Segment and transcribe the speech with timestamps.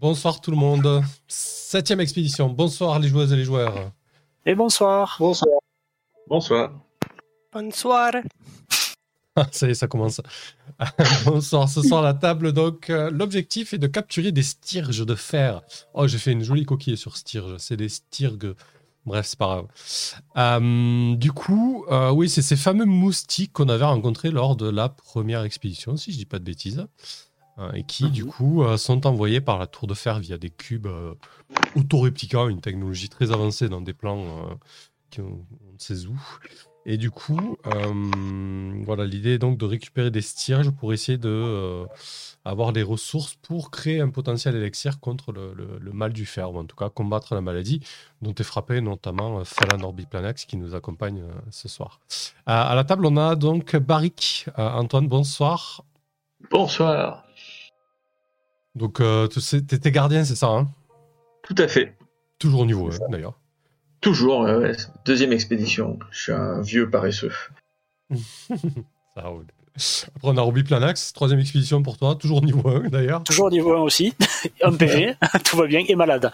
[0.00, 1.02] Bonsoir tout le monde.
[1.26, 2.48] Septième expédition.
[2.48, 3.90] Bonsoir les joueuses et les joueurs.
[4.46, 5.16] Et bonsoir.
[5.18, 5.58] Bonsoir.
[6.28, 6.70] Bonsoir.
[7.52, 8.12] Bonsoir.
[9.50, 10.20] ça y est, ça commence.
[11.24, 11.68] Bonsoir.
[11.68, 15.62] Ce soir, la table, donc, euh, l'objectif est de capturer des styrges de fer.
[15.94, 17.56] Oh, j'ai fait une jolie coquille sur styrges.
[17.58, 18.54] C'est des styrges.
[19.04, 19.66] Bref, c'est pas grave.
[20.36, 24.90] Euh, du coup, euh, oui, c'est ces fameux moustiques qu'on avait rencontrés lors de la
[24.90, 26.86] première expédition, si je dis pas de bêtises.
[27.58, 30.88] Hein, et qui, du coup, sont envoyés par la tour de fer via des cubes
[31.74, 34.58] auto-réplicants, une technologie très avancée dans des plans
[35.10, 36.18] qui on ne sait où.
[36.90, 41.28] Et du coup, euh, voilà, l'idée est donc de récupérer des styrges pour essayer de
[41.28, 41.84] euh,
[42.46, 46.64] avoir des ressources pour créer un potentiel élixir contre le, mal du fer, ou en
[46.64, 47.80] tout cas combattre la maladie
[48.22, 52.00] dont est frappé notamment euh, Falan Orbiplanax qui nous accompagne ce soir.
[52.46, 54.46] à la table, on a donc Barik.
[54.56, 55.84] Antoine, bonsoir.
[56.50, 57.27] Bonsoir.
[58.78, 60.68] Donc, tu t'es gardien, c'est ça hein?
[61.42, 61.96] Tout à fait.
[62.38, 63.38] Toujours au niveau, hein, d'ailleurs.
[64.00, 64.48] Toujours,
[65.04, 65.98] deuxième expédition.
[66.10, 67.32] Je suis un vieux paresseux.
[69.14, 69.46] Ça roule.
[70.16, 73.22] Après, on a Roby Planax, troisième expédition pour toi, toujours niveau 1 d'ailleurs.
[73.22, 74.12] Toujours niveau 1 aussi,
[74.62, 76.30] un PV, tout va bien, et malade.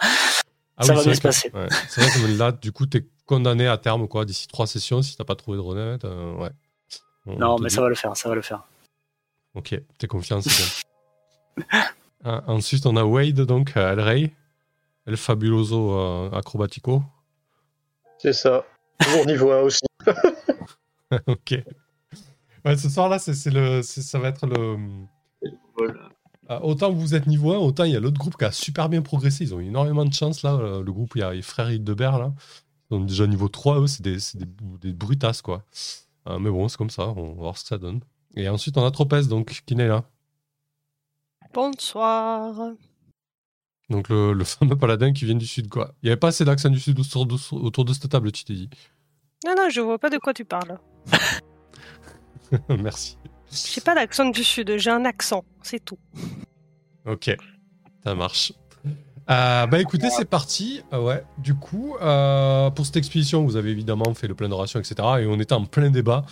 [0.77, 1.51] Ah ça va bien se passer.
[1.89, 5.01] C'est vrai que là, du coup, tu es condamné à terme quoi, d'ici trois sessions
[5.01, 6.05] si t'as pas trouvé de renette.
[6.05, 6.49] Euh, ouais.
[7.27, 8.63] non, mais ça va le faire, ça va le faire.
[9.53, 10.49] Ok, t'es confiant, c'est
[11.69, 11.85] bien.
[12.23, 14.33] Ah, ensuite, on a Wade, donc, El Rey,
[15.05, 17.03] El Fabuloso euh, Acrobatico.
[18.17, 18.65] C'est ça.
[18.99, 19.85] Toujours niveau 1 aussi.
[21.27, 21.63] ok.
[22.63, 24.77] Ouais, ce soir-là, c'est, le, ça va être le.
[26.47, 28.89] Ah, autant vous êtes niveau 1, autant il y a l'autre groupe qui a super
[28.89, 29.43] bien progressé.
[29.43, 30.57] Ils ont énormément de chance là.
[30.57, 32.33] Le groupe, il y a les frères Hildebert là.
[32.89, 34.45] Ils sont déjà niveau 3, eux, c'est des, des,
[34.81, 35.63] des, brutasses quoi.
[36.27, 37.99] Euh, mais bon, c'est comme ça, on va voir ce que ça donne.
[38.35, 40.03] Et ensuite, on a Tropez, donc, qui est là.
[41.55, 42.73] Bonsoir.
[43.89, 45.93] Donc le, fameux paladin qui vient du sud, quoi.
[46.03, 48.69] Il n'y avait pas assez d'accent du sud autour de, cette table, tu t'es dit.
[49.45, 50.77] Non, non, je vois pas de quoi tu parles.
[52.69, 53.17] Merci.
[53.49, 55.97] J'ai pas d'accent du sud, j'ai un accent, c'est tout.
[57.05, 57.33] Ok,
[58.03, 58.51] ça marche.
[59.29, 60.81] Euh, bah écoutez, c'est parti.
[60.91, 64.81] Euh, ouais, du coup, euh, pour cette expédition, vous avez évidemment fait le plein d'orations,
[64.81, 64.95] etc.
[65.21, 66.25] Et on était en plein débat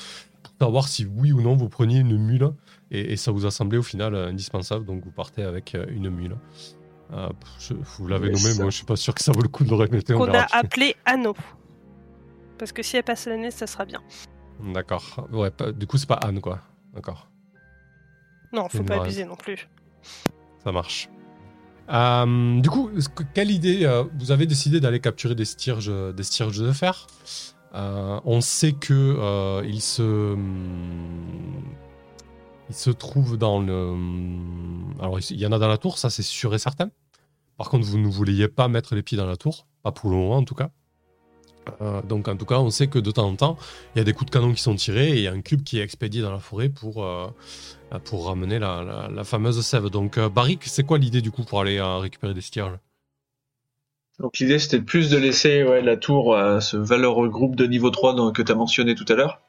[0.44, 2.52] pour savoir si oui ou non vous preniez une mule.
[2.94, 6.38] Et, et ça vous a semblé au final indispensable, donc vous partez avec une mule.
[7.12, 7.30] Ah,
[7.98, 9.76] vous l'avez nommé, moi je suis pas sûr que ça vaut le coup de le
[9.76, 10.14] répéter.
[10.14, 11.36] Qu'on a appelé Anno.
[12.58, 14.02] Parce que si elle passe l'année, ça sera bien.
[14.74, 15.28] D'accord.
[15.32, 16.62] Ouais, du coup, c'est pas Anne, quoi.
[16.94, 17.28] D'accord.
[18.54, 19.68] Non, faut pas abuser non plus.
[20.64, 21.10] Ça marche.
[21.90, 22.90] Euh, du coup,
[23.34, 27.08] quelle idée euh, vous avez décidé d'aller capturer des styrges, des styrges de fer?
[27.76, 30.38] Euh, On sait que il se
[32.70, 33.96] il se trouve dans le.
[35.00, 36.90] Alors, il y en a dans la tour, ça c'est sûr et certain.
[37.58, 40.16] Par contre, vous ne vouliez pas mettre les pieds dans la tour, pas pour le
[40.16, 40.70] moment en tout cas.
[41.82, 43.58] Euh, donc, en tout cas, on sait que de temps en temps,
[43.96, 45.42] il y a des coups de canon qui sont tirés et il y a un
[45.42, 47.28] cube qui est expédié dans la forêt pour, euh,
[48.12, 49.90] ramener la, fameuse sève.
[49.90, 52.78] Donc, euh, Barik, c'est quoi l'idée du coup pour aller récupérer des stierges
[54.20, 58.32] donc l'idée c'était plus de laisser la tour à ce valeureux groupe de niveau 3
[58.32, 59.42] que tu as mentionné tout à l'heure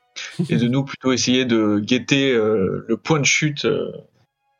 [0.49, 3.67] et de nous plutôt essayer de guetter le point de chute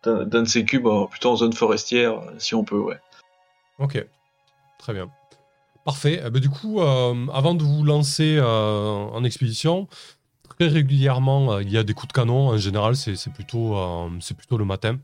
[0.05, 2.99] d'un de ces cubes plutôt en zone forestière si on peut ouais.
[3.79, 4.05] Ok,
[4.79, 5.11] très bien.
[5.85, 6.23] Parfait.
[6.25, 9.87] Eh ben, du coup, euh, avant de vous lancer euh, en expédition,
[10.49, 12.49] très régulièrement, euh, il y a des coups de canon.
[12.49, 13.77] En général, c'est plutôt,
[14.21, 14.99] c'est plutôt le matin.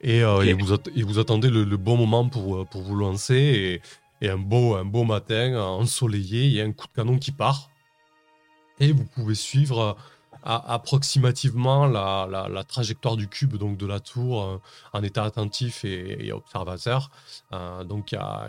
[0.00, 3.80] Et, vous, vous, attendez le, bon moment pour, pour vous lancer.
[4.20, 7.18] Et, et, un, beau, un beau matin, ensoleillé, il y a un coup de canon
[7.18, 7.70] qui part.
[8.80, 9.96] Et vous pouvez suivre
[10.44, 14.60] approximativement la, trajectoire du cube, donc de la tour, euh,
[14.92, 17.10] en état attentif et, observateur.
[17.52, 18.48] Euh, donc il y a,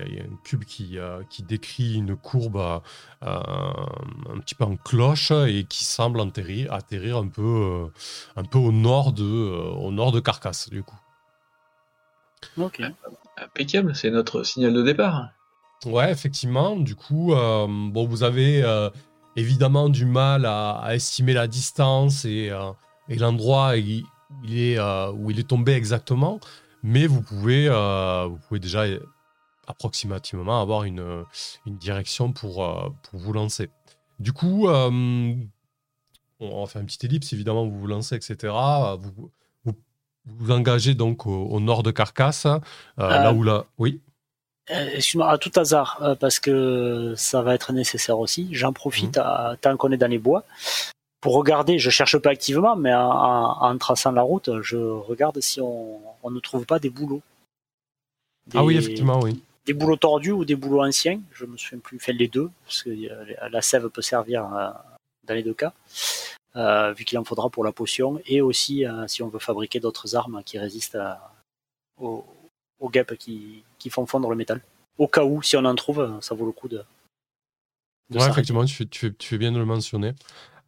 [0.00, 2.80] un cube qui, euh, qui décrit une courbe
[3.22, 7.90] un petit peu en cloche et qui semble atterrir, atterrir un, peu,
[8.36, 10.98] un peu au nord de, au nord de Carcasse, du coup.
[12.56, 12.80] Ok.
[13.36, 15.28] Impeccable, c'est notre signal de départ.
[15.84, 16.76] Ouais, effectivement.
[16.76, 18.62] Du coup, bon, vous avez
[19.38, 22.72] évidemment du mal à, estimer la distance et, euh,
[23.08, 23.76] l'endroit où
[24.44, 26.40] il, est, euh, où il est tombé exactement,
[26.82, 28.84] mais vous pouvez, euh, vous pouvez déjà
[29.66, 31.24] approximativement avoir une,
[31.66, 32.56] direction pour,
[33.02, 33.70] pour vous lancer.
[34.18, 35.40] Du coup, on
[36.40, 38.52] va faire une petite ellipse, évidemment, vous vous lancez, etc.
[38.98, 39.30] Vous
[40.26, 42.46] vous, engagez donc au, nord de Carcasse,
[42.96, 43.64] là où là...
[43.78, 44.00] Oui
[44.68, 48.48] excuse-moi, à tout hasard, euh, parce que ça va être nécessaire aussi.
[48.52, 49.56] J'en profite mhm.
[49.60, 50.44] tant qu'on est dans les bois
[51.20, 51.78] pour regarder.
[51.78, 56.00] Je cherche pas activement, mais en, traçant la route, je regarde si on,
[56.30, 57.22] ne trouve pas des boulots.
[58.54, 59.42] Ah oui, effectivement, oui.
[59.66, 62.82] Des boulots tordus ou des boulots anciens, je me souviens plus, fait les deux, parce
[62.82, 64.70] que euh, la sève peut servir euh,
[65.26, 65.74] dans les deux cas,
[66.56, 69.78] euh, vu qu'il en faudra pour la potion, et aussi euh, si on veut fabriquer
[69.78, 71.34] d'autres armes qui résistent à-
[72.00, 72.24] aux,
[72.80, 74.60] aux guêpes qui, qui font fondre le métal.
[74.98, 76.82] Au cas où, si on en trouve, ça vaut le coup de.
[78.10, 80.12] de Ouais, effectivement, tu fais, tu, fais, tu fais bien de le mentionner.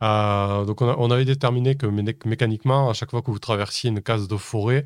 [0.02, 3.38] Euh, donc, on, a- on avait déterminé que mé- mécaniquement, à chaque fois que vous
[3.38, 4.84] traversiez une case de forêt,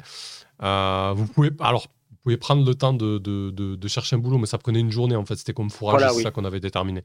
[0.63, 1.51] euh, vous pouvez.
[1.61, 4.57] Alors, vous pouvez prendre le temps de, de, de- de chercher un boulot, mais ça
[4.59, 5.37] prenait une journée en fait.
[5.37, 6.23] C'était comme fourrage, Voilà, c'est oui.
[6.23, 7.03] ça qu'on avait déterminé.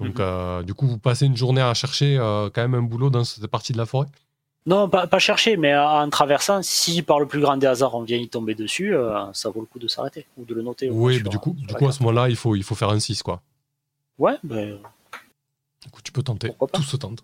[0.00, 0.20] Donc, Mhm.
[0.20, 3.22] euh, du coup, vous passez une journée à chercher euh, quand même un boulot dans
[3.24, 4.08] cette partie de la forêt?
[4.66, 8.02] Non, pas, pas chercher, mais en traversant, si par le plus grand des hasards on
[8.02, 10.90] vient y tomber dessus, euh, ça vaut le coup de s'arrêter ou de le noter.
[10.90, 12.74] Oui, sur- mais du coup, du la coup à ce moment-là, il faut, il faut
[12.74, 13.42] faire un 6, quoi.
[14.18, 14.78] Ouais, ben,
[15.84, 16.50] Du coup, tu peux tenter.
[16.72, 17.22] Tout se tente.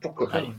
[0.00, 0.50] Pourquoi pas allez.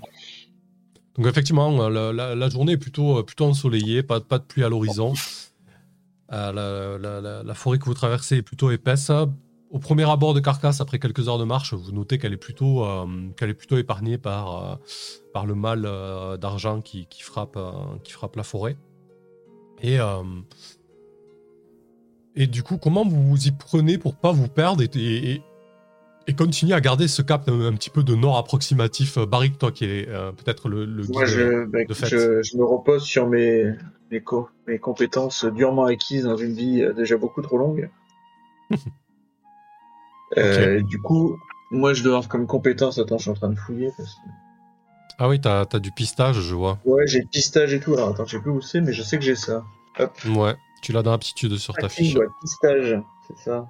[1.16, 4.64] Donc effectivement, la, la- la journée est plutôt, euh, plutôt ensoleillée, pas, pas de pluie
[4.66, 5.14] à l'horizon.
[6.34, 9.12] Euh, la, la- la- la forêt que vous traversez est plutôt épaisse.
[9.72, 12.84] Au premier abord de Carcasse, après quelques heures de marche, vous notez qu'elle est plutôt,
[12.84, 13.06] euh,
[13.38, 14.76] qu'elle est plutôt épargnée par, euh,
[15.34, 17.58] par le mal euh, d'argent qui, qui frappe,
[18.04, 18.76] qui frappe la forêt.
[19.82, 19.98] Et,
[22.36, 25.42] et du coup, comment vous vous y prenez pour pas vous perdre et, et,
[26.28, 29.72] et- continuer à garder ce cap un, un petit peu de nord approximatif Barrick, toi
[29.72, 32.08] qui est peut-être le, le Moi, guide, je, bah, de fait.
[32.08, 33.74] je, je me repose sur mes,
[34.12, 37.90] mes, co- mes compétences durement acquises dans une vie déjà beaucoup trop longue.
[40.38, 41.38] Euh, Du coup,
[41.72, 42.98] moi, je dois avoir comme compétence.
[43.00, 43.92] Attends, je suis en train de fouiller.
[43.98, 44.20] Parce que...
[45.20, 46.80] Ah oui, t'as as du pistage, je vois.
[46.86, 47.94] Ouais, j'ai pistage et tout.
[47.94, 49.64] Alors, attends, je sais plus où c'est, mais je sais que j'ai ça.
[50.00, 50.18] Hop.
[50.26, 52.16] Ouais, tu l'as dans l'aptitude sur ta Hacking, fiche.
[52.16, 53.68] ouais, pistage, c'est ça.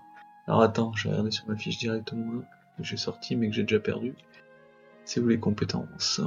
[0.48, 2.42] Alors, attends, je vais regarder sur ma fiche directement là,
[2.78, 4.14] que j'ai sorti mais que j'ai déjà perdu.
[5.04, 6.22] C'est où les compétences?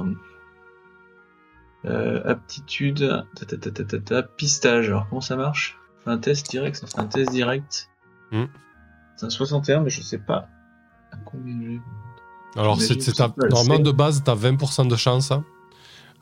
[1.85, 4.89] Euh, Aptitude, ta, ta, ta, ta, ta, ta, pistage.
[4.89, 5.79] Alors, comment ça marche?
[6.05, 7.89] Un test direct, ça fait un test direct.
[8.31, 8.45] Hmm.
[9.15, 10.47] C'est un 61, mais je sais pas
[11.11, 11.81] à combien j'ai.
[12.59, 15.31] Alors, c'est c'est ta- normalement de base, t'as 20% de chance.
[15.31, 15.43] hein.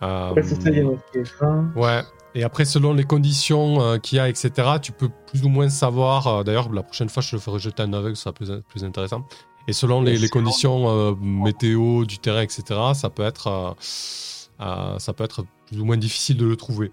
[0.02, 1.72] Euh, Ouais, c'est ça, il y a marqué 20.
[1.76, 2.02] ouais.
[2.36, 4.52] Et après, selon les conditions euh, qu'il y a, etc.,
[4.82, 6.26] tu peux plus ou moins savoir.
[6.28, 8.50] euh, D'ailleurs, la prochaine fois, je te le ferai jeter un aveugle, ça sera plus,
[8.68, 9.26] plus intéressant.
[9.68, 12.64] Et selon les, conditions météo, du terrain, etc.,
[12.96, 16.92] ça peut être, ça peut être plus ou moins difficile de le trouver.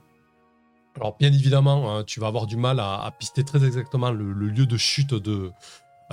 [0.97, 4.32] Alors, bien évidemment, hein, tu vas avoir du mal à, à pister très exactement le,
[4.32, 5.50] le lieu de chute de,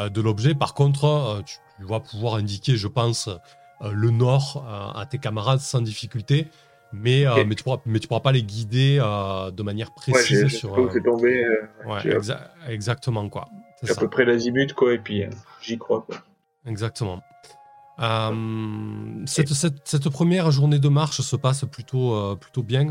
[0.10, 0.54] de l'objet.
[0.56, 5.06] Par contre, euh, tu, tu vas pouvoir indiquer, je pense, euh, le nord euh, à
[5.06, 6.48] tes camarades sans difficulté.
[6.94, 10.48] Mais, euh, mais, tu pourras, mais tu pourras pas les guider euh, de manière précise
[10.48, 10.72] sur.
[10.78, 11.44] où euh, tombé.
[11.44, 13.50] euh, ouais, j'ai- exa- exactement, quoi.
[13.82, 14.00] C'est à ça.
[14.02, 15.30] peu près l'azimut, quoi, et puis euh,
[15.62, 16.18] j'y crois, quoi.
[16.66, 17.22] Exactement.
[18.00, 22.84] Euh, cette, première journée de marche se passe plutôt, euh, plutôt bien.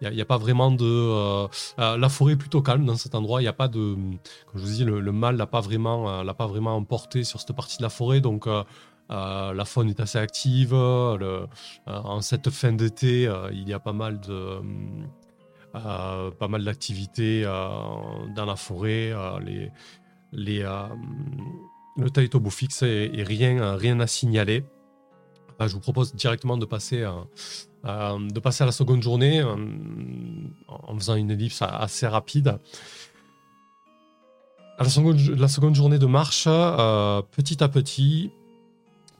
[0.00, 0.84] Il n'y a, pas vraiment de.
[0.84, 1.48] euh,
[1.78, 3.40] euh, la forêt est plutôt calme dans cet endroit.
[3.40, 3.94] Il n'y a pas de.
[3.94, 7.54] Comme je vous dis, le, mal l'a pas, vraiment, euh, pas vraiment emporté sur cette
[7.54, 8.20] partie de la forêt.
[8.20, 8.46] Donc.
[8.46, 8.64] euh,
[9.10, 10.74] euh, la faune est assez active.
[10.74, 11.46] euh,
[11.86, 14.60] en cette fin d'été, euh, il y a pas mal de.
[15.74, 19.12] euh, pas mal d'activités euh, dans la forêt.
[19.12, 19.70] euh, les,
[20.32, 20.88] les, euh,
[21.98, 24.64] le Taitobo fixe et, rien, euh, rien à signaler.
[25.60, 27.10] Je vous propose directement de passer, euh,
[27.84, 32.58] euh, de passer à la seconde journée en faisant une ellipse assez rapide.
[34.78, 38.30] À la seconde, la seconde journée de marche, petit à petit,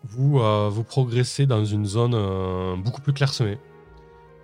[0.04, 3.58] vous, vous progressez dans une zone beaucoup plus clairsemée.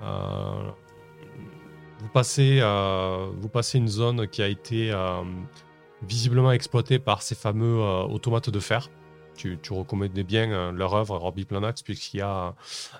[0.00, 2.60] Vous, passez,
[3.38, 4.92] vous passez une zone qui a été
[6.04, 8.90] visiblement exploitée par ces fameux euh, automates de fer.
[9.36, 12.54] Tu, tu reconnais bien euh, leur œuvre, Orbiplanax, puisqu'il y a,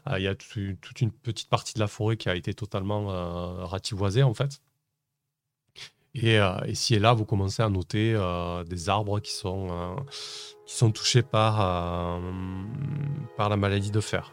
[0.08, 0.34] euh,
[0.80, 3.06] toute une petite partie de la forêt qui a été totalement
[3.64, 4.60] ratiboisée en fait.
[6.16, 8.16] Et ici et là, vous commencez à noter
[8.66, 9.96] des arbres qui sont,
[10.94, 12.20] touchés par,
[13.38, 14.32] la maladie de fer.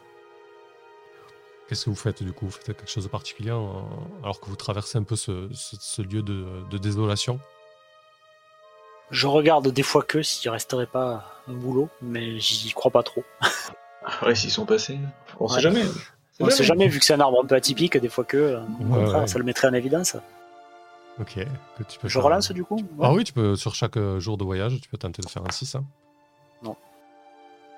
[1.67, 2.45] Qu'est-ce que vous faites du coup?
[2.45, 6.77] Vous faites quelque chose de particulier alors que vous traversez un peu ce, lieu de
[6.77, 7.39] désolation?
[9.11, 13.23] Je regarde des fois que s'il resterait pas un boulot, mais j'y crois pas trop.
[14.05, 14.97] Ah Ouais, s'ils sont passés.
[15.39, 15.61] On sait Ouais.
[15.61, 15.83] jamais.
[16.39, 18.59] On sait jamais, vu que c'est un arbre un peu atypique, des fois que, euh,
[18.61, 19.27] au Ouais, contraire, ouais.
[19.27, 20.15] ça le mettrait en évidence.
[21.19, 21.35] Ok.
[21.77, 22.83] Que tu peux Je faire- relance du coup Ouais.
[23.03, 25.43] Ah oui, tu peux, sur chaque euh, jour de voyage, tu peux tenter de faire
[25.47, 25.75] un 6.
[25.75, 25.83] hein.
[26.63, 26.75] Non.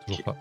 [0.08, 0.36] Toujours pas.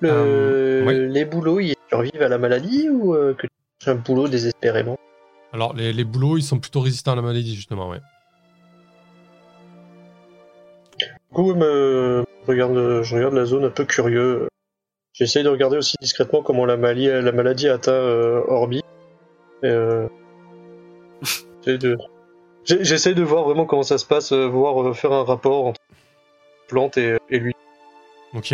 [0.00, 1.08] Le- Euh, oui.
[1.12, 4.98] Les boulots, ils survivent à la maladie ou euh, que tu cherches un boulot désespérément?
[5.52, 8.00] Alors, les, les boulots, ils sont plutôt résistants à la maladie, justement, ouais.
[11.34, 14.48] Coup, ouais, me- regarde, je regarde la zone un peu curieux.
[15.14, 18.82] J'essaye de regarder aussi discrètement comment la, maladie, la maladie atteint euh, Orbi.
[19.64, 20.08] Euh,
[21.64, 21.98] J'essaie de...
[22.64, 25.66] j'ai- J'essaie de voir vraiment comment ça se passe, euh, voir euh, faire un rapport
[25.66, 25.80] entre
[26.68, 27.53] plante et, et lui.
[28.34, 28.52] Ok.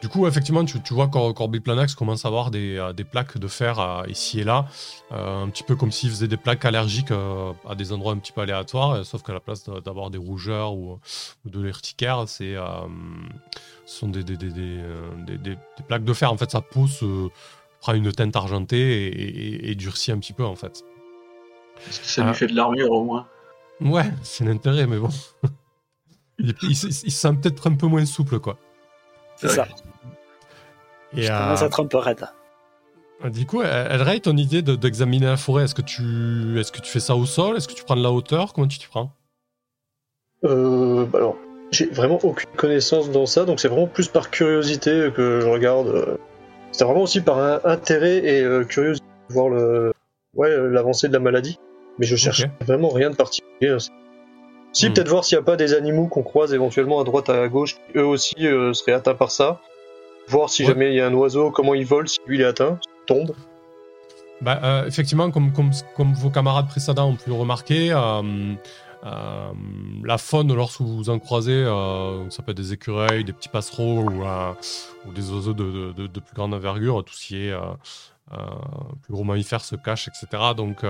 [0.00, 3.36] Du coup, effectivement, tu, tu vois Cor Corbiplanax commence à avoir des, euh, des plaques
[3.36, 4.66] de fer euh, ici et là,
[5.10, 8.30] euh, un petit peu comme s'il faisait des plaques allergiques à des endroits un petit
[8.30, 11.00] peu aléatoires, sauf qu'à la place d'avoir des rougeurs ou,
[11.44, 12.54] ou de l'urticaire, c'est,
[13.86, 14.82] ce sont des, des, des, des,
[15.26, 16.32] des- des- des plaques de fer.
[16.32, 17.28] En fait, sa peau se
[17.80, 19.08] prend une teinte argentée et,
[19.66, 20.84] et- et durcit un petit peu, en fait.
[21.88, 23.26] Est-ce que ça lui fait de l'armure au moins
[23.80, 25.08] Ouais, c'est l'intérêt, mais bon.
[26.38, 28.56] il, il se- il se sent peut-être un peu moins souple, quoi.
[29.40, 29.66] C'est ça.
[31.16, 32.26] Et, Je euh, commence à être un peu raide.
[33.30, 36.90] Du coup, Elray, ton idée de- d'examiner la forêt, est-ce que, tu, est que tu
[36.90, 37.56] fais ça au sol?
[37.56, 38.52] Est-ce que tu prends de la hauteur?
[38.52, 39.10] Comment tu t'y prends?
[40.44, 41.36] Euh, bah alors,
[41.72, 45.88] j'ai vraiment aucune connaissance dans ça, donc c'est vraiment plus par curiosité que je regarde.
[45.88, 46.16] euh.
[46.70, 49.92] C'est vraiment aussi par un intérêt et euh, curiosité de voir le,
[50.34, 51.58] ouais, euh, l'avancée de la maladie.
[51.98, 53.76] Mais je cherche vraiment rien de particulier.
[54.72, 54.92] Si, Hmm.
[54.92, 57.74] peut-être voir s'il n'y a pas des animaux qu'on croise éventuellement à droite, à gauche,
[57.74, 59.60] qui eux aussi euh, seraient atteints par ça.
[60.28, 60.68] Voir si Ouais.
[60.68, 63.06] jamais il y a un oiseau, comment il vole, si lui il est atteint, s'il
[63.16, 63.34] tombe.
[64.42, 68.54] bah, euh, Effectivement, comme, comme, comme vos camarades précédents ont pu le remarquer, euh,
[69.06, 69.52] euh,
[70.04, 71.64] la faune, lorsque vous en croisez,
[72.28, 74.22] ça peut être des écureuils, des petits passereaux ou,
[75.08, 77.54] ou des oiseaux de, de- plus grande envergure, tout ce qui est
[79.02, 80.26] plus gros mammifères se cachent, etc.
[80.56, 80.80] Donc,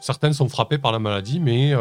[0.00, 1.72] certaines sont frappées par la maladie, mais,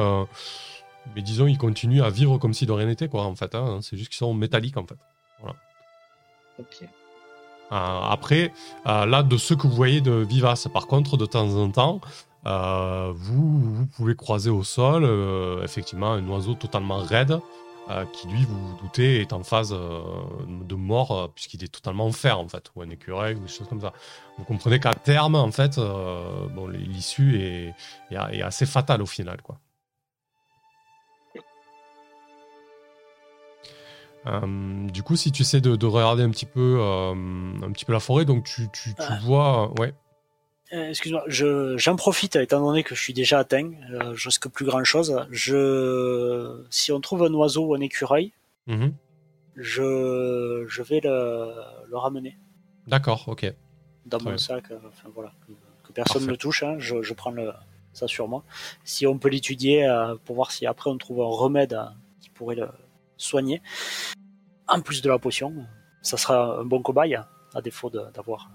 [1.16, 3.54] mais disons, ils continuent à vivre comme si de rien n'était, quoi, en fait.
[3.56, 3.80] hein.
[3.82, 4.98] C'est juste qu'ils sont métalliques, en fait.
[6.60, 6.84] Ok.
[7.72, 8.52] Euh, après,
[8.88, 12.02] euh, là, de ceux que vous voyez de vivaces, par contre, de temps en temps,
[12.46, 15.04] euh, vous, vous pouvez croiser au sol,
[15.64, 17.40] effectivement, un oiseau totalement raide,
[18.12, 22.38] qui lui, vous vous doutez, est en phase de mort, puisqu'il est totalement en fer,
[22.40, 23.94] en fait, ou un écureuil, ou des choses comme ça.
[24.38, 27.74] Vous comprenez qu'à terme, en fait, bon, l'issue est,
[28.12, 29.58] est- est assez fatale au final, quoi.
[34.28, 37.86] Euh, du coup, si tu essaies de, de regarder un petit peu, euh, un petit
[37.86, 39.20] peu la forêt, donc tu, tu, tu Ah.
[39.24, 39.94] vois, ouais,
[40.74, 43.72] Euh, Excuse-moi, je- j'en profite étant donné que je suis déjà atteint,
[44.16, 45.16] je risque plus grand chose.
[45.32, 48.34] Je, si on trouve un oiseau ou un écureuil,
[48.68, 48.92] Mhm.
[49.56, 51.54] je, je vais le,
[51.90, 52.38] le ramener
[52.86, 53.54] d'accord, ok.
[54.06, 55.54] dans Très mon sac, enfin voilà, que,
[55.88, 56.64] que personne ne le touche.
[56.64, 57.54] hein, je, je prends le,
[57.94, 58.44] ça sur moi.
[58.84, 59.88] Si on peut l'étudier
[60.26, 61.80] pour voir si après on trouve un remède
[62.20, 62.68] qui pourrait le
[63.16, 63.62] soigner,
[64.68, 65.54] en plus de la potion,
[66.02, 67.16] ça sera un bon cobaye
[67.54, 68.50] à défaut d'avoir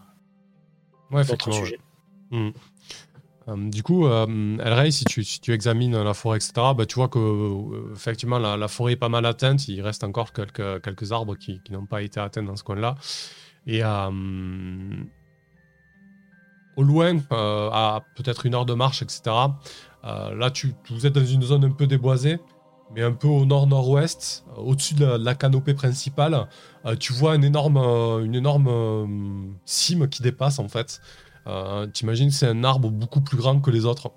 [1.11, 1.79] Ouais, d'autres sujets.
[2.31, 2.53] Mhm.
[3.49, 6.95] Euh, du coup, euh, Elray, si tu, si tu examines la forêt, etc., bah, tu
[6.95, 9.69] vois que euh, effectivement la, la forêt est pas mal atteinte.
[9.69, 12.95] Il reste encore quelques, quelques arbres qui, qui n'ont pas été atteints dans ce coin-là.
[13.67, 14.11] Et euh,
[16.77, 19.23] au loin, à peut-être une heure de marche, etc.,
[20.05, 22.39] là, tu, vous êtes dans une zone un peu déboisée,
[22.95, 26.47] mais un peu au nord-nord-ouest, euh, au-dessus de la, de la canopée principale.
[26.87, 29.07] euh, tu vois un énorme, euh, une énorme euh,
[29.65, 31.01] cime qui dépasse, en fait.
[31.47, 34.11] Euh, T'imagines, c'est un arbre beaucoup plus grand que les autres.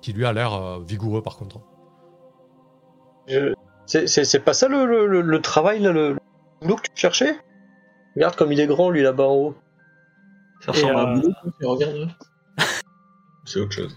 [0.00, 1.60] Qui lui a l'air euh, vigoureux par contre.
[3.26, 3.54] Je-
[3.86, 6.16] C'est, pas ça le, le, le- le travail, là, le,
[6.60, 7.36] boulot que tu cherchais?
[8.14, 9.54] Regarde comme il est grand, lui, là-bas en haut.
[10.60, 12.06] Ça ressemble à un boulot, là
[13.44, 13.96] C'est autre chose.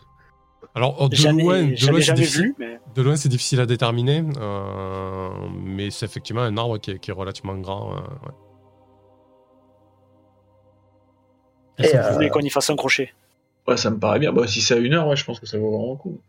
[0.75, 3.59] Alors, oh, de loin, de loin, c'est jamais difficile, vu, mais de loin, c'est difficile
[3.59, 4.23] à déterminer.
[4.37, 5.29] euh,
[5.63, 7.93] mais c'est effectivement un arbre qui est, qui est relativement grand.
[7.93, 8.33] euh, ouais.
[11.79, 13.11] Et, vous euh, voulez qu'on y fasse un crochet?
[13.67, 14.31] Ouais, ça me paraît bien.
[14.33, 16.19] Bah, si c'est à une heure, ouais, je pense que ça vaut vraiment le coup.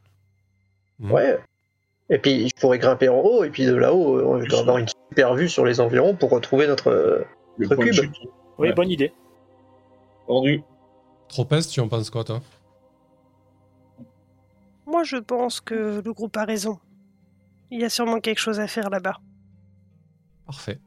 [1.01, 1.13] Mhm.
[1.13, 1.39] Ouais.
[2.09, 4.79] Et puis, je pourrais grimper en haut, et puis de là-haut, euh, on doit avoir
[4.79, 6.89] une super vue sur les environs pour retrouver notre.
[6.91, 7.25] euh,
[7.59, 7.79] cube.
[8.59, 8.73] Oui, Ouais.
[8.75, 9.13] bonne idée.
[10.27, 10.63] Vendu.
[11.29, 12.41] Tropez, tu en penses quoi, toi?
[14.91, 16.81] Moi, je pense que le groupe a raison.
[17.71, 19.21] Il y a sûrement quelque chose à faire là-bas.
[20.47, 20.81] Parfait.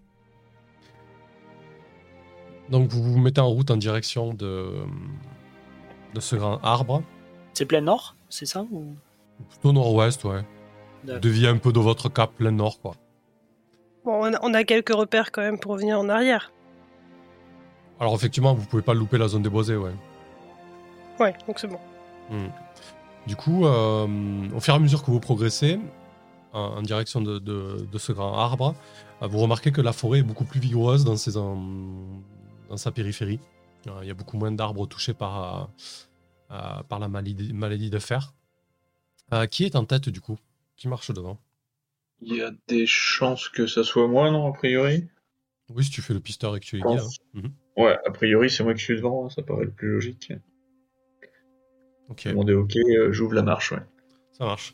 [2.70, 4.84] Donc, vous vous mettez en route en direction de,
[6.14, 7.02] de ce grand arbre.
[7.54, 8.94] C'est plein nord, c'est ça ou...
[9.50, 10.44] Plutôt nord-ouest, ouais.
[11.22, 12.96] Déviez un peu de votre cap plein nord, quoi.
[14.04, 16.52] Bon, on a, on a quelques repères quand même pour revenir en arrière.
[18.02, 19.94] Alors, effectivement, vous pouvez pas louper la zone déboisée, ouais.
[21.20, 21.80] Ouais, donc c'est bon.
[22.30, 22.48] Hmm.
[23.28, 25.80] Du coup, euh, au fur et à mesure que vous progressez
[26.52, 28.76] en, en direction de, de- de ce grand arbre,
[29.22, 32.22] euh, vous remarquez que la forêt est beaucoup plus vigoureuse dans, ses, en-
[32.70, 33.40] dans sa périphérie.
[33.88, 35.70] Euh, Il y a beaucoup moins d'arbres touchés par,
[36.52, 38.34] euh, par la maladie, maladie de fer.
[39.34, 40.38] Euh, qui est en tête, du coup
[40.76, 41.40] Qui marche devant?
[42.22, 45.08] Il y a des chances que ça soit moi, non, a priori?
[45.70, 47.00] Oui, si tu fais le pisteur et que tu es guide.
[47.00, 47.40] hein.
[47.42, 47.52] Mhm.
[47.78, 50.32] Ouais, a priori, c'est moi qui suis devant, ça paraît le plus logique.
[52.14, 53.80] Ok, Demander OK, euh, j'ouvre la marche, ouais.
[54.38, 54.74] ça marche.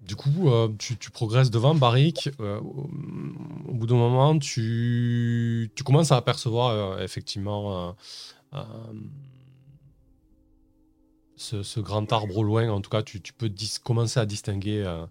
[0.00, 2.30] Du coup, euh, tu, tu progresses devant Barrick.
[2.40, 7.92] euh, au, bout d'un moment, tu, tu commences à apercevoir euh, effectivement euh,
[8.54, 8.62] euh,
[11.36, 12.68] ce, ce grand arbre au loin.
[12.70, 15.06] En tout cas, tu, tu peux dis- commencer à distinguer euh,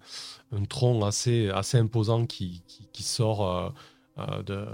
[0.52, 3.70] un tronc assez, assez imposant qui, qui, qui sort euh,
[4.20, 4.66] euh, de,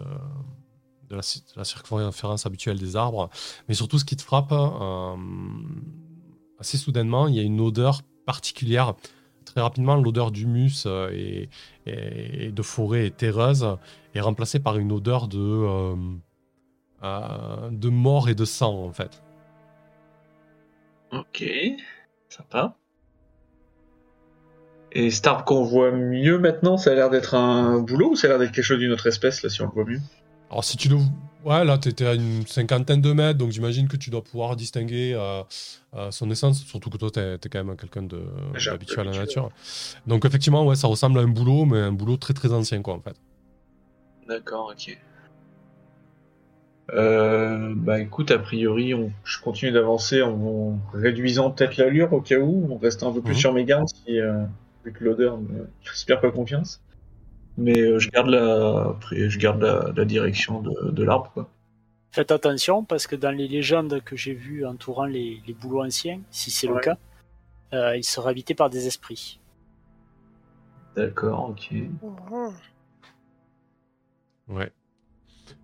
[1.09, 3.29] de, la, de la circonférence habituelle des arbres.
[3.67, 5.15] Mais surtout, ce qui te frappe, euh,
[6.61, 8.93] assez soudainement, il y a une odeur particulière
[9.43, 11.49] très rapidement, l'odeur d'humus euh, et,
[11.85, 13.67] et- et de forêt terreuse
[14.15, 15.95] est remplacée par une odeur de, euh,
[17.03, 19.21] euh, de mort et de sang, en fait.
[21.11, 21.43] Ok,
[22.29, 22.77] sympa.
[24.93, 28.27] Et cet arbre qu'on voit mieux maintenant, ça a l'air d'être un boulot ou ça
[28.27, 29.99] a l'air d'être quelque chose d'une autre espèce, là, si on le voit mieux?
[30.49, 30.97] Alors, si tu le.
[31.43, 34.55] Ouais, là, tu étais à une cinquantaine de mètres, donc j'imagine que tu dois pouvoir
[34.55, 35.41] distinguer euh,
[35.95, 39.49] euh, son essence, surtout que toi, tu es, quand même quelqu'un d'habitué à la nature.
[40.05, 42.93] Donc, effectivement, ouais, ça ressemble à un boulot, mais un boulot très très ancien, quoi,
[42.93, 43.15] en fait.
[44.27, 44.97] D'accord, ok.
[46.93, 52.21] Euh, bah écoute, a priori, on- je continue d'avancer en, en réduisant peut-être l'allure au
[52.21, 53.39] cas où, en restant un peu plus Mhm.
[53.39, 54.19] sur mes gardes, si,
[54.85, 56.81] vu que l'odeur me inspire pas confiance.
[57.57, 61.49] Mais euh, je garde la, après, je garde la, la direction de, de l'arbre, quoi.
[62.13, 66.19] Faites attention parce que dans les légendes que j'ai vues entourant les, les bouleaux anciens,
[66.29, 66.97] si c'est le cas,
[67.73, 69.39] euh, ils seraient habités par des esprits.
[70.95, 71.71] D'accord, ok.
[71.71, 72.53] Mhm.
[74.49, 74.71] Ouais.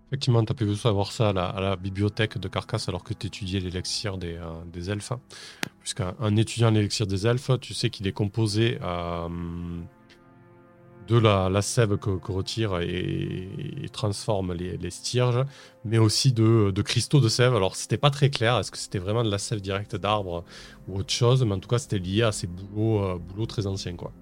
[0.06, 3.12] Effectivement, tu as pu savoir ça à la, à la bibliothèque de Carcasse alors que
[3.12, 5.12] tu étudiais l'élixir des, euh, des elfes.
[5.80, 9.28] Puisqu'un un étudiant l'élixir des elfes, tu sais qu'il est composé euh,
[11.08, 13.48] de la, la sève que, que retire et,
[13.82, 15.44] et transforme les, les stierges,
[15.84, 17.54] mais aussi de, de cristaux de sève.
[17.56, 20.44] Alors, c'était pas très clair, est-ce que c'était vraiment de la sève directe d'arbre
[20.86, 23.66] ou autre chose, mais en tout cas, c'était lié à ces boulots, euh, boulots très
[23.66, 23.96] anciens.
[23.96, 24.12] Quoi.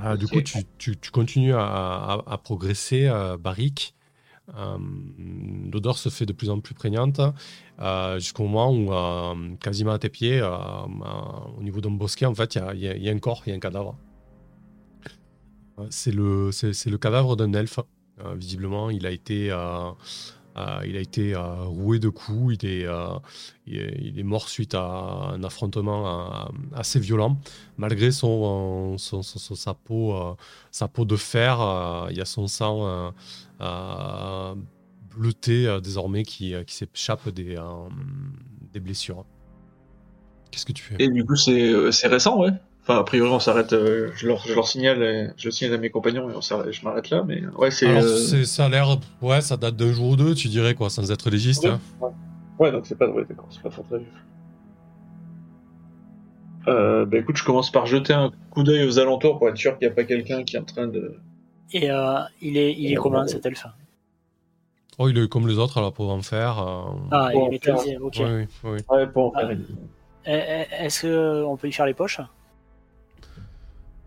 [0.00, 3.94] Euh, Du coup, tu, tu- tu continues à, à- à progresser, euh, Barrick.
[4.56, 4.78] Euh,
[5.72, 7.20] L'odeur se fait de plus en plus prégnante
[7.80, 12.78] euh, jusqu'au moment où, quasiment à tes pieds, au niveau d'un bosquet, en fait, il
[12.78, 13.96] y y a un corps, il y a un cadavre.
[15.80, 17.80] Euh, C'est le, c'est, le cadavre d'un elfe.
[18.24, 19.90] Euh, visiblement, il a été, euh,
[20.86, 22.56] il a été roué de coups.
[22.60, 22.86] Il est,
[23.66, 24.82] il est, mort suite à
[25.32, 27.38] un affrontement assez violent.
[27.78, 30.36] Malgré son, son- sa, peau,
[30.70, 33.14] sa peau de fer, il y a son sang
[35.16, 37.56] bleuté désormais qui, qui s'échappe des,
[38.72, 39.24] des blessures.
[40.50, 40.96] Qu'est-ce que tu fais?
[40.98, 42.52] Et du coup, c'est récent, ouais.
[42.90, 43.72] Enfin, a priori, on s'arrête.
[43.72, 46.40] euh, je, leur, je leur signale, euh, je le signale à mes compagnons et on
[46.40, 47.22] je m'arrête là.
[47.24, 47.86] Mais ouais, c'est.
[47.86, 48.98] Euh, c'est- ça a l'air.
[49.22, 51.64] Ouais, ça date d'un jour ou deux, tu dirais, quoi, sans être légiste.
[51.64, 51.70] Ouais.
[51.70, 52.10] hein.
[52.58, 53.08] Ouais, donc c'est pas.
[53.08, 54.06] Ouais, d'accord, c'est pas très vieux.
[56.66, 59.78] Euh, bah écoute, je commence par jeter un coup d'œil aux alentours pour être sûr
[59.78, 61.14] qu'il n'y a pas quelqu'un qui est en train de.
[61.72, 63.66] Et euh, il est, il est comment cet elfe?
[64.98, 66.58] Oh, il est comme les autres, alors pour en faire.
[66.58, 68.14] euh, Ah, il est métallisé, ok.
[68.18, 68.78] oui, oui, oui.
[68.88, 69.48] Ouais, pour Ah.
[70.26, 71.06] Eh, Est-ce
[71.46, 72.20] qu'on peut y faire les poches?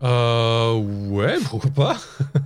[0.04, 0.74] Euh,
[1.08, 1.96] ouais, pourquoi pas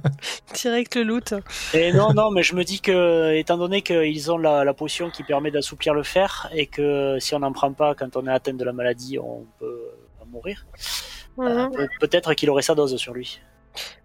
[0.54, 1.34] Direct le loot.
[1.74, 5.10] Et non, non, mais je me dis que, étant donné qu'ils ont la, la potion
[5.10, 8.32] qui permet d'assouplir le fer, et que si on n'en prend pas quand on est
[8.32, 9.80] atteint de la maladie, on peut
[10.30, 10.66] mourir,
[11.40, 13.40] euh, peut- peut-être qu'il aurait sa dose sur lui.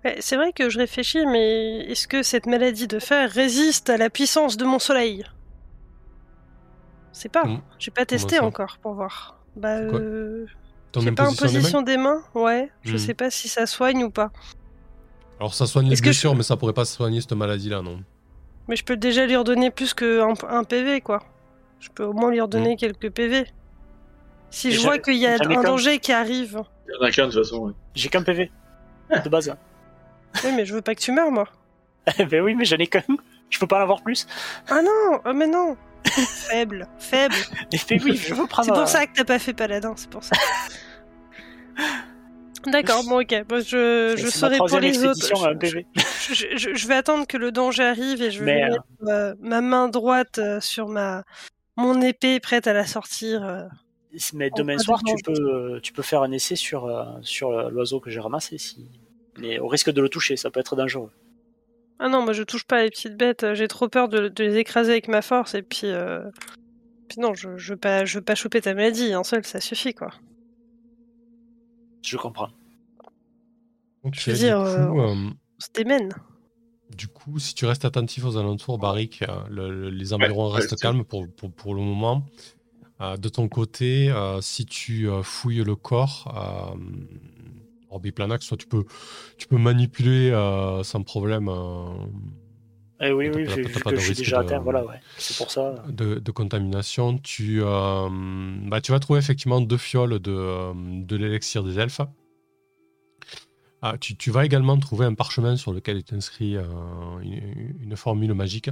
[0.05, 3.97] Ouais, C'est vrai que je réfléchis, mais est-ce que cette maladie de fer résiste à
[3.97, 5.25] la puissance de mon soleil?
[7.11, 7.41] C'est pas.
[7.43, 9.39] Comment- J'ai pas testé ça encore pour voir.
[9.55, 9.99] Bah, quoi?
[11.01, 12.21] J'ai pas en imposition des mains position des mains?
[12.35, 12.97] Ouais, je Hmm.
[12.97, 14.31] sais pas si ça soigne ou pas.
[15.39, 18.01] Alors, ça soigne les je- blessures, mais ça pourrait pas soigner cette maladie-là, non?
[18.67, 21.21] Mais je peux déjà lui redonner plus qu'un un PV, quoi.
[21.79, 23.45] Je peux au moins lui redonner quelques PV.
[24.49, 26.61] Si je vois qu'il y a un danger qui arrive.
[26.87, 27.57] Il y en a qu'un de toute façon.
[27.57, 27.73] Ouais.
[27.95, 28.51] J'ai qu'un PV,
[29.23, 29.53] de base.
[30.45, 31.47] Oui, mais je veux pas que tu meurs, moi.
[32.29, 33.03] ben oui, mais j'en ai qu'un.
[33.49, 34.27] Je peux pas en avoir plus.
[34.69, 35.75] Ah non, ah mais non.
[36.11, 37.35] Faible, faible.
[37.71, 38.65] Et ben oui, je veux prendre.
[38.73, 40.35] C'est pour ça que t'as pas fait paladin, c'est pour ça.
[42.65, 45.19] D'accord, bon ok, Bon, je, je C'est saurai pour les autres.
[45.27, 45.85] Je, PV.
[46.31, 48.83] je- je- je vais attendre que le danger arrive et je vais Mais, euh, mettre
[49.09, 51.23] euh, ma main droite euh, sur ma
[51.75, 53.43] mon épée prête à la sortir.
[53.43, 53.63] euh.
[54.33, 58.09] Mais demain soir, tu peux, tu peux faire un essai sur, euh, sur l'oiseau que
[58.11, 58.57] j'ai ramassé.
[58.59, 58.87] Si...
[59.39, 61.11] Mais au risque de le toucher, ça peut être dangereux.
[62.05, 64.43] Ah non, moi je touche pas les petites bêtes, euh, j'ai trop peur de, de
[64.43, 65.87] les écraser avec ma force et puis.
[65.87, 66.19] euh,
[67.07, 69.61] Puis non, je, je veux pas, je veux pas choper ta maladie, un seul ça
[69.61, 70.09] suffit quoi.
[72.03, 72.49] Je comprends.
[74.03, 76.13] Ok, Je veux du dire, coup, euh, euh, On se démène.
[76.89, 80.55] Du coup, si tu restes attentif aux alentours, Barrick, euh, le- le- les environs ouais,
[80.57, 82.25] restent calmes pour, pour, pour le moment.
[82.99, 86.75] Euh, de ton côté, euh, si tu euh, fouilles le corps,
[87.93, 88.83] euh, Orbiplanax, toi, tu peux,
[89.37, 91.85] tu peux manipuler euh, sans problème euh,
[92.99, 94.99] Eh oui, oui, pas- vu, que je suis déjà de- atteint, voilà, ouais.
[95.17, 95.83] C'est pour ça.
[95.89, 97.17] de, de contamination.
[97.17, 98.09] Tu, euh,
[98.67, 102.01] bah, tu vas trouver effectivement deux fioles de, de l'élixir des elfes.
[103.81, 108.33] Ah, tu, tu vas également trouver un parchemin sur lequel est inscrit une, une formule
[108.33, 108.69] magique.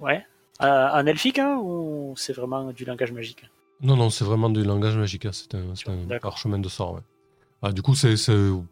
[0.00, 0.24] Ouais.
[0.62, 3.44] Euh, en elfique, hein, ou c'est vraiment du langage magique?
[3.82, 5.26] Non, non, c'est vraiment du langage magique.
[5.26, 5.30] hein.
[5.32, 6.94] C'est un, un parchemin de sort.
[6.94, 7.00] ouais.
[7.66, 8.64] Ah, du coup, c'est, oh,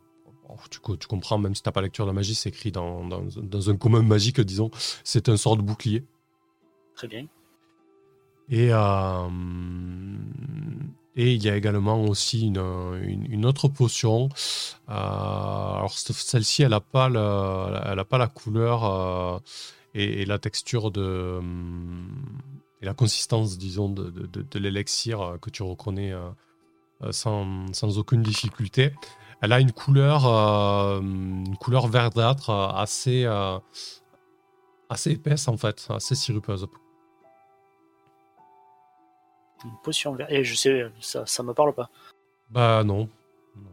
[0.70, 3.04] tu, tu comprends, même si tu n'as pas lecture de la magie, c'est écrit dans,
[3.04, 4.70] dans, dans un commun magique, disons.
[5.02, 6.04] C'est un sort de bouclier.
[6.94, 7.26] Très bien.
[8.48, 9.28] Et, euh,
[11.16, 14.28] et il y a également aussi une, une, une autre potion.
[14.88, 19.38] Euh, alors, ce- celle-ci, elle n'a pas, elle a pas la couleur euh,
[19.94, 21.40] et, et la texture de.
[22.80, 26.14] et la consistance, disons, de, de, l'élixir que tu reconnais
[27.10, 28.94] sans, sans aucune difficulté.
[29.42, 33.58] Elle a une couleur, euh, une couleur verdâtre euh, assez, euh,
[34.88, 36.66] assez épaisse, en fait, assez sirupeuse.
[39.64, 40.30] Une potion verte.
[40.30, 41.90] Et je sais, ça, ça me parle pas.
[42.50, 43.08] Bah non.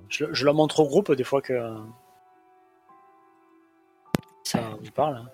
[0.09, 1.53] Je, je la montre au groupe des fois que.
[4.43, 5.17] Ça vous parle.
[5.17, 5.29] hein.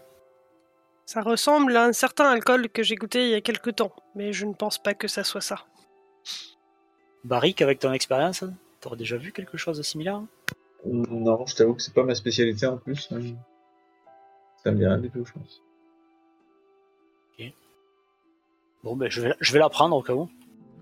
[1.05, 4.33] Ça ressemble à un certain alcool que j'ai goûté il y a quelque temps, mais
[4.33, 5.65] je ne pense pas que ça soit ça.
[7.27, 8.45] Barrick, avec ton expérience,
[8.79, 10.21] t'aurais déjà vu quelque chose de similaire?
[10.85, 13.09] Non, je t'avoue que c'est pas ma spécialité en plus.
[14.63, 15.61] Ça me dit rien du tout, je pense.
[18.83, 20.29] Bon, ben je vais, je vais la prendre au cas où.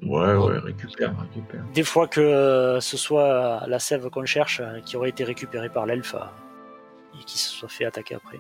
[0.04, 1.64] Ouais, ouais, récupère, récupère.
[1.74, 5.70] Des fois que euh, ce soit la sève qu'on cherche euh, qui aurait été récupérée
[5.70, 8.40] par l'elfe euh, et qui se soit fait attaquer après.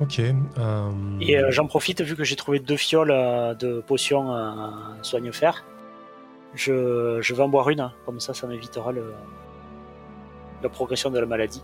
[0.00, 0.18] Ok.
[0.20, 4.50] euh, Et euh, j'en profite, vu que j'ai trouvé deux fioles euh, de potions euh,
[5.02, 5.64] soigne fer,
[6.54, 7.92] je, je vais en boire une, hein.
[8.06, 9.12] comme ça, ça m'évitera le,
[10.62, 11.62] la progression de la maladie.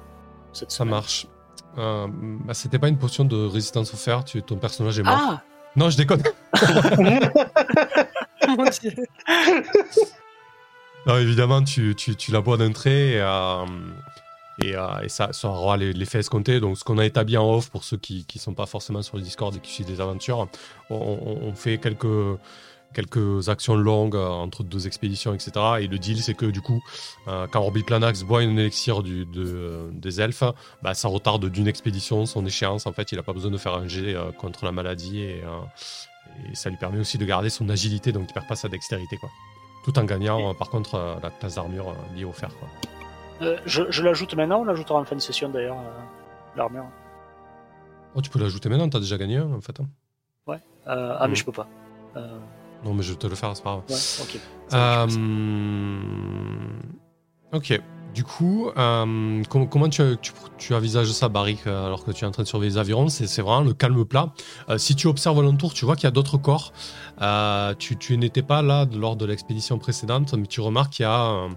[0.53, 0.91] Cette ça semaine.
[0.95, 1.27] marche.
[1.79, 4.25] Euh, bah, C'était pas une potion de résistance au fer.
[4.25, 5.19] Tu, ton personnage est mort.
[5.21, 5.43] Ah
[5.77, 6.23] Non, je déconne.
[8.49, 8.93] Mon Dieu.
[11.07, 13.65] Non, évidemment, tu, tu, tu la bois d'un trait et, euh,
[14.63, 16.61] et, euh, et ça, ça aura l'effet escompté.
[16.61, 19.17] Donc, ce qu'on a établi en off pour ceux qui ne sont pas forcément sur
[19.17, 20.49] le Discord et qui suivent des aventures,
[20.91, 22.07] on, fait quelques,
[22.95, 25.53] quelques actions longues euh, entre deux expéditions, etc.
[25.81, 26.83] Et le deal, c'est que du coup,
[27.29, 30.45] euh, quand Orbiplanax boit un élixir du, de- des elfes,
[30.83, 32.87] bah, ça retarde d'une expédition son échéance.
[32.87, 35.43] En fait, il n'a pas besoin de faire un jet euh, contre la maladie et,
[35.45, 38.69] euh, et ça lui permet aussi de garder son agilité, donc il perd pas sa
[38.69, 39.17] dextérité.
[39.17, 39.31] Quoi.
[39.85, 42.51] Tout en gagnant, euh, par contre, euh, la classe d'armure euh, liée au fer.
[42.59, 42.69] Quoi.
[43.43, 46.85] Euh, je je l'ajoute maintenant, on l'ajoutera en fin de session d'ailleurs, euh, l'armure.
[48.15, 49.79] Oh, tu peux l'ajouter maintenant, t'as déjà gagné en fait.
[49.81, 49.87] hein.
[50.89, 51.37] Euh, ah, mais Mm.
[51.37, 51.69] je peux pas.
[52.85, 53.83] Non, mais je vais te le faire, c'est pas grave.
[53.91, 54.41] ouais, ok.
[57.53, 57.81] Ok.
[58.15, 62.27] Du coup, euh, com- comment tu, tu, tu envisages ça, Barrick, alors que tu es
[62.27, 64.33] en train de surveiller les avirons C'est vraiment le calme plat.
[64.69, 66.73] Euh, si tu observes alentour, tu vois qu'il y a d'autres corps.
[67.23, 71.09] Euh, tu tu n'étais pas là lors de l'expédition précédente, mais tu remarques qu'il y
[71.09, 71.49] a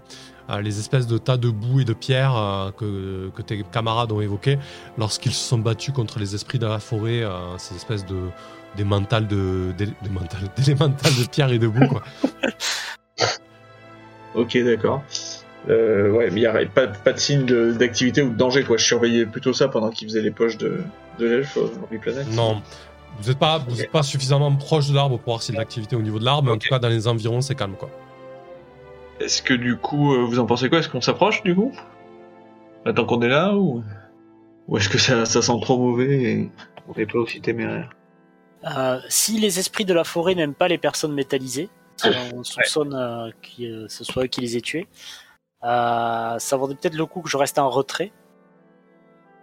[0.62, 4.20] les espèces de tas de boue et de pierres euh, que, que tes camarades ont
[4.20, 4.58] évoqués
[4.98, 8.16] lorsqu'ils se sont battus contre les esprits de la forêt, euh, ces espèces de
[8.76, 11.86] des mentales de des, des mentales, d'élémentales de pierre et de boue.
[11.88, 12.02] Quoi.
[14.34, 15.02] Ok, d'accord.
[15.68, 18.76] Euh, ouais, mais il n'y a pas, pas de signe d'activité ou de danger, quoi.
[18.76, 20.82] Je surveillais plutôt ça pendant qu'ils faisaient les poches de,
[21.18, 22.24] de l'elfe euh.
[22.32, 22.60] Non,
[23.20, 23.80] vous n'êtes pas, vous Ok.
[23.80, 26.18] êtes pas suffisamment proche de l'arbre pour voir s'il y a de l'activité au niveau
[26.18, 27.88] de l'arbre, mais en tout cas dans les environs c'est calme quoi.
[29.20, 30.78] Est-ce que du coup, euh, vous en pensez quoi?
[30.80, 31.72] Est-ce qu'on s'approche du coup?
[32.84, 33.82] Attends qu'on est là ou
[34.68, 36.50] Ou est-ce que ça, ça sent trop mauvais et
[36.88, 37.90] on n'est pas aussi téméraire?
[38.64, 41.68] Euh, si les esprits de la forêt n'aiment pas les personnes métallisées,
[42.34, 44.88] on soupçonne euh, que euh, ce soit eux qui les aient tués,
[45.62, 48.12] euh, ça vaudrait peut-être le coup que je reste en retrait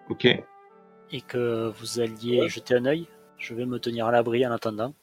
[0.10, 0.26] Ok.
[0.26, 2.50] et que vous alliez Ouais.
[2.50, 3.08] jeter un œil.
[3.38, 4.94] Je vais me tenir à l'abri en attendant.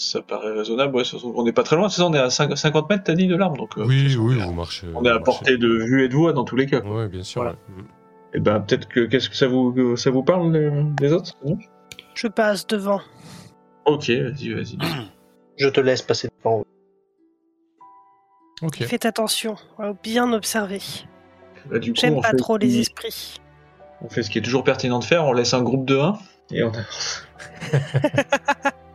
[0.00, 2.56] Ça paraît raisonnable, ouais, qu'on n'est pas très loin, c'est ça, on est à 5
[2.56, 4.86] 50 mètres, t'as dit, de l'arbre, donc euh, oui, on oui, est à- vous marchez.
[4.94, 6.80] on est à portée de vue et de voix dans tous les cas.
[6.80, 7.02] quoi.
[7.02, 7.42] Oui, bien sûr.
[7.42, 7.56] Voilà.
[7.76, 7.82] ouais.
[7.82, 7.86] Mm.
[8.34, 11.32] Et ben peut-être que qu'est-ce que ça vous ça vous parle les, les autres
[12.14, 13.00] Je passe devant.
[13.86, 14.78] Ok, vas-y, vas-y.
[15.58, 16.62] Je te laisse passer devant.
[18.62, 18.84] Ok.
[18.84, 20.80] Faites attention à bien observer.
[21.70, 23.40] Bah, J'aime on pas fait trop ce qui- les esprits.
[24.02, 26.18] On fait ce qui est toujours pertinent de faire, on laisse un groupe de 1
[26.52, 26.70] et on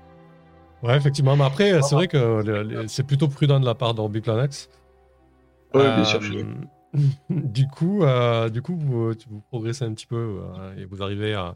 [0.84, 1.36] Ouais, effectivement.
[1.36, 4.70] Mais après, c'est vrai que c'est plutôt prudent de la part d'Orbiplanax.
[5.74, 6.54] Ouais, Euh, bien sûr, suis d'accord.
[7.32, 11.34] du coup, euh, du coup vous, vous progressez un petit peu euh, et vous arrivez
[11.34, 11.50] euh,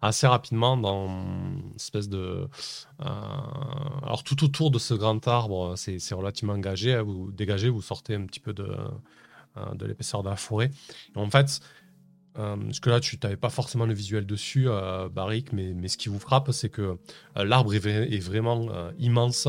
[0.00, 2.46] assez rapidement dans une espèce de.
[3.00, 3.04] euh,
[4.04, 6.94] alors, tout autour de ce grand arbre, c'est relativement engagé.
[6.94, 8.68] hein, vous dégagez, vous sortez un petit peu de,
[9.56, 10.70] euh, de l'épaisseur de la forêt.
[11.16, 11.58] Et en fait,
[12.36, 15.08] euh, parce que là, tu n'avais pas forcément le visuel dessus, euh,
[15.52, 16.96] mais, ce qui vous frappe, c'est que
[17.36, 19.46] euh, l'arbre est, vra- est vraiment euh, immense.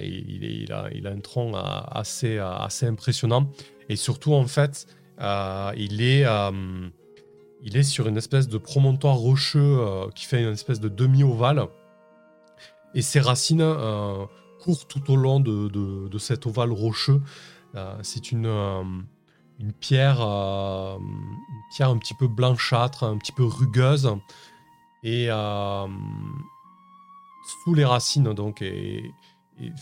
[0.00, 2.38] Il, il a, un tronc assez,
[2.86, 3.50] impressionnant.
[3.88, 4.86] Et surtout, en fait,
[5.18, 9.80] il, est, sur une espèce de promontoire rocheux
[10.14, 11.66] qui fait une espèce de demi-ovale.
[12.94, 13.64] Et ses racines
[14.60, 17.20] courent tout au long de, de- cet ovale rocheux.
[18.02, 18.46] C'est une,
[19.62, 20.98] une, pierre, euh,
[21.74, 24.14] pierre un petit peu blanchâtre, un petit peu rugueuse.
[25.02, 25.86] Et euh,
[27.64, 29.12] sous les racines, donc, et,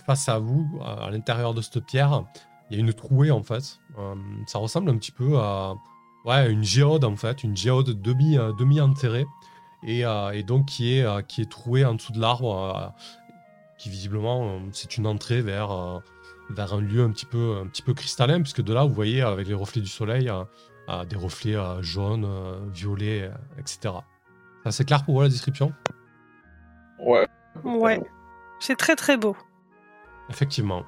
[0.07, 2.25] face à vous, à, l'intérieur de cette pierre,
[2.71, 3.81] il y a une trouée en fait.
[3.99, 4.14] Euh,
[4.47, 5.75] ça ressemble un petit peu à
[6.25, 9.27] ouais, une géode en fait, une géode demi, demi enterrée
[9.83, 12.95] et, et donc qui est, qui est trouée en dessous de l'arbre,
[13.79, 16.03] qui visiblement c'est une entrée vers,
[16.51, 19.23] vers un lieu un petit, peu, un petit peu cristallin, puisque de là vous voyez
[19.23, 20.45] avec les reflets du soleil euh,
[20.89, 23.95] euh, des reflets euh, jaunes, euh, violets, euh, etc.
[24.69, 25.73] C'est clair pour vous la description?
[26.99, 27.27] Ouais.
[27.65, 28.01] Ouais.
[28.59, 29.37] C'est très très beau.
[30.29, 30.85] Effectivement.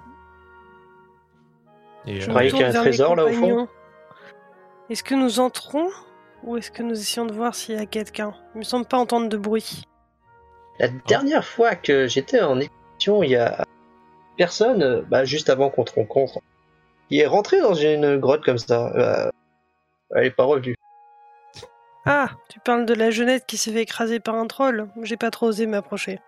[2.06, 3.68] Et, Je euh, croyais qu'il y a un trésor, là, au fond?
[4.90, 5.88] Est-ce que nous entrons
[6.42, 8.34] ou est-ce que nous essayons de voir s'il y a quelqu'un?
[8.54, 9.84] Il me semble pas entendre de bruit.
[10.80, 13.64] La dernière fois que j'étais en émission, il y a
[14.36, 16.40] personne, euh, bah, juste avant qu'on te rencontre,
[17.08, 18.92] qui est rentré dans une grotte comme ça.
[18.94, 19.30] Euh,
[20.14, 20.74] elle est pas revenue.
[22.04, 24.88] Ah, tu parles de la jeunette qui s'est fait écraser par un troll.
[25.02, 26.18] J'ai pas trop osé m'approcher.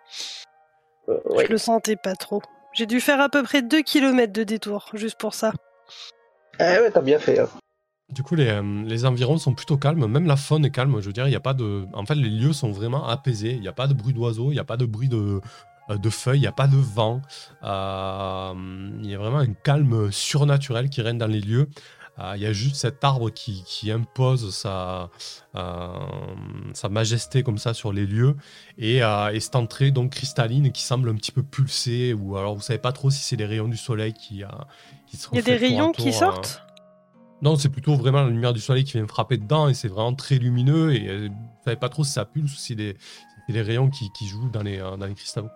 [1.08, 1.46] Euh, ouais.
[1.46, 2.40] Je le sentais pas trop.
[2.72, 5.52] J'ai dû faire à peu près 2 km de détour, juste pour ça.
[6.58, 7.40] Ah ouais, t'as bien fait.
[7.40, 7.48] hein.
[8.10, 11.00] Du coup, les, euh, les environs sont plutôt calmes, même la faune est calme.
[11.00, 11.86] Je veux dire, il y a pas de.
[11.94, 13.52] En fait, les lieux sont vraiment apaisés.
[13.52, 15.40] Il n'y a pas de bruit d'oiseaux, il n'y a pas de bruit de,
[15.88, 17.20] de feuilles, il n'y a pas de vent.
[17.62, 18.55] Euh,
[19.03, 21.68] Il y a vraiment un calme surnaturel qui règne dans les lieux.
[22.18, 25.11] Euh, Il y a juste cet arbre qui, qui impose sa,
[25.57, 25.88] euh,
[26.73, 28.37] sa majesté comme ça sur les lieux
[28.79, 32.55] et, euh, et cette entrée donc cristalline qui semble un petit peu pulser ou alors
[32.55, 34.49] vous savez pas trop si c'est les rayons du soleil qui, euh,
[35.09, 36.62] qui se Il y a des rayons tour, qui euh, sortent?
[37.42, 40.14] Non, c'est plutôt vraiment la lumière du soleil qui vient frapper dedans et c'est vraiment
[40.14, 43.62] très lumineux et euh, vous savez pas trop si ça pulse ou si c'est des
[43.62, 45.49] rayons qui, qui jouent dans les, euh, dans les cristaux.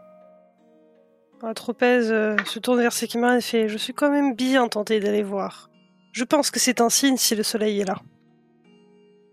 [1.55, 5.01] Tropez euh, se tourne vers ses camarades et fait Je suis quand même bien tenté
[5.01, 5.71] d'aller voir.
[6.13, 7.97] Je pense que c'est un signe si le soleil est là.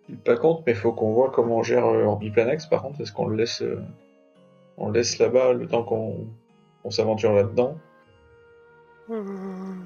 [0.07, 2.83] Je suis pas contre, mais il faut qu'on voit comment on gère euh, Orbiplanex par
[2.83, 3.01] contre.
[3.01, 3.81] Est-ce qu'on le laisse, euh,
[4.77, 6.27] on le laisse là-bas le temps qu'on
[6.83, 7.77] on s'aventure là-dedans
[9.07, 9.83] Hmm.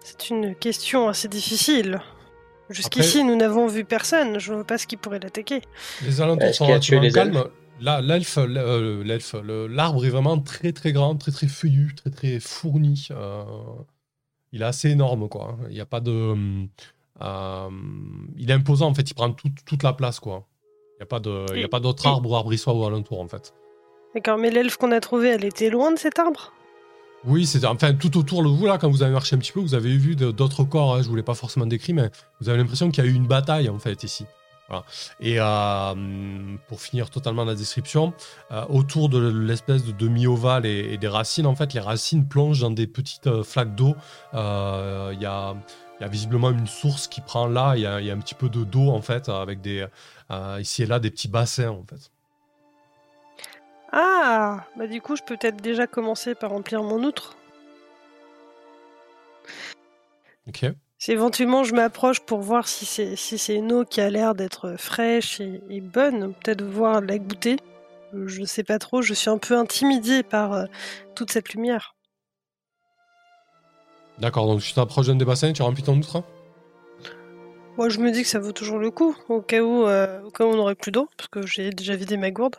[0.00, 2.00] C'est une question assez difficile.
[2.68, 4.38] Jusqu'ici, nous n'avons vu personne.
[4.38, 5.62] Je ne vois pas ce qui pourrait l'attaquer.
[6.04, 7.44] Les alentours sont relativement les calmes.
[7.80, 12.10] Là, l'elfe, euh, l'elfe, le- l'arbre est vraiment très très grand, très très feuillu, très
[12.10, 13.08] très fourni.
[13.10, 13.42] euh,
[14.52, 15.56] il est assez énorme, quoi.
[15.68, 16.34] Il n'y a pas de.
[17.22, 17.68] euh,
[18.36, 19.08] il est imposant, en fait.
[19.10, 20.46] Il prend toute- toute la place, quoi.
[20.96, 22.84] Il n'y a pas de, il y a pas d'autres et- arbres ou arbrissoirs au
[22.86, 23.54] alentour, en fait.
[24.14, 26.52] D'accord, mais l'elfe qu'on a trouvé, elle était loin de cet arbre?
[27.24, 29.60] Oui, c'est enfin tout autour de vous là, quand vous avez marché un petit peu,
[29.60, 30.96] vous avez vu d'autres corps.
[30.96, 33.14] hein, je vous l'ai pas forcément décrit, mais vous avez l'impression qu'il y a eu
[33.14, 34.24] une bataille en fait ici.
[34.70, 34.84] Voilà.
[35.18, 38.14] Et euh, pour finir totalement la description,
[38.52, 42.60] euh, autour de l'espèce de demi-ovale et, et des racines, en fait, les racines plongent
[42.60, 43.96] dans des petites euh, flaques d'eau.
[44.34, 45.56] Euh, Il y, a,
[45.98, 47.74] il y a visiblement une source qui prend là.
[47.74, 49.86] Il y a, il y a un petit peu de d'eau en fait, avec des
[50.60, 52.10] ici et là des petits bassins en fait.
[53.92, 57.36] Ah Bah du coup, je peux peut-être déjà commencer par remplir mon outre.
[60.46, 60.64] Ok.
[61.00, 64.34] Si éventuellement je m'approche pour voir si c'est si c'est une eau qui a l'air
[64.34, 67.56] d'être fraîche et, et bonne, peut-être voir la goûter.
[68.12, 70.66] Euh, Je sais pas trop, je suis un peu intimidée par euh,
[71.14, 71.94] toute cette lumière.
[74.18, 74.46] D'accord.
[74.46, 76.22] Donc tu t'approches d'un des bassins, tu remplis ton outre.
[77.78, 80.30] Moi, je me dis que ça vaut toujours le coup, au cas où, euh, au
[80.30, 82.56] cas où on n'aurait plus d'eau, parce que j'ai déjà vidé ma gourde.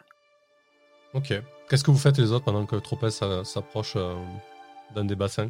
[1.13, 1.31] Ok.
[1.69, 4.15] Qu'est-ce que vous faites les autres pendant que Tropez s'approche euh,
[4.95, 5.49] d'un des bassins?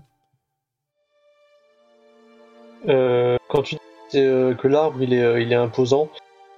[2.88, 3.76] Euh, quand tu
[4.12, 6.10] dis euh, que l'arbre il est, euh, il est imposant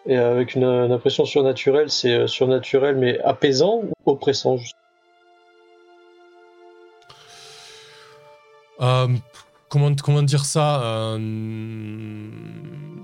[0.05, 4.75] et avec une, impression surnaturelle, c'est surnaturel mais apaisant ou oppressant juste?
[9.69, 11.17] Comment, comment dire ça euh,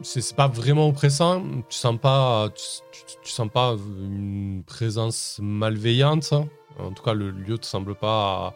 [0.04, 1.42] C'est pas vraiment oppressant.
[1.68, 2.50] Tu sens pas,
[3.24, 6.34] tu, sens pas une présence malveillante.
[6.78, 8.54] En tout cas, le lieu te semble pas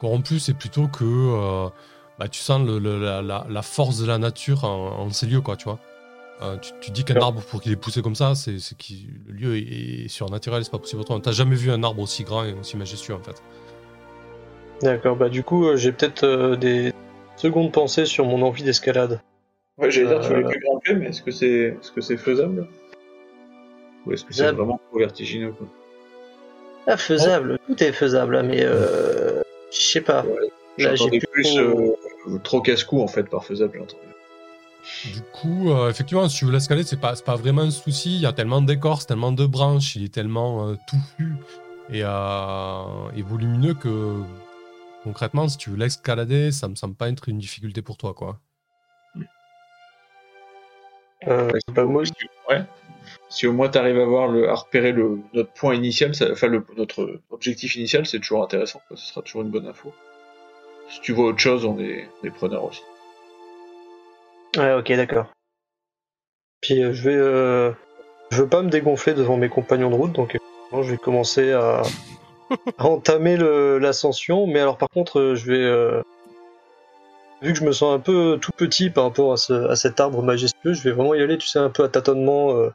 [0.00, 0.40] corrompu.
[0.40, 1.70] C'est plutôt que
[2.18, 5.56] bah, tu sens le, le- la, force de la nature en, en ces lieux, quoi,
[5.56, 5.78] tu vois.
[6.42, 7.28] Euh, tu, tu dis qu'un D'accord.
[7.28, 10.78] arbre, pour qu'il ait poussé comme ça, c'est le lieu est, est surnaturel, c'est pas
[10.78, 11.20] possible autrement.
[11.20, 13.42] T'as jamais vu un arbre aussi grand et aussi majestueux, en fait.
[14.82, 16.92] D'accord, bah du coup, euh, j'ai peut-être euh, des
[17.36, 19.20] secondes pensées sur mon envie d'escalade.
[19.78, 22.68] Ouais, j'allais dire, tu voulais que grimper, mais est-ce que c'est est-ce que c'est faisable?
[24.06, 25.66] Ou est-ce que c'est vraiment trop vertigineux quoi?
[26.86, 29.40] Ah, faisable, tout est faisable, mais euh,
[29.72, 30.22] je sais pas.
[30.22, 30.34] Là,
[30.76, 31.94] j'ai J'entendais plus plus euh,
[32.42, 34.02] trop casse-cou en fait par faisable, j'entendais.
[35.12, 38.16] Du coup, euh, effectivement, si tu veux l'escalader, c'est pas, c'est pas vraiment un souci.
[38.16, 41.32] Il y a tellement d'écorces, tellement de branches, il est tellement euh, touffu
[41.90, 44.20] et, euh, et volumineux que
[45.02, 48.38] concrètement, si tu veux l'escalader, ça me semble pas être une difficulté pour toi, quoi.
[51.28, 52.12] Euh, bah, moi, si,
[52.50, 52.62] ouais.
[53.28, 56.30] Si au moins tu arrives à voir le, à repérer le, notre point initial, ça-
[56.32, 58.80] enfin le, notre objectif initial, c'est toujours intéressant.
[58.88, 58.96] Quoi.
[58.96, 59.92] Ce sera toujours une bonne info.
[60.88, 62.82] Si tu vois autre chose, on est, on est preneur aussi.
[64.56, 65.26] Ouais, ok, d'accord.
[66.60, 67.72] Puis euh, je vais, euh,
[68.30, 71.52] je veux pas me dégonfler devant mes compagnons de route, donc euh, je vais commencer
[71.52, 71.82] à,
[72.78, 74.46] à entamer l'ascension.
[74.46, 76.02] Mais alors par contre, euh, je vais, euh,
[77.42, 80.00] vu que je me sens un peu tout petit par rapport à, ce, à cet
[80.00, 82.52] arbre majestueux, je vais vraiment y aller, tu sais, un peu à tâtonnement.
[82.56, 82.70] euh.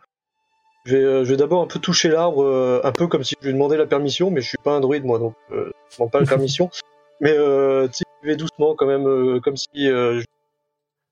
[0.85, 3.47] je vais, je vais d'abord un peu toucher l'arbre, euh, un peu comme si je
[3.47, 6.11] lui demandais la permission, mais je suis pas un druide moi, donc euh, je demande
[6.11, 6.69] pas la permission.
[7.21, 7.87] Mais euh,
[8.23, 10.25] vais doucement quand même, euh, comme si euh, je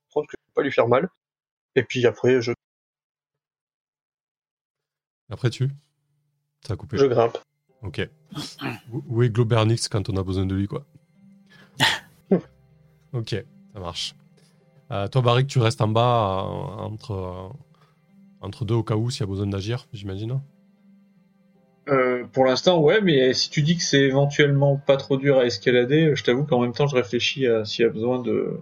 [0.10, 1.10] prendre que je peux pas lui faire mal.
[1.76, 2.52] Et puis après, je,
[5.30, 5.70] Après, tu?
[6.66, 6.98] Ça a coupé.
[6.98, 7.38] je grimpe.
[7.82, 8.10] Ok.
[8.92, 10.86] Où- est Globernix quand on a besoin de lui, quoi?
[13.14, 13.36] Ok,
[13.74, 14.16] ça marche.
[14.92, 17.52] Euh, toi, Barik, tu restes en bas, euh, entre,
[18.42, 20.42] entre deux au cas où, s'il y a besoin d'agir, j'imagine.
[21.90, 25.46] Euh, pour l'instant, ouais, mais si tu dis que c'est éventuellement pas trop dur à
[25.46, 28.60] escalader, je t'avoue qu'en même temps, je réfléchis à s'il y a besoin de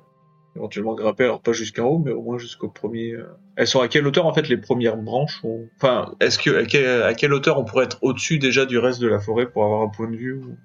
[0.56, 3.12] éventuellement grimper, alors pas jusqu'en haut, mais au moins jusqu'au premier.
[3.14, 3.24] euh.
[3.58, 6.66] Elles sont à quelle hauteur en fait les premières branches ou- Enfin, est-ce que à,
[6.66, 9.66] quelle, à quelle hauteur on pourrait être au-dessus déjà du reste de la forêt pour
[9.66, 10.56] avoir un point de vue ou-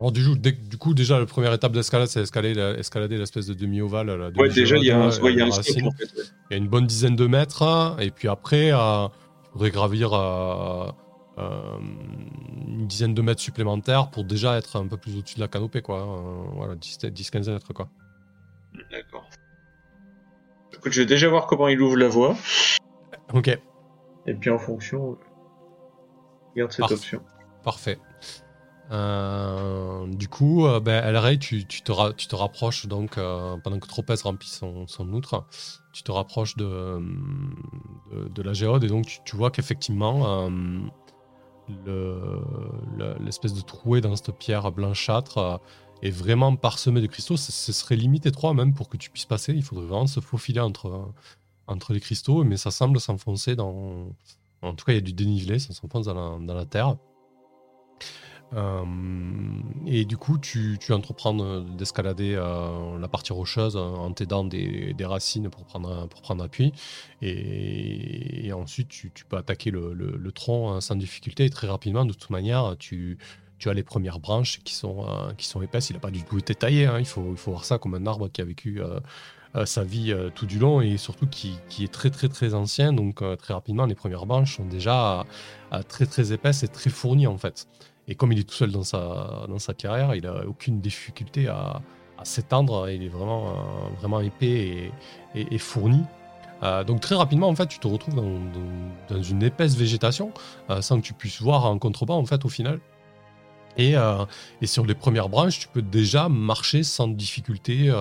[0.00, 3.16] Alors, du, coup, dès- du coup, déjà, la première étape d'escalade, c'est escalader, la- escalader
[3.18, 4.08] l'espèce de demi-ovale.
[4.08, 5.86] la Ouais, déjà il y a un, ouais, il y a un la stop racine.
[5.86, 6.04] en fait.
[6.04, 6.24] ouais.
[6.50, 10.12] Il y a une bonne dizaine de mètres, et puis après, euh, il faudrait gravir
[10.12, 10.90] euh, euh,
[11.38, 15.82] une dizaine de mètres supplémentaires pour déjà être un peu plus au-dessus de la canopée,
[15.82, 16.00] quoi.
[16.02, 17.88] Euh, voilà, 10-15 mètres, quoi.
[18.90, 19.28] D'accord.
[20.74, 22.36] Écoute, je vais déjà voir comment il ouvre la voie,
[23.32, 25.14] Ok, et puis en fonction, euh,
[26.54, 26.94] regarde cette Parfait.
[26.94, 27.22] option.
[27.64, 27.98] parfait.
[28.92, 33.56] Euh, du coup, euh, ben, Elray, tu, tu, te ra- tu te rapproches donc, euh,
[33.58, 35.44] pendant que Tropez remplit son, son outre,
[35.92, 37.00] tu te rapproches de,
[38.12, 40.48] de, de la géode et donc tu, tu vois qu'effectivement,
[41.70, 42.40] euh,
[42.96, 45.56] le- le- l'espèce de trouée dans cette pierre blanchâtre euh,
[46.02, 47.36] est vraiment parsemée de cristaux.
[47.36, 49.52] Ce, serait limite étroit même pour que tu puisses passer.
[49.54, 51.12] Il faudrait vraiment se faufiler entre,
[51.66, 54.08] entre les cristaux, mais ça semble s'enfoncer dans.
[54.62, 56.96] En tout cas, il y a du dénivelé, ça s'enfonce dans la terre.
[58.54, 58.84] Euh,
[59.86, 65.50] et du coup, tu, entreprends de- d'escalader euh, la partie rocheuse en t'aidant des, racines
[65.50, 66.72] pour prendre, pour prendre appui.
[67.22, 71.44] Et, ensuite, tu, peux attaquer le, tronc euh, sans difficulté.
[71.44, 73.18] Et très rapidement, de toute manière, tu,
[73.64, 75.90] as les premières branches qui sont, euh, qui sont épaisses.
[75.90, 76.86] Il n'a pas du tout été taillé.
[76.86, 76.98] hein.
[76.98, 78.80] Il, faut, il faut voir ça comme un arbre qui a vécu
[79.64, 82.92] sa vie tout du long et surtout qui, qui est très, très, très ancien.
[82.92, 85.24] Donc, très rapidement, les premières branches sont déjà
[85.88, 87.66] très, très épaisses et très fournies en fait.
[88.08, 91.48] Et comme il est tout seul dans sa, dans sa carrière, il n'a aucune difficulté
[91.48, 91.82] à,
[92.22, 92.88] s'étendre.
[92.88, 93.52] Il est vraiment, euh,
[93.98, 94.90] vraiment épais
[95.34, 96.02] et, fourni.
[96.62, 98.40] Euh, donc très rapidement, en fait, tu te retrouves dans,
[99.10, 100.32] dans- une épaisse végétation,
[100.70, 102.80] euh, sans que tu puisses voir un contrebas, en fait, au final.
[103.76, 103.94] Et,
[104.62, 107.92] et sur les premières branches, tu peux déjà marcher sans difficulté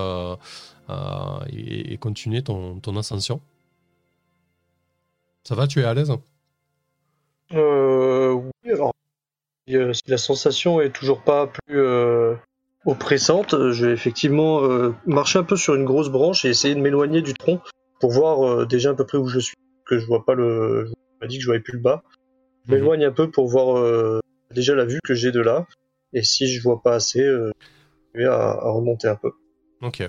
[1.50, 3.42] et, continuer ton, ton ascension.
[5.44, 6.14] Ça va, tu es à l'aise?
[7.52, 8.94] Oui, alors,
[9.68, 12.36] si, euh, si la sensation est toujours pas plus euh,
[12.86, 14.62] oppressante, euh, je vais effectivement
[15.06, 17.62] marcher un peu sur une grosse branche et essayer de m'éloigner du tronc
[18.00, 20.86] pour voir déjà à peu près où je suis, que je vois pas le.
[20.88, 22.04] Je m'a dit que je voyais plus le bas.
[22.66, 22.78] Je Mhm.
[22.78, 24.22] m'éloigne un peu pour voir
[24.54, 25.66] déjà la vue que j'ai de là,
[26.14, 27.52] et si je vois pas assez, je
[28.16, 29.32] vais à, à remonter un peu.
[29.82, 30.08] Ok.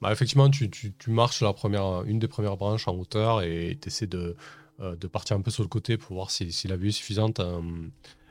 [0.00, 3.78] Bah, effectivement, tu, tu- tu marches la première, une des premières branches en hauteur et
[3.80, 4.36] tu essaies de,
[4.80, 6.92] euh, de partir un peu sur le côté pour voir si, si la vue est
[6.92, 7.40] suffisante.
[7.40, 7.60] Euh,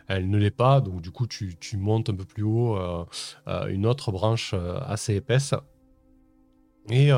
[0.08, 3.06] elle ne l'est pas, donc du coup, tu, montes un peu plus haut euh,
[3.48, 5.54] euh, une autre branche euh, assez épaisse.
[6.90, 7.12] Et,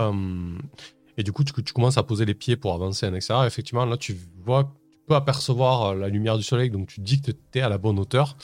[1.17, 3.45] et du coup, tu, commences à poser les pieds pour avancer en extérieur.
[3.45, 7.31] Effectivement, là, tu vois, tu peux apercevoir la lumière du soleil, donc tu dis que
[7.31, 8.37] tu es à la bonne hauteur.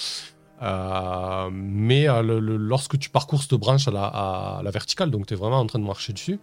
[1.52, 5.60] Mais lorsque tu parcours cette branche à la, à la verticale, donc tu es vraiment
[5.60, 6.40] en train de marcher dessus,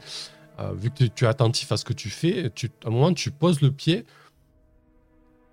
[0.77, 3.13] vu que tu- tu es attentif à ce que tu fais, tu, à un moment
[3.13, 4.07] tu poses le pied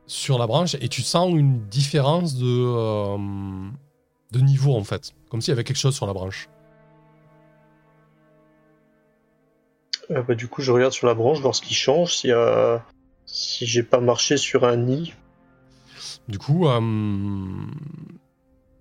[0.08, 3.18] sur la branche et tu sens une différence de, euh,
[4.32, 6.50] de niveau en fait, comme s'il y avait quelque chose sur la branche.
[10.12, 12.86] Euh, bah, du coup, je regarde sur la branche, voir ce qui change, a...
[13.26, 15.14] si j'ai pas marché sur un nid.
[16.28, 16.80] Du coup, euh,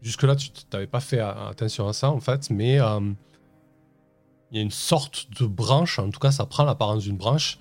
[0.03, 4.71] jusque-là, tu n'avais pas fait attention à ça, en fait, mais il y a une
[4.71, 7.59] sorte de branche, en tout cas, ça prend l'apparence d'une branche,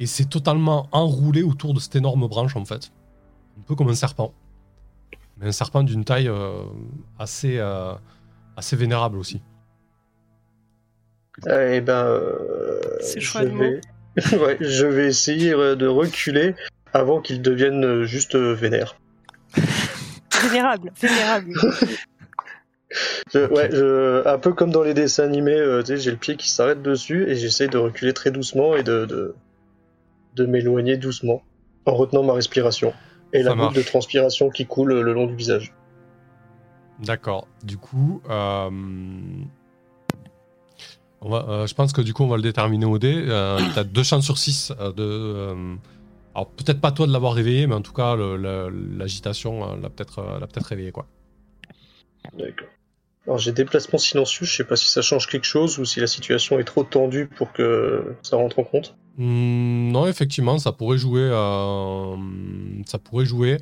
[0.00, 2.90] et c'est totalement enroulé autour de cette énorme branche, en fait.
[3.58, 4.32] Un peu comme un serpent.
[5.38, 6.62] Mais un serpent d'une taille euh,
[7.18, 7.92] assez, euh,
[8.56, 9.40] assez vénérable aussi.
[11.48, 13.80] Eh ben, euh, C'est je choix de vais...
[14.38, 16.54] ouais, je vais essayer de reculer
[16.92, 18.96] avant qu'il devienne juste vénère.
[20.44, 21.52] Vénérable, vénérable.
[23.32, 26.16] Je- ouais, je- un peu comme dans les dessins animés, euh, tu sais, j'ai le
[26.16, 29.34] pied qui s'arrête dessus et j'essaye de reculer très doucement et de, de,
[30.34, 31.42] de m'éloigner doucement
[31.86, 32.92] en retenant ma respiration
[33.32, 33.86] et Ça la goutte de marche.
[33.86, 35.72] transpiration qui coule le long du visage.
[37.00, 37.48] D'accord.
[37.64, 38.70] Du coup, euh,
[41.20, 43.12] on va, euh, je pense que du coup, on va le déterminer au dé.
[43.28, 45.76] Euh, tu as deux chances sur six euh, de.
[46.34, 50.46] alors, peut-être pas toi de l'avoir réveillé, mais en tout cas, l'agitation l'a peut-être l'a
[50.46, 50.92] peut-être réveillé.
[50.92, 51.06] Quoi.
[52.38, 52.68] D'accord.
[53.26, 56.06] Alors j'ai déplacement silencieux, je sais pas si ça change quelque chose ou si la
[56.06, 58.96] situation est trop tendue pour que ça rentre en compte.
[59.16, 61.20] Hmm, non, effectivement, ça pourrait jouer.
[61.22, 62.16] euh,
[62.86, 63.58] ça pourrait jouer.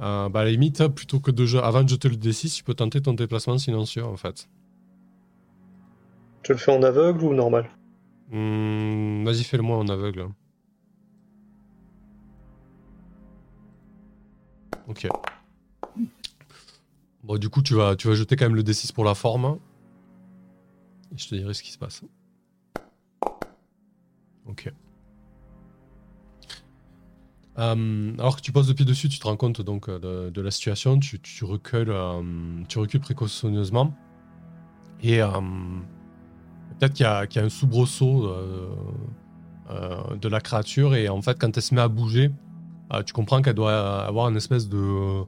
[0.00, 2.62] Euh, bah, à la limite, plutôt que de jouer, avant de jeter le D6, tu
[2.64, 4.48] peux tenter ton déplacement silencieux en fait.
[6.46, 7.70] Je le fais en aveugle ou normal?
[8.30, 10.26] Hmm, Vas-y, fais-le-moi en aveugle.
[14.88, 15.06] Ok.
[17.22, 19.58] Bon, du coup, tu vas, tu vas jeter quand même le D6 pour la forme.
[21.14, 22.02] Et je te dirai ce qui se passe.
[24.46, 24.72] Ok.
[27.58, 30.50] Euh, alors que tu le pied dessus, tu te rends compte donc euh, de, la
[30.50, 30.98] situation.
[30.98, 32.22] Tu, recules, euh,
[32.68, 33.94] tu recules précautionneusement.
[35.02, 35.18] Et
[36.78, 38.32] peut-être qu'il y, a un soubresaut
[39.68, 40.94] de la créature.
[40.94, 42.30] Et en fait, quand elle se met à bouger,
[43.04, 45.22] tu comprends qu'elle doit avoir une espèce de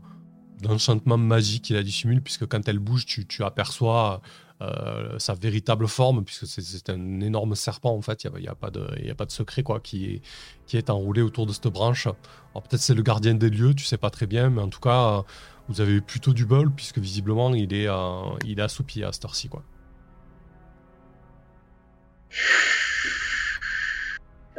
[0.63, 4.23] d'enchantement magique qui la dissimule, puisque quand elle bouge, tu, tu aperçois
[4.63, 8.25] euh, sa véritable forme, puisque c'est- un énorme serpent en fait.
[8.25, 9.81] Il n'y a, il y a pas de il y a pas de secret quoi
[9.81, 10.23] qui est,
[10.67, 12.07] qui est enroulé autour de cette branche.
[12.07, 14.81] Alors peut-être c'est le gardien des lieux, tu sais pas très bien, mais en tout
[14.81, 15.23] cas, euh,
[15.69, 19.13] vous avez eu plutôt du bol, puisque visiblement il est, euh, il est assoupi à
[19.13, 19.63] cette heure-ci quoi.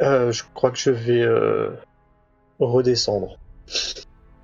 [0.02, 1.70] Euh, Je crois que je vais euh,
[2.58, 3.38] redescendre.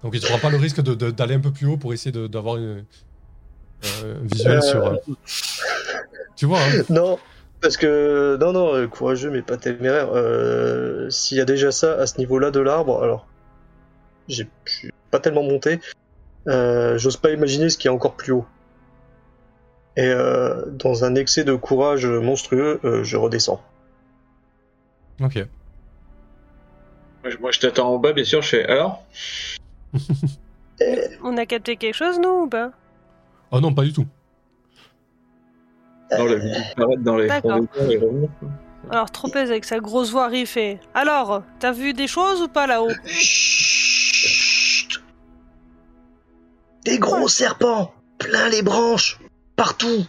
[0.03, 2.79] Donc tu prends pas le risque d'aller un peu plus haut pour essayer d'avoir une,
[2.79, 2.85] un
[4.23, 4.61] visuel Euh.
[4.61, 4.87] sur.
[4.87, 4.97] euh,
[6.37, 7.19] Tu vois, hein Non,
[7.61, 10.09] parce que non, non, euh, courageux mais pas téméraire.
[10.15, 13.27] Euh, S'il y a déjà ça à ce niveau-là de l'arbre, alors
[14.29, 14.49] j'ai
[15.11, 15.81] pas tellement monté.
[16.49, 18.47] Euh, J'ose pas imaginer ce qui est encore plus haut.
[19.97, 23.63] Et euh, dans un excès de courage monstrueux, euh, je redescends.
[25.21, 25.37] Ok.
[27.23, 28.41] Moi, je- Moi, je t'attends en bas, bien sûr.
[28.43, 29.05] Je fais alors?
[31.23, 32.73] On a capté quelque chose, nous, ou pas?
[33.53, 34.07] Oh non, pas du tout.
[36.11, 38.29] Non, la dans les revenir.
[38.91, 42.67] Alors, Tropez avec sa grosse voix il fait Alors, t'as vu des choses ou pas
[42.67, 42.91] là-haut?
[43.07, 45.03] Chut
[46.85, 49.21] Des gros serpents, plein les branches,
[49.57, 50.07] partout.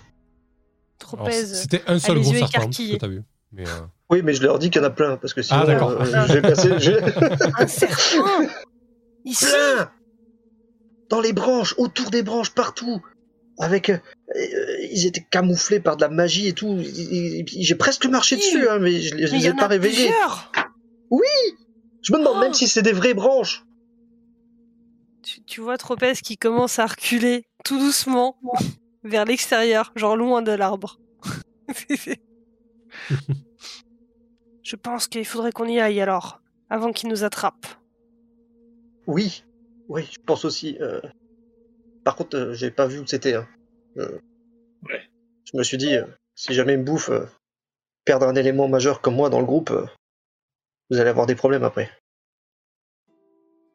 [1.00, 1.46] Tropez.
[1.46, 3.24] C'était un seul gros serpent que t'as vu.
[3.52, 5.60] Mais, euh, Oui, mais je leur dis qu'il y en a plein parce que sinon,
[5.64, 5.92] Ah, d'accord.
[5.92, 6.72] euh, j'ai passé,
[7.60, 8.48] Un serpent?
[9.26, 9.46] Ici?
[9.46, 9.92] Plein
[11.14, 13.00] dans les branches, autour des branches, partout.
[13.60, 13.98] Avec, euh,
[14.36, 16.80] euh, ils étaient camouflés par de la magie et tout.
[16.82, 18.42] J'ai presque marché Oui.
[18.42, 20.08] dessus, hein, mais je, il les ai en pas réveillés.
[20.08, 20.52] plusieurs
[22.02, 22.40] Je me demande Oh.
[22.42, 23.64] même si c'est des vraies branches.
[25.22, 28.38] tu, tu vois Tropez qui commence à reculer tout doucement
[29.04, 31.00] vers l'extérieur, genre loin de l'arbre.
[34.64, 37.66] Je pense qu'il faudrait qu'on y aille alors, avant qu'il nous attrape.
[39.08, 39.44] Oui,
[39.90, 40.78] oui, je pense aussi.
[40.80, 41.02] euh,
[42.04, 43.36] Par contre, euh, j'ai pas vu où c'était.
[43.36, 43.48] hein.
[43.98, 44.20] Euh,
[44.90, 45.02] Ouais.
[45.52, 47.26] Je me suis dit, euh, si jamais il me bouffe, euh,
[48.04, 49.86] perdre un élément majeur comme moi dans le groupe, euh,
[50.90, 51.90] vous allez avoir des problèmes après.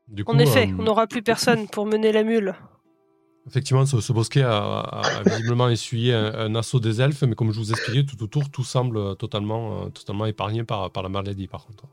[0.06, 2.54] du coup, En effet, euh, on n'aura plus personne pour mener la mule.
[3.46, 7.34] effectivement, ce, ce bosquet a, a- a visiblement essuyé un, un assaut des elfes, mais
[7.34, 11.08] comme je vous expliquais, tout autour, tout semble totalement, euh, totalement épargné par, par la
[11.08, 11.84] maladie, par contre.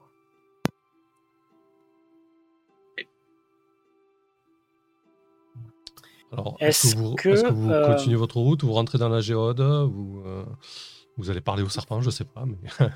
[6.38, 8.73] Alors, est-ce Est-ce que vous, que, est-ce que vous euh, continuez votre route ou vous
[8.73, 10.43] rentrez dans la géode ou euh,
[11.17, 12.43] vous allez parler au serpent Je sais pas.
[12.45, 12.57] Mais...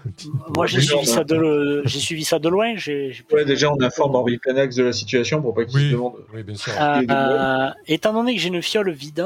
[0.49, 2.75] Moi, j'ai Oui, suivi, ça de le- suivi ça de loin.
[2.75, 5.85] J'ai, j'ai- Ouais, déjà, on informe Orbi Planax de la situation pour pas qu'il se
[5.85, 6.15] oui, demande.
[6.33, 6.73] oui, bien sûr.
[6.79, 9.25] Euh, euh, étant donné que j'ai une fiole vide,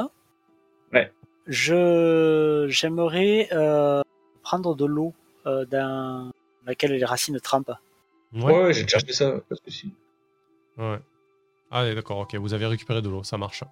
[0.94, 1.12] Ouais.
[1.48, 4.02] je j'aimerais euh,
[4.44, 5.14] prendre de l'eau
[5.48, 6.32] euh, dans
[6.68, 7.72] laquelle les racines trempent.
[8.34, 8.64] Ouais, Ouais.
[8.66, 9.92] ouais, j'ai cherché ça, pas de souci.
[10.78, 11.00] ouais.
[11.72, 12.36] Allez, d'accord, ok.
[12.36, 13.64] Vous avez récupéré de l'eau, ça marche.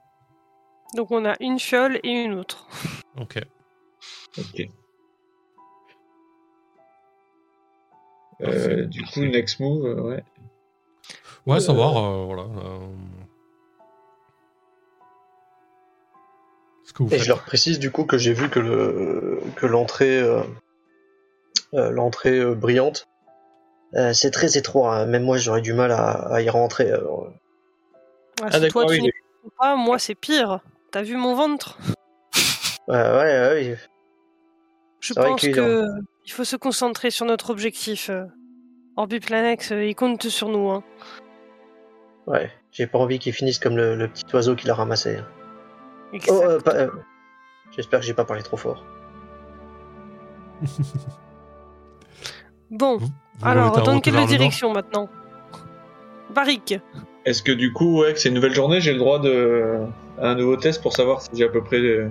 [0.96, 2.68] Donc on a une fiole et une autre.
[3.20, 3.40] Ok.
[4.38, 4.68] Ok.
[8.42, 10.24] Euh, du coup, next move, euh, ouais.
[11.46, 12.44] Ouais, savoir, euh, voilà.
[12.44, 12.88] euh,
[16.84, 17.22] Ce que vous Et faites.
[17.24, 20.42] je leur précise du coup que j'ai vu que le que l'entrée euh,
[21.74, 23.06] euh, l'entrée euh, brillante
[23.96, 24.96] euh, c'est très étroit.
[24.96, 25.06] hein.
[25.06, 26.92] Même moi j'aurais du mal à, à y rentrer.
[26.92, 27.32] alors.
[28.42, 28.98] Ah, Ah, si d'accord, toi oui.
[28.98, 29.12] tu n'y
[29.58, 30.60] pas, moi c'est pire.
[30.92, 31.78] T'as vu mon ventre?
[32.88, 33.14] Ouais, ouais,
[33.72, 33.78] ouais,
[35.00, 35.86] Je pense qu'il que
[36.26, 38.10] il faut se concentrer sur notre objectif.
[38.10, 38.26] euh.
[38.98, 40.70] Orbiplanex, euh, il compte sur nous.
[40.70, 40.84] Hein.
[42.28, 42.52] ouais.
[42.72, 45.20] J'ai pas envie qu'ils finissent comme le, le petit oiseau qu'il a ramassé.
[46.14, 46.32] Exact.
[46.34, 46.90] Oh, euh, euh,
[47.76, 48.86] J'espère que j'ai pas parlé trop fort.
[52.70, 55.10] Bon, Vous- vous alors dans quelle direction maintenant?
[56.34, 56.76] Barrique.
[57.26, 59.80] Est-ce que du coup, ouais, que c'est une nouvelle journée, j'ai le droit de
[60.22, 62.10] un nouveau test pour savoir si j'ai à peu près euh,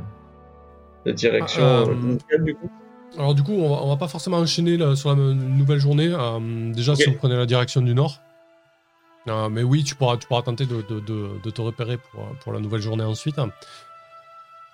[1.05, 2.71] la direction Ah, euh, euh, du coup
[3.17, 6.09] Alors du coup, on va, on va pas forcément enchaîner là, sur la nouvelle journée.
[6.75, 8.19] Déjà, si vous prenez la direction du nord.
[9.29, 12.25] Euh, mais oui, tu pourras, tu pourras tenter de, de- de- de te repérer pour,
[12.43, 13.39] pour la nouvelle journée ensuite.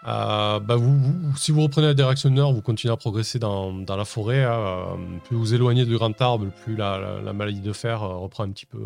[0.07, 3.41] Euh, bah vous, vous- si vous reprenez la direction du nord, vous continuez à progresser
[3.41, 4.45] dans, dans la forêt.
[4.45, 4.84] hein, euh,
[5.24, 8.51] plus vous éloignez du grand arbre, plus la, la- la maladie de fer reprend un
[8.51, 8.78] petit peu,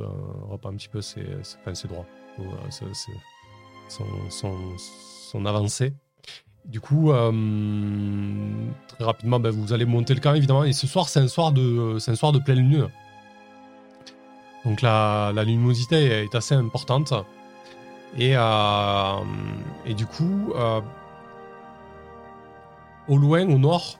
[0.48, 2.06] reprend un petit peu ses, ses, enfin, ses droits,
[2.70, 2.86] ses-
[3.90, 5.92] son, avancée.
[6.64, 7.32] Du coup, euh,
[8.88, 10.64] très rapidement, ben, vous allez monter le camp évidemment.
[10.64, 12.88] Et ce soir, c'est un soir de, un soir de pleine lune.
[14.64, 17.14] Donc la, la luminosité est assez importante.
[18.18, 19.16] Et, euh,
[19.86, 20.80] et du coup, euh,
[23.08, 23.98] au loin, au nord,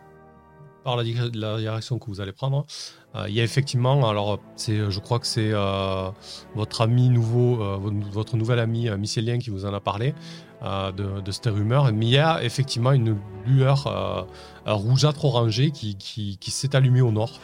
[0.85, 2.67] par la, di- la direction que vous allez prendre,
[3.15, 6.11] euh, il y a effectivement, alors c'est, je crois que c'est euh,
[6.55, 7.79] votre ami nouveau, euh,
[8.11, 10.15] votre, nouvel ami euh, mycélien qui vous en a parlé
[10.63, 13.17] euh, de, cette rumeur, mais il y a effectivement une
[13.47, 14.23] lueur euh,
[14.67, 17.41] euh, rougeâtre orangée qui, s'est allumée au nord.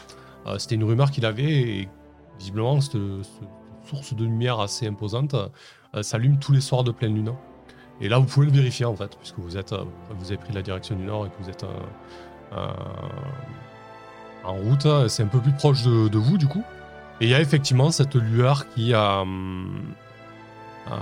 [0.46, 1.88] Euh, C'était une rumeur qu'il avait et
[2.38, 2.98] visiblement cette,
[3.86, 5.34] source de lumière assez imposante
[5.94, 7.32] euh, s'allume tous les soirs de pleine lune.
[8.00, 10.52] Et là, vous pouvez le vérifier en fait, puisque vous êtes, euh, vous avez pris
[10.52, 11.80] la direction du nord et que vous êtes euh, euh,
[14.44, 14.86] en route.
[15.08, 16.64] C'est un peu plus proche de, vous du coup.
[17.20, 19.24] Et il y a effectivement cette lueur qui, euh,
[20.88, 20.92] euh,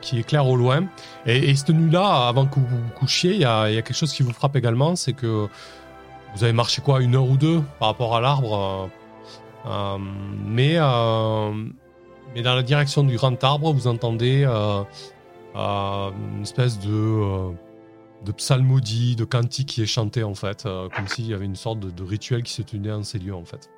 [0.00, 0.84] qui éclaire au loin.
[1.26, 4.22] Et, et cette nuit-là, avant que vous vous couchiez, il y, a, quelque chose qui
[4.22, 5.48] vous frappe également, c'est que
[6.34, 8.54] vous avez marché quoi, une heure ou deux par rapport à l'arbre.
[8.54, 9.02] euh,
[9.66, 9.98] euh,
[10.44, 11.52] mais, euh,
[12.34, 14.82] mais dans la direction du grand arbre, vous entendez euh,
[15.54, 17.50] euh, une espèce de, euh,
[18.24, 21.56] de psalmodie, de cantique qui est chanté en fait, euh, comme s'il y avait une
[21.56, 23.70] sorte de, de rituel qui se tenait en ces lieux en fait.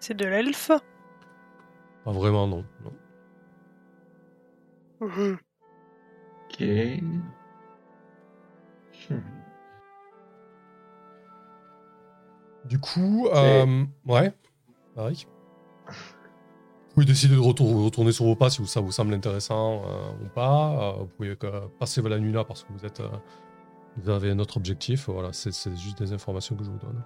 [0.00, 0.70] C'est de l'elfe?
[2.04, 2.64] Pas vraiment, non.
[2.84, 2.92] non.
[5.00, 6.60] Ok.
[9.10, 9.20] Hmm.
[12.64, 14.32] Du coup, euh, ouais.
[14.94, 15.26] Pareil.
[16.98, 20.24] Vous pouvez décider de retour- retourner sur vos pas si ça vous semble intéressant euh,
[20.24, 20.70] ou pas.
[20.72, 23.06] Euh, vous pouvez euh, passer la nuit là parce que vous êtes, euh,
[23.98, 25.08] vous avez un autre objectif.
[25.08, 27.00] Voilà, c'est juste des informations que je vous donne.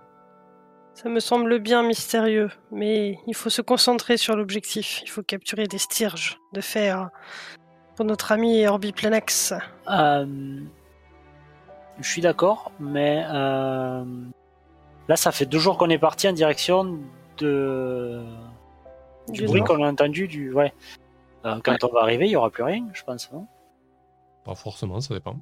[0.94, 5.02] Ça me semble bien mystérieux, mais il faut se concentrer sur l'objectif.
[5.04, 7.10] Il faut capturer des styrges de fer
[7.94, 9.52] pour notre ami Orbiplanax.
[9.90, 10.60] Euh,
[12.00, 14.04] je suis d'accord, mais euh,
[15.06, 16.98] là, ça fait deux jours qu'on est parti en direction
[17.36, 18.22] de
[19.28, 20.26] du, Du bruit qu'on a entendu.
[20.28, 20.72] Du ouais.
[21.44, 23.30] Euh, quand on va arriver, il y aura plus rien, je pense.
[23.32, 23.46] non?
[24.44, 25.36] Pas forcément, ça dépend.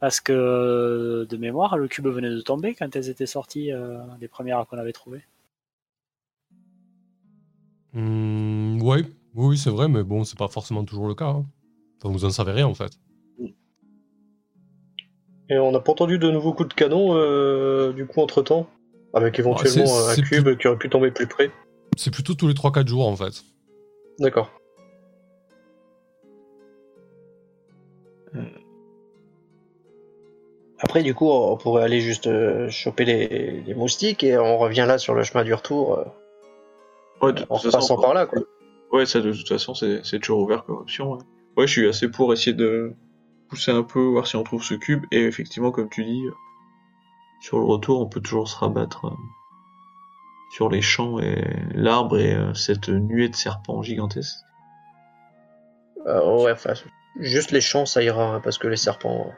[0.00, 4.28] Parce que de mémoire, le cube venait de tomber quand elles étaient sorties, euh, les
[4.28, 5.24] premières qu'on avait trouvées.
[7.92, 9.02] Hmm, ouais,
[9.34, 11.28] oui, c'est vrai, mais bon, c'est pas forcément toujours le cas.
[11.28, 11.46] hein.
[12.02, 12.92] Enfin, vous en savez rien en fait.
[15.50, 18.66] Et on n'a pas entendu de nouveaux coups de canon, euh, du coup, entre temps
[19.12, 21.50] Avec éventuellement c'est- un c'est cube qui aurait pu tomber plus près.
[21.96, 23.42] C'est plutôt tous les 3-4 jours en fait.
[24.18, 24.50] D'accord.
[30.80, 34.84] Après, du coup, on pourrait aller juste euh, choper les, les moustiques et on revient
[34.86, 36.04] là sur le chemin du retour euh,
[37.22, 38.42] Ouais, de en toute façon, repassant par là, quoi.
[38.92, 41.12] Ouais, ça de toute façon, c'est c'est toujours ouvert comme option.
[41.12, 41.18] Ouais.
[41.56, 42.92] Ouais, je suis assez pour essayer de
[43.48, 45.04] pousser un peu, voir si on trouve ce cube.
[45.10, 46.22] Et effectivement, comme tu dis,
[47.40, 49.10] sur le retour, on peut toujours se rabattre euh,
[50.50, 54.40] sur les champs et l'arbre et euh, cette nuée de serpents gigantesques.
[56.06, 56.74] Euh, ouais, enfin,
[57.18, 59.32] juste les champs, ça ira, parce que les serpents.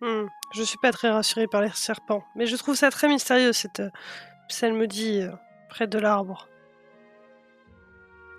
[0.00, 3.52] Hmm, Je suis pas très rassurée par les serpents, mais je trouve ça très mystérieux
[3.52, 3.90] cette euh,
[4.48, 5.32] psalmodie euh,
[5.68, 6.48] près de l'arbre.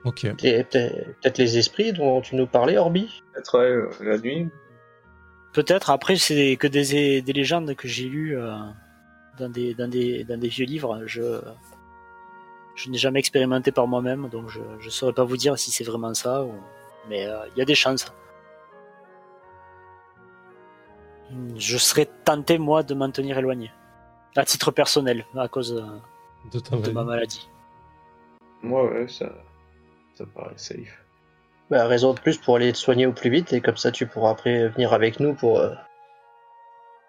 [0.05, 0.25] Ok.
[0.43, 3.21] Et peut-être les esprits dont tu nous parlais, Orbi?
[3.33, 4.47] Peut-être ouais, euh, la nuit.
[5.53, 8.55] Peut-être, après, c'est que des, des légendes que j'ai lues euh,
[9.39, 11.01] dans, des, dans, des, dans des vieux livres.
[11.05, 11.41] Je,
[12.75, 15.83] je n'ai jamais expérimenté par moi-même, donc je ne saurais pas vous dire si c'est
[15.83, 16.43] vraiment ça.
[16.43, 16.53] ou-
[17.09, 18.13] Mais euh, il y a des chances.
[21.57, 23.71] Je serais tenté, moi, de m'en tenir éloigné.
[24.35, 25.99] À titre personnel, à cause euh,
[26.51, 27.03] De ma maladie.
[27.03, 27.49] maladie.
[28.61, 29.31] Moi, ouais, ça,
[30.15, 31.03] ça paraît safe.
[31.69, 34.05] bah, Raison de plus pour aller te soigner au plus vite, et comme ça tu
[34.07, 35.73] pourras après venir avec nous pour, euh,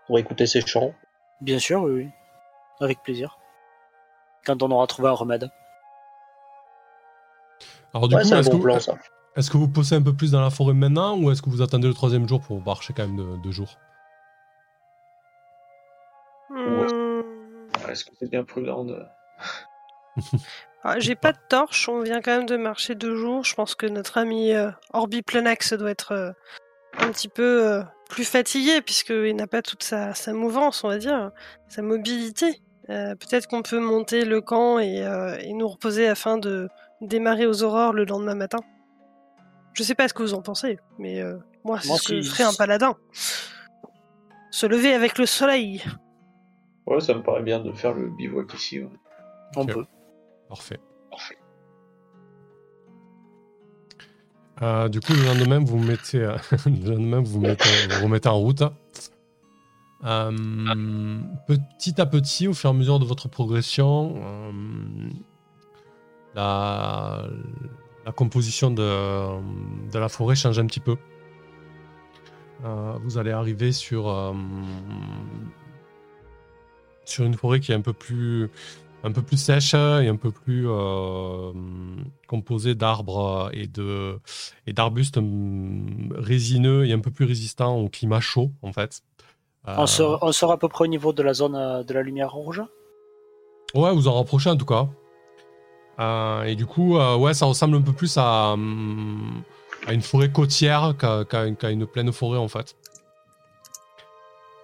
[0.06, 0.94] pour écouter ces chants.
[1.40, 2.08] Bien sûr, oui, oui.
[2.80, 3.38] Avec plaisir.
[4.46, 5.50] Quand on aura trouvé un remède.
[7.92, 8.94] Alors du Ouais, coup, c'est un est-ce que, bon vous- plan ça.
[9.36, 11.60] est-ce que vous poussez un peu plus dans la forêt maintenant ou est-ce que vous
[11.62, 13.76] attendez le troisième jour pour marcher quand même de- deux jours?
[16.48, 17.20] Hmm,
[17.88, 19.02] Est-ce que c'est bien prudent de...
[20.82, 23.44] ah, J'ai pas de torche, on vient quand même de marcher deux jours.
[23.44, 26.32] Je pense que notre ami euh, Orbi Plenax doit être euh,
[26.98, 30.98] un petit peu euh, plus fatigué puisqu'il n'a pas toute sa, sa mouvance, on va
[30.98, 31.30] dire,
[31.68, 32.62] sa mobilité.
[32.90, 36.68] Euh, Peut-être qu'on peut monter le camp et, euh, et nous reposer afin de
[37.00, 38.58] démarrer aux aurores le lendemain matin.
[39.74, 42.42] Je sais pas ce que vous en pensez, mais euh, moi, c'est ce que ferait
[42.44, 42.96] un paladin.
[44.50, 45.82] Se lever avec le soleil.
[46.86, 48.80] Ouais, ça me paraît bien de faire le bivouac ici.
[48.80, 48.88] ouais.
[49.56, 49.84] On peut.
[50.48, 50.80] Parfait.
[54.62, 56.36] Euh, du coup, le lendemain, vous vous mettez, euh,
[56.66, 58.62] le lendemain, vous vous mettez, vous vous mettez en route.
[60.04, 65.10] Euh, petit à petit, au fur et à mesure de votre progression, euh,
[66.34, 67.28] la,
[68.16, 70.96] composition de, la forêt change un petit peu.
[72.64, 74.08] Euh, vous allez arriver sur,
[77.18, 78.50] une forêt qui est un peu plus,
[79.36, 80.66] sèche et un peu plus
[82.26, 83.68] composée d'arbres et
[84.66, 89.02] et d'arbustes hum, résineux et un peu plus résistants au climat chaud en fait.
[89.68, 91.92] Euh, On, sera, on sera à peu près au niveau de la zone euh, de
[91.92, 92.62] la lumière rouge.
[93.74, 94.88] Ouais, vous en rapprochez en tout cas.
[95.98, 99.42] Euh, et du coup, euh, ouais, ça ressemble un peu plus à, hum,
[99.86, 102.74] à une forêt côtière qu'à une pleine forêt en fait.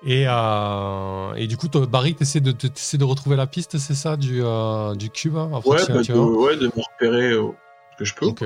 [0.05, 4.16] Et, euh, et du coup, toi, Barry, t'essaies de, de retrouver la piste, c'est ça,
[4.16, 7.49] du, euh, du cube hein, Ouais, bah, de, ouais, de me repérer euh,
[7.92, 8.26] ce que je peux.
[8.26, 8.44] Ok.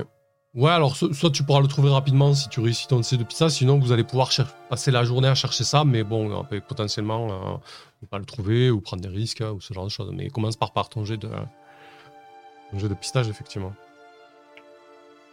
[0.55, 3.22] Ouais, alors so- soit tu pourras le trouver rapidement si tu réussis ton essai de
[3.22, 4.30] pizza, sinon vous allez pouvoir
[4.68, 7.57] passer la journée à chercher ça, mais bon, euh, potentiellement, euh,
[8.03, 10.11] ne pas le trouver ou prendre des risques hein, ou ce genre de choses.
[10.12, 11.28] Mais commence par, par ton jet de,
[12.72, 13.72] ton jet de pistage, effectivement.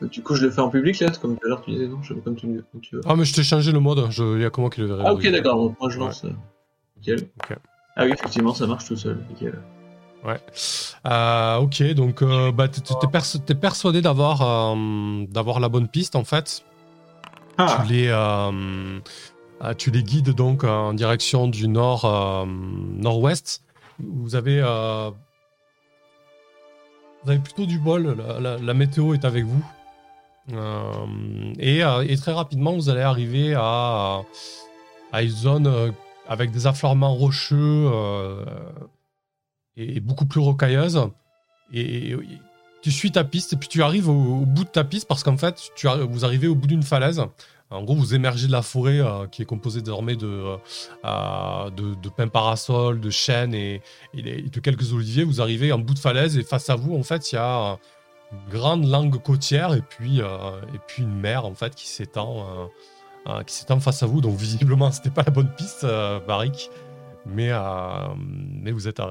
[0.02, 2.04] Du coup, je le fais en public là, comme tout à l'heure tu disais, non?
[2.04, 3.02] Je comme tu, comme tu veux.
[3.08, 5.02] Ah, mais je t'ai changé le mode, je- il y a moi qui le verrai.
[5.04, 6.26] Ah, ok, d'accord, moi je lance.
[6.26, 6.30] euh,
[6.98, 7.28] Nickel.
[7.96, 9.26] Ah oui, effectivement, ça marche tout seul.
[9.30, 9.60] Nickel.
[10.26, 10.40] Ouais.
[11.06, 12.68] Euh, ok, donc euh, bah,
[13.12, 16.64] perso- t'es persuadé d'avoir euh, d'avoir la bonne piste en fait.
[17.58, 19.00] Ah, Tu les, euh,
[19.78, 22.06] tu les guides donc en direction du nord
[22.48, 23.64] nord-ouest.
[24.00, 24.62] Vous avez
[27.24, 28.16] vous avez plutôt du bol.
[28.18, 29.64] La, la- la météo est avec vous.
[31.60, 34.22] Et, et très rapidement, vous allez arriver à,
[35.12, 35.94] à une zone
[36.28, 37.56] avec des affleurements rocheux
[37.94, 38.46] euh,
[39.78, 41.08] et beaucoup plus rocailleuses.
[41.74, 42.16] Et,
[42.84, 45.36] tu suis ta piste et puis tu arrives au, bout de ta piste parce qu'en
[45.36, 47.22] fait, tu vous arrivez au bout d'une falaise.
[47.70, 50.56] En gros, vous émergez de la forêt euh, qui est composée désormais de,
[51.04, 53.82] euh, de, de pins parasols, de chênes et,
[54.14, 55.26] de quelques oliviers.
[55.26, 57.74] Vous arrivez en bout de falaise et face à vous, en fait, il y a
[57.74, 57.76] euh,
[58.32, 62.40] une grande langue côtière et puis, euh, et puis une mer en fait qui s'étend
[62.40, 62.66] euh,
[63.30, 64.22] euh, qui s'étend face à vous.
[64.22, 66.70] Donc visiblement, c'était pas la bonne piste, euh, Barik.
[67.28, 67.60] Mais, euh,
[68.18, 69.04] mais vous êtes euh,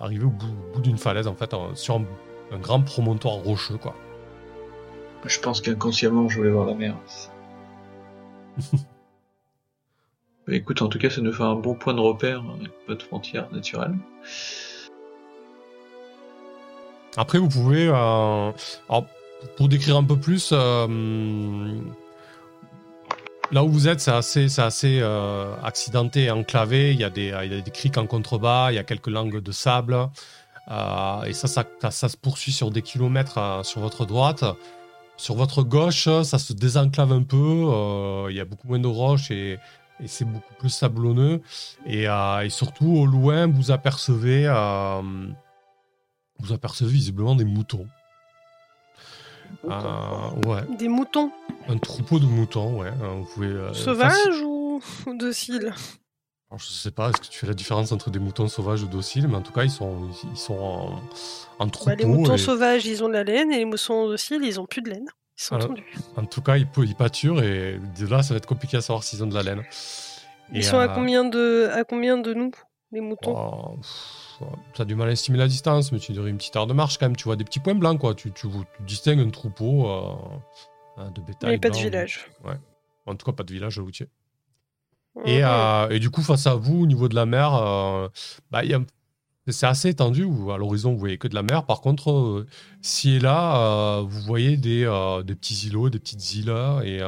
[0.00, 2.04] arrivé au bout, d'une falaise en fait, sur un,
[2.52, 3.94] un grand promontoire rocheux quoi.
[5.24, 6.94] je pense qu'inconsciemment, je voulais voir la mer.
[10.46, 12.94] Bah, écoute, en tout cas, ça nous fait un bon point de repère, avec pas
[12.94, 13.94] de frontières naturelles.
[17.16, 17.88] Après, vous pouvez.
[17.88, 18.50] euh,
[18.88, 19.06] alors,
[19.56, 20.86] pour décrire un peu plus, euh,
[23.52, 26.92] là où vous êtes, c'est assez, assez euh, accidenté enclavé.
[26.92, 29.94] Il y, a des, criques en contrebas, il y a quelques langues de sable.
[30.70, 34.44] euh, et ça, ça, se poursuit sur des kilomètres euh, sur votre droite.
[35.16, 37.36] sur votre gauche, ça se désenclave un peu.
[37.36, 39.58] euh, Il y a beaucoup moins de roches et,
[40.06, 41.42] c'est beaucoup plus sablonneux.
[41.86, 42.06] Et,
[42.48, 44.48] surtout, au loin, vous apercevez
[46.38, 47.86] visiblement des moutons.
[49.64, 51.30] Euh, ouais, Des moutons
[51.68, 52.88] un troupeau de moutons, ouais.
[53.02, 54.80] euh, Vous pouvez, euh, faci- sauvages ou,
[55.18, 55.72] dociles
[56.50, 58.86] Alors, je sais pas, est-ce que tu fais la différence entre des moutons sauvages ou
[58.88, 61.00] dociles, mais en tout cas, ils sont, ils sont en,
[61.58, 61.90] en troupeau.
[61.90, 64.58] Bah, Les moutons et- sauvages, ils ont de la laine, et les moutons dociles, ils
[64.58, 65.06] ont plus de laine.
[65.38, 65.84] Ils sont Alors, tendus.
[66.16, 69.22] En tout cas, ils, pâturent et de là, ça va être compliqué à savoir s'ils
[69.22, 69.62] ont de la laine.
[70.52, 72.50] Ils Et, sont à euh, combien de à combien de nous,
[72.90, 73.36] les moutons?
[73.36, 74.19] oh, pff,
[74.74, 76.98] T'as du mal à estimer la distance, mais tu dirais une petite heure de marche
[76.98, 77.16] quand même.
[77.16, 78.14] Tu vois des petits points blancs, quoi.
[78.14, 80.12] Tu, tu, tu distingues un troupeau euh,
[80.98, 81.50] euh, de bétail.
[81.52, 82.30] Mais pas de village.
[83.06, 84.06] En tout cas, pas de village routier.
[85.24, 85.44] Et, Mhm.
[85.44, 88.08] euh, et du coup, face à vous, au niveau de la mer, euh,
[88.50, 88.80] bah, y a-
[89.48, 90.24] c'est assez étendu.
[90.52, 91.66] À l'horizon, vous voyez que de la mer.
[91.66, 92.46] Par contre,
[92.82, 94.84] ci et là, vous voyez des,
[95.24, 96.54] des petits îlots, des petites îles.
[96.84, 97.00] Et,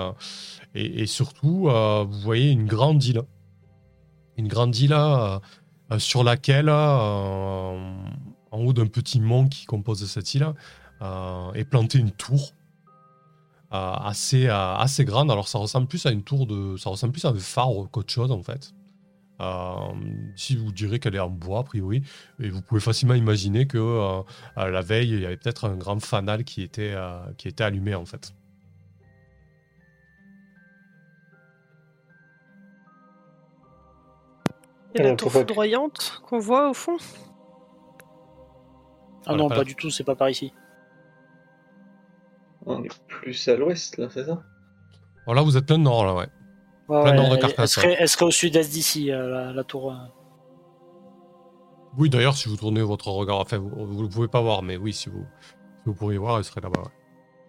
[0.75, 3.23] et, et surtout, vous voyez une grande île.
[4.37, 4.97] Une grande île
[5.99, 6.73] sur laquelle, euh,
[8.51, 10.47] en haut d'un petit mont qui compose cette île,
[11.03, 12.53] euh, est plantée une tour
[13.73, 15.31] euh, assez, euh, grande.
[15.31, 18.13] Alors ça ressemble plus à une tour de, ça ressemble plus à un phare qu'autre
[18.13, 18.75] chose en fait.
[19.41, 19.75] Euh,
[20.37, 22.03] si vous direz qu'elle est en bois a priori,
[22.39, 24.21] et vous pouvez facilement imaginer que euh,
[24.59, 26.43] euh, la veille il y avait peut-être un grand fanal euh,
[27.37, 28.35] qui était allumé en fait.
[34.95, 36.97] Il y a la tour foudroyante qu'on voit au fond.
[39.27, 40.53] Ah non, pas du tout, c'est pas par ici.
[42.67, 44.43] On est plus à l'ouest, là, c'est ça?
[45.27, 46.27] Alors là vous êtes plein de nord là ouais.
[46.89, 49.53] Ouais, Plein nord de elle- elle Carcasse, serait, elle serait au sud-est d'ici, euh, la,
[49.53, 49.93] la tour.
[49.93, 49.97] euh.
[51.97, 54.93] Oui d'ailleurs si vous tournez votre regard, enfin vous, le pouvez pas voir mais oui
[54.93, 55.55] si vous, si
[55.87, 56.81] vous pourriez voir elle serait là-bas.
[56.81, 56.91] ouais.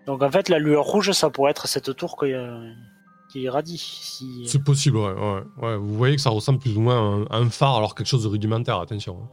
[0.05, 2.71] Donc en fait, la lueur rouge, ça pourrait être cette tour que, euh,
[3.33, 3.77] qui irradie.
[3.77, 4.43] Si...
[4.47, 5.77] C'est possible ouais, ouais, ouais.
[5.77, 8.27] Vous voyez que ça ressemble plus ou moins à un, phare alors quelque chose de
[8.27, 9.27] rudimentaire attention.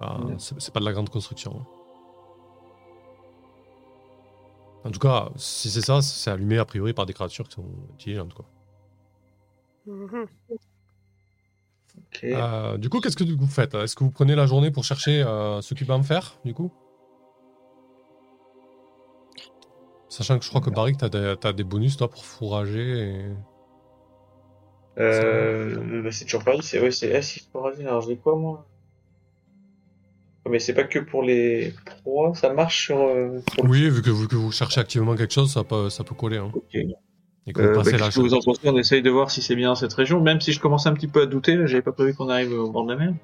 [0.00, 0.20] hein.
[0.26, 0.34] Ouais.
[0.38, 1.60] c'est pas de la grande construction.
[1.60, 1.66] hein.
[4.84, 7.66] En tout cas, si c'est ça, c'est allumé a priori par des créatures qui sont
[7.92, 8.32] intelligentes.
[8.32, 8.46] Quoi.
[9.86, 10.26] Mhm.
[11.98, 12.24] Ok.
[12.24, 13.74] Euh, du coup, qu'est-ce que vous faites?
[13.74, 16.54] Est-ce que vous prenez la journée pour chercher euh, ce qu'il va en faire, du
[16.54, 16.72] coup?
[20.10, 22.98] Sachant que je crois que Barrick, t'as des, t'as des bonus, toi, pour fourrager.
[22.98, 23.24] Et...
[24.98, 27.86] Euh, bah, c'est toujours pareil, c'est ouais, c'est S, il faut raser.
[27.86, 28.66] Alors, je dis quoi, moi?
[30.48, 32.98] Mais c'est pas que pour les proies, ça marche sur.
[32.98, 36.02] euh, le- Oui, vu que, vu que vous cherchez activement quelque chose, ça peut, ça
[36.02, 36.38] peut coller.
[36.38, 36.50] Hein.
[36.52, 36.74] Ok.
[36.74, 38.68] Et que vous Euh, bah, la que vous en pensez?
[38.68, 41.08] On essaye de voir si c'est bien cette région, même si je commence un petit
[41.08, 41.56] peu à douter.
[41.66, 43.14] J'avais pas prévu qu'on arrive au bord de la mer.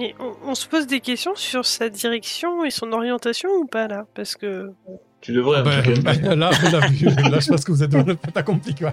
[0.00, 3.86] Et on, on se pose des questions sur sa direction et son orientation ou pas
[3.86, 4.06] là?
[4.14, 4.72] Parce que
[5.20, 5.58] Tu devrais.
[5.58, 6.50] Ah un ben, ben, là,
[7.40, 8.74] je pense que vous êtes dans le fait accompli.
[8.74, 8.92] Quoi.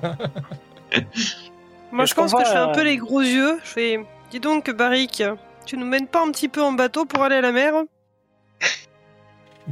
[1.92, 3.60] moi je pense qu'on que je fais un euh, peu les gros yeux.
[3.64, 4.00] Je fais
[4.32, 5.24] dis donc Barrick,
[5.66, 7.74] tu nous mènes pas un petit peu en bateau pour aller à la mer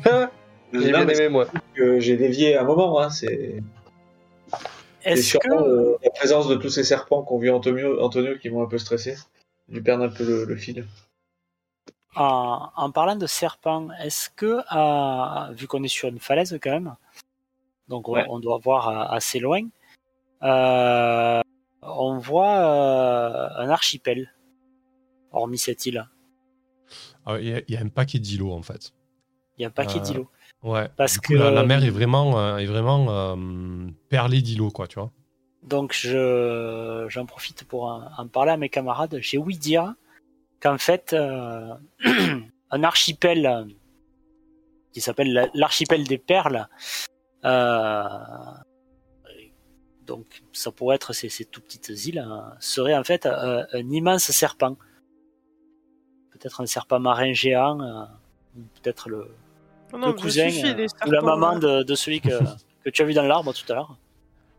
[0.06, 0.30] Ah,
[0.74, 1.48] J'ai Non, bien mais aimé, moi.
[1.76, 3.02] j'ai dévié à un moment.
[3.02, 3.62] Hein, c'est
[5.06, 5.70] c'est Est-ce sûrement que.
[5.70, 8.78] euh, la présence de tous ces serpents qu'ont vu Antonio, Antonio qui m'ont un peu
[8.78, 9.16] stressé.
[9.68, 10.86] Dû perdre un peu le, le fil.
[12.16, 16.72] En, en parlant de serpents, est-ce que, euh, vu qu'on est sur une falaise quand
[16.72, 16.96] même,
[17.88, 18.26] donc on, Ouais.
[18.30, 19.62] on doit voir euh, assez loin,
[20.44, 21.42] euh,
[21.82, 24.34] on voit euh, un archipel,
[25.32, 26.06] hormis cette île?
[27.26, 28.92] Ah, Il y, y a un paquet d'îlots, en fait.
[29.58, 30.28] Il y a un paquet Euh, d'îlots.
[30.64, 30.90] Ouais.
[30.98, 34.88] Parce coup, que- la, la mer est vraiment, euh, est vraiment euh, perlée d'îlots, quoi,
[34.88, 35.12] tu vois.
[35.64, 39.20] Donc je j'en profite pour en, en parler à mes camarades.
[39.22, 39.94] J'ai ouï dire
[40.62, 41.74] qu'en fait euh,
[42.72, 43.66] un archipel euh,
[44.94, 46.68] qui s'appelle la- l'archipel des perles,
[47.46, 48.04] euh,
[50.06, 53.90] donc ça pourrait être ces, ces tout petites îles, hein, serait en fait euh, un
[53.92, 54.76] immense serpent.
[56.32, 57.78] Peut-être un serpent marin géant,
[58.58, 59.28] ou peut-être le,
[59.94, 60.74] Oh le cousin suffit,
[61.08, 61.60] ou la maman là.
[61.60, 62.30] de, de celui que,
[62.84, 63.98] que tu as vu dans l'arbre tout à l'heure.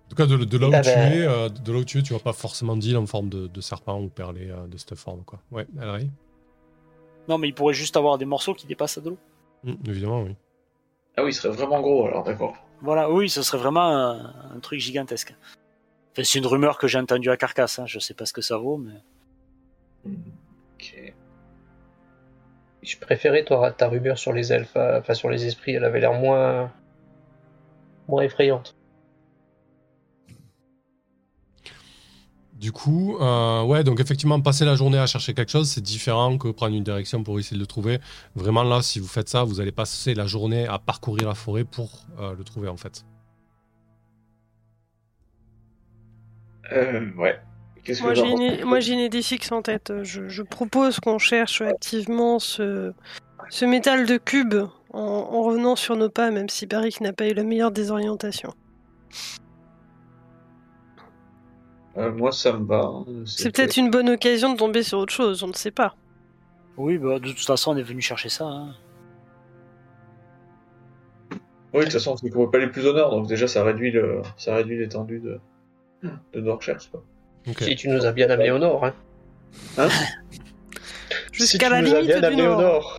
[0.06, 1.12] En tout cas, de, de là où Ah tu ben.
[1.12, 3.46] es, euh, de là où tu es, tu vois pas forcément d'île en forme de,
[3.46, 5.40] de serpent ou perlé euh, de cette forme, quoi.
[5.50, 5.66] Ouais,
[7.28, 9.18] Non, mais il pourrait juste avoir des morceaux qui dépassent de l'eau.
[9.64, 10.36] Mm, Évidemment, oui.
[11.16, 12.54] Ah oui, il serait vraiment gros alors, d'accord.
[12.82, 15.34] Voilà, oui, ce serait vraiment un, un truc gigantesque.
[16.12, 17.86] Enfin, c'est une rumeur que j'ai entendue à Carcasse, hein.
[17.86, 20.12] je sais pas ce que ça vaut, mais.
[20.74, 21.14] Ok.
[22.82, 26.00] Je préférais toi, ta rumeur sur les elfes, euh, enfin sur les esprits, elle avait
[26.00, 26.70] l'air moins.
[28.08, 28.76] moins effrayante.
[32.62, 36.38] Du coup, euh, ouais, donc effectivement, passer la journée à chercher quelque chose, c'est différent
[36.38, 37.98] que prendre une direction pour essayer de le trouver.
[38.36, 41.64] Vraiment, là, si vous faites ça, vous allez passer la journée à parcourir la forêt
[41.64, 43.04] pour euh, le trouver, en fait.
[46.70, 47.40] Ouais.
[48.00, 48.14] Moi,
[48.78, 49.00] j'ai une...
[49.00, 49.92] idée fixe en tête.
[50.04, 52.92] Je, propose qu'on cherche activement ce,
[53.60, 54.54] métal de cube
[54.92, 55.42] en...
[55.42, 58.54] revenant sur nos pas, même si Barrick n'a pas eu la meilleure désorientation.
[61.96, 62.80] Moi, ça me va.
[62.84, 63.04] hein.
[63.26, 65.94] C'est peut-être une bonne occasion de tomber sur autre chose, on ne sait pas.
[66.78, 68.44] Oui, bah, de toute façon, on est venu chercher ça.
[68.46, 68.74] hein.
[71.74, 73.62] Oui, de toute façon, c'est qu'on veut pas aller plus au nord, donc déjà, ça
[73.64, 75.40] réduit le, ça réduit l'étendue de,
[76.34, 76.90] de nos recherches.
[76.90, 77.02] Quoi.
[77.58, 78.94] Si tu nous as bien amené au nord, hein.
[81.32, 82.98] Si Jusqu'à la nous as limite du nord.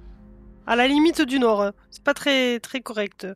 [0.68, 1.62] À la limite du nord.
[1.62, 1.74] hein.
[1.92, 3.28] C'est pas très, très correct.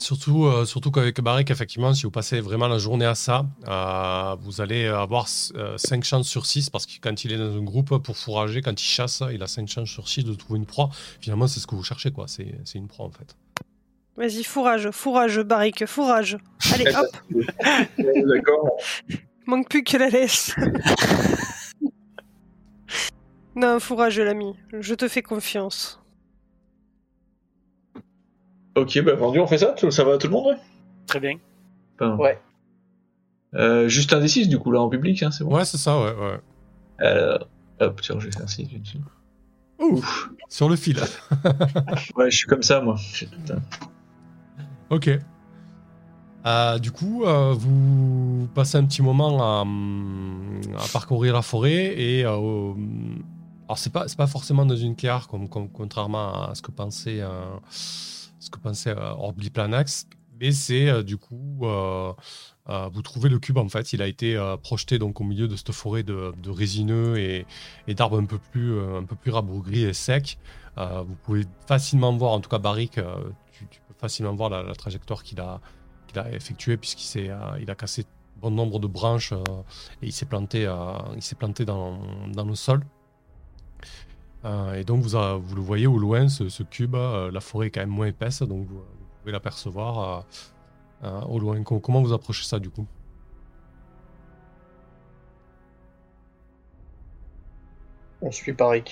[0.00, 4.34] Surtout, euh, surtout qu'avec Barrick, effectivement, si vous passez vraiment la journée à ça, euh,
[4.40, 7.96] vous allez avoir 5 chances sur 6 parce que quand il est dans un groupe
[8.02, 10.90] pour fourrager, quand il chasse, il a 5 chances sur 6 de trouver une proie.
[11.20, 12.26] Finalement, c'est ce que vous cherchez, quoi.
[12.26, 13.36] C'est c'est une proie, en fait.
[14.16, 16.36] Vas-y, fourrage, fourrage, Barrick, fourrage.
[16.72, 17.16] Allez, hop,
[17.98, 18.70] D'accord.
[19.46, 20.52] manque plus que la laisse.
[23.54, 24.54] non, fourrage, l'ami.
[24.80, 26.00] Je te fais confiance.
[28.76, 30.56] Ok, bah vendu, on fait ça Ça va à tout le monde, ouais
[31.06, 31.36] Très bien.
[31.98, 32.38] Enfin, Ouais.
[33.54, 35.98] Euh, juste un D6, du coup, là, en public, hein, c'est bon Ouais, c'est ça,
[35.98, 36.12] ouais.
[36.14, 36.40] ouais.
[36.98, 37.48] Alors,
[37.80, 38.98] hop, tiens, j'ai fait un 6 dessus.
[39.78, 40.98] Ouf, sur le fil.
[42.16, 42.96] Ouais, je suis comme ça, moi.
[44.90, 45.10] Ok.
[46.46, 51.94] Euh, du coup, euh, vous passez un petit moment à, hum, à parcourir la forêt
[52.00, 52.76] et euh, au-
[53.66, 56.70] alors c'est pas c'est pas forcément dans une claire comme, comme- contrairement à ce que
[56.70, 57.28] pensait euh,
[58.46, 60.06] ce que pensait euh, Orbly Planax,
[60.40, 62.12] mais c'est euh, du coup euh,
[62.92, 65.72] vous trouvez le cube en fait, il a été projeté donc au milieu de cette
[65.72, 67.46] forêt de, résineux et,
[67.88, 70.36] d'arbres un peu plus un peu plus rabougris et secs.
[70.76, 72.94] Vous pouvez facilement voir, en tout cas Barrick,
[73.52, 75.60] tu, peux facilement voir la, trajectoire qu'il a,
[76.08, 78.04] qu'il effectuée puisqu'il il a cassé
[78.40, 79.32] bon nombre de branches
[80.02, 80.68] et il s'est planté,
[81.14, 82.00] il s'est planté dans
[82.44, 82.82] le sol.
[84.46, 87.40] Euh, et donc vous, a- vous le voyez au loin, ce, ce cube, euh, la
[87.40, 88.84] forêt est quand même moins épaisse, donc vous, vous
[89.20, 89.98] pouvez l'apercevoir
[91.02, 91.60] euh, euh, au loin.
[91.64, 92.86] Com- Comment vous approchez ça du coup?
[98.22, 98.52] On suit.
[98.58, 98.82] Ouais,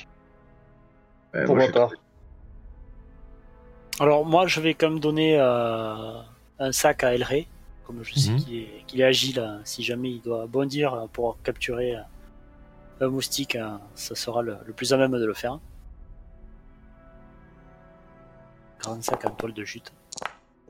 [1.45, 1.93] Pour moi, ma je- part.
[4.01, 6.21] Alors, moi, je vais quand même donner euh,
[6.59, 7.47] un sac à Elray,
[7.85, 8.37] comme je sais Mhm.
[8.39, 9.39] qu'il est, qu'il est agile.
[9.39, 9.61] hein.
[9.65, 12.01] Si jamais il doit bondir euh, pour capturer euh,
[13.01, 13.57] un moustique,
[13.95, 15.59] ça sera le, le plus à même de le faire.
[18.81, 19.93] Grand sac en toile de jute.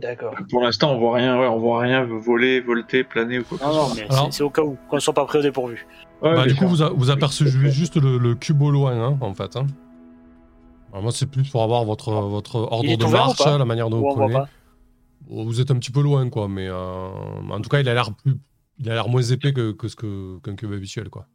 [0.00, 0.34] D'accord.
[0.50, 3.64] Pour l'instant, on voit rien, ouais, on voit rien voler, volter, planer ou quoi que
[3.64, 3.94] Non, ce non, soit.
[3.96, 5.86] mais Alors- c'est- au cas où, qu'on soit pas pris au dépourvu.
[6.22, 9.18] Ouais, Bah, du coup, vous, a- vous apercevez juste le, le cube au loin, hein,
[9.20, 9.56] en fait.
[9.56, 9.66] hein.
[10.90, 13.98] Alors, moi, c'est plus pour avoir votre, votre ordre de marche, pas la manière dont
[14.00, 14.38] Ou vous prenez.
[15.28, 17.08] Vous êtes un petit peu loin, quoi, mais euh,
[17.50, 18.34] en tout cas, il a l'air plus,
[18.78, 21.26] il a l'air moins épais que, que ce que qu'un cube habituel, quoi.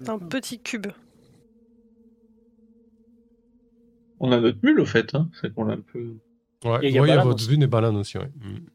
[0.00, 0.86] C'est un petit cube.
[4.20, 5.28] On a notre mule, au fait, hein.
[5.40, 6.16] C'est qu'on l'a un peu.
[6.64, 8.30] Ouais, il y a ouais, il y a banane votre vue et banane aussi, ouais.
[8.40, 8.66] Mm.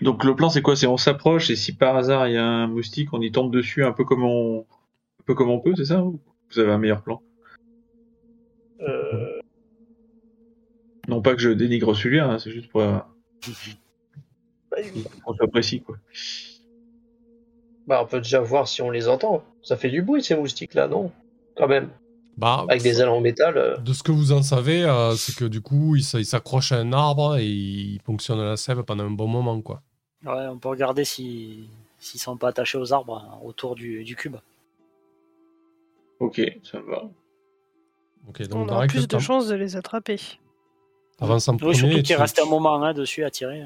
[0.00, 0.76] Donc le plan c'est quoi?
[0.76, 3.52] C'est on s'approche et si par hasard il y a un moustique, on y tombe
[3.52, 6.20] dessus un peu comme on, un peu comme on peut, c'est ça ou
[6.50, 7.22] Vous avez un meilleur plan?
[8.80, 9.40] Euh,
[11.08, 12.82] Non pas que je dénigre celui-là, hein, c'est juste pour
[15.24, 15.96] qu'on soit précis quoi.
[17.86, 19.42] bah, on peut déjà voir si on les entend.
[19.62, 21.10] Ça fait du bruit ces moustiques là, non?
[21.56, 21.90] Quand même.
[22.36, 23.58] Bah, Avec des ailes en métal.
[23.58, 26.24] euh, de ce que vous en savez, euh, c'est que du coup, il s- il
[26.24, 29.82] s'accroche à un arbre et il fonctionne la sève pendant un bon moment, quoi.
[30.24, 31.68] Ouais, on peut regarder si
[31.98, 34.36] s'ils sont pas attachés aux arbres hein, autour du, du cube.
[36.18, 37.02] Ok, ça me va.
[38.28, 40.18] Ok, donc On aura Darek, plus de chances de les attraper.
[41.18, 41.74] t'avances en Oui, premier.
[41.74, 43.62] surtout et qu'il tu- restait un moment hein, dessus à tirer.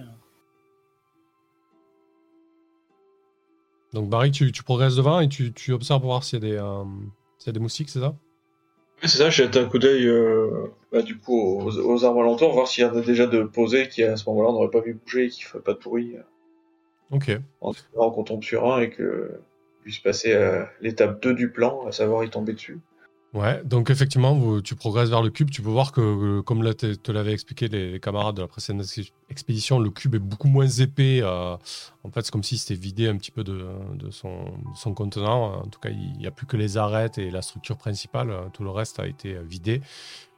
[3.95, 6.51] Donc Barry, tu, tu progresses devant et tu, tu observes pour voir s'il y a
[6.51, 6.85] des, euh,
[7.39, 8.15] s'il y a des moustiques, c'est ça?
[9.03, 12.21] Ouais, c'est ça, je jette un coup d'œil euh, bah, du coup aux, aux arbres
[12.23, 14.71] alentours, voir s'il y en a déjà de posés qui à ce moment-là on n'aurait
[14.71, 16.23] pas vu bouger et qui ferait pas de bruit, euh,
[17.11, 17.31] Ok.
[17.61, 19.41] en espérant qu'on tombe sur un et que
[19.83, 22.81] puisse passer à l'étape 2 du plan, à savoir y tomber dessus.
[23.35, 25.51] Ouais, donc effectivement, tu progresses vers le cube.
[25.51, 29.11] Tu peux voir que, euh, comme te, l'avaient expliqué les, camarades de la précédente ex-
[29.29, 31.19] expédition, le cube est beaucoup moins épais.
[31.21, 31.57] euh,
[32.05, 33.67] en fait, c'est comme si c'était vidé un petit peu de,
[34.11, 35.63] son, contenant.
[35.63, 38.31] En tout cas, il n'y a plus que les arêtes et la structure principale.
[38.31, 39.81] euh, Tout le reste a été vidé.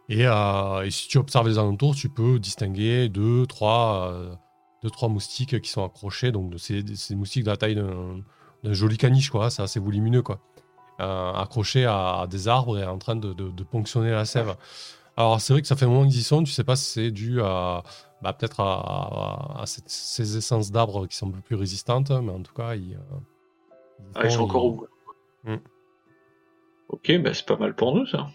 [0.09, 0.25] Et,
[0.91, 4.35] si tu observes les alentours, tu peux distinguer deux, trois, euh,
[4.83, 6.33] deux, trois moustiques qui sont accrochés.
[6.33, 9.51] Donc, de ces, ces moustiques de la taille d'un joli caniche, quoi.
[9.51, 10.41] C'est assez volumineux, quoi.
[10.99, 14.57] Euh, accrochés à, à des arbres et en train de, de- de ponctionner la sève.
[15.19, 16.91] Alors c'est vrai que ça fait un moment qu'ils y sont, tu sais pas si
[16.91, 17.83] c'est dû à
[18.23, 22.11] bah, peut-être à, à- à cette- ces essences d'arbres qui sont un peu plus résistantes,
[22.11, 24.87] mais en tout cas ils, euh, Ah, ils sont encore au bout.
[25.45, 25.57] Mm.
[26.89, 28.29] Ok, bah, c'est pas mal pour nous ça.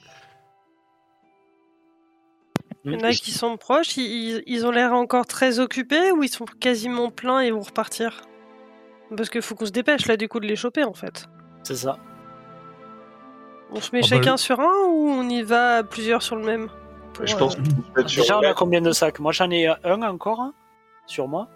[2.86, 4.04] Il y en a qui sont proches, ils,
[4.38, 8.22] ils- ils ont l'air encore très occupés ou ils sont quasiment pleins et vont repartir?
[9.16, 11.26] Parce qu'il faut qu'on se dépêche là du coup de les choper en fait.
[11.64, 11.98] C'est ça.
[13.72, 16.44] On se met Ah bah, chacun sur un ou on y va plusieurs sur le
[16.44, 16.70] même
[17.14, 19.32] Pour, Je euh, pense que vous faites sur Déjà, on a combien de sacs Moi,
[19.32, 20.54] j'en ai un encore hein,
[21.08, 21.48] sur moi.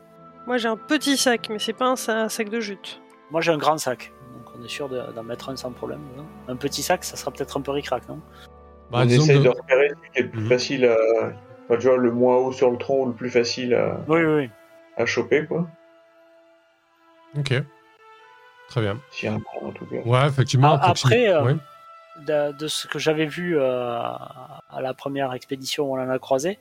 [0.48, 3.02] Moi j'ai un petit sac, mais c'est pas un, sa- un sac de jute.
[3.32, 4.12] Moi, j'ai un grand sac.
[4.36, 6.02] Donc, on est sûr de- d'en mettre un sans problème.
[6.20, 6.24] hein.
[6.48, 8.20] Un petit sac, ça sera peut-être un peu ric-rac, non?
[8.92, 10.48] Bah, on essaye de repérer ce qui est le plus Mhm.
[10.50, 10.96] facile à.
[11.68, 14.22] Enfin, tu vois, le moins haut sur le tronc ou le plus facile à, Oui,
[14.24, 14.50] oui, oui.
[14.98, 15.68] à choper, quoi.
[17.38, 17.54] Ok.
[18.70, 19.00] Très bien.
[19.12, 19.98] S'il y a un plan, en tout cas.
[20.06, 20.78] Ouais, effectivement.
[20.80, 21.56] Ah, après, euh, ouais.
[22.28, 26.20] De, de ce que j'avais vu euh, à la première expédition où on en a
[26.20, 26.58] croisé,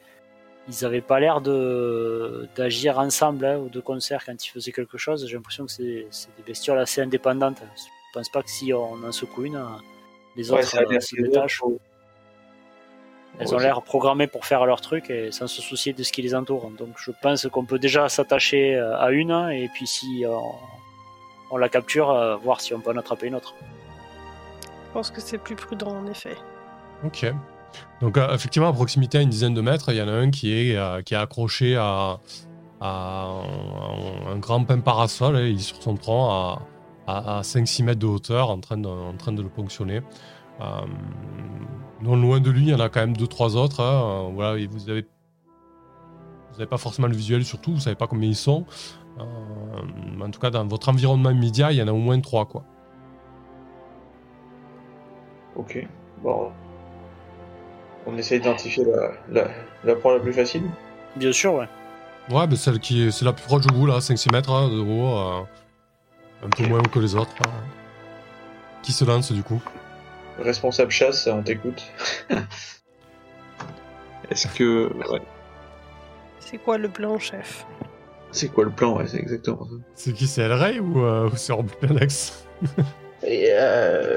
[0.68, 4.98] ils avaient pas l'air de d'agir ensemble hein, ou de concert quand ils faisaient quelque
[4.98, 5.26] chose.
[5.28, 7.58] J'ai l'impression que c'est c'est des bestioles assez indépendantes.
[7.76, 7.82] Je
[8.18, 9.62] pense pas que si on en secoue une,
[10.36, 11.62] les Ouais, autres a euh, se détachent.
[13.38, 16.12] Elles Ouais, ont l'air programmées pour faire leur truc et sans se soucier de ce
[16.12, 16.70] qui les entoure.
[16.70, 20.52] Donc je pense qu'on peut déjà s'attacher euh, à une et puis si on,
[21.50, 23.54] on la capture, voir si on peut en attraper une autre.
[24.94, 26.36] Pense que c'est plus prudent en effet.
[27.04, 27.26] Ok.
[28.00, 30.30] Donc euh, effectivement, à proximité, à une dizaine de mètres, il y en a un
[30.30, 32.20] qui est, euh, qui est accroché à,
[32.80, 33.28] à
[34.30, 36.62] un, grand pin parasol, et il est sur son tronc à,
[37.08, 40.00] à, 5-6 mètres de hauteur, en train de, en train de le ponctionner.
[40.60, 40.64] Euh,
[42.00, 43.80] non loin de lui, il y en a quand même deux trois autres.
[43.80, 44.30] hein.
[44.32, 48.36] Voilà, vous avez vous n'avez pas forcément le visuel surtout, vous savez pas combien ils
[48.36, 48.64] sont.
[49.18, 52.64] En tout cas, dans votre environnement immédiat, il y en a au moins trois quoi.
[55.56, 55.86] Ok.
[56.22, 56.50] Bon.
[58.06, 59.48] On essaie d'identifier la, la,
[59.84, 60.62] la proie la plus facile.
[61.16, 61.68] Bien sûr, ouais.
[62.30, 64.68] Ouais, mais celle qui est, c'est la plus proche de vous, là, 5-6 mètres hein,
[64.68, 65.16] de haut.
[65.16, 65.42] euh,
[66.44, 67.32] un peu moins haut que les autres.
[67.46, 67.50] hein.
[68.82, 69.62] Qui se lance du coup?
[70.38, 71.82] Responsable chasse, on t'écoute.
[74.30, 74.92] Est-ce que.
[75.10, 75.20] Ouais.
[76.40, 77.64] C'est quoi le plan, chef?
[78.32, 78.96] C'est quoi le plan?
[78.98, 79.76] Ouais, c'est exactement ça.
[79.94, 81.52] C'est qui C'est Elray ou, euh, ou c'est
[83.26, 84.16] Et euh,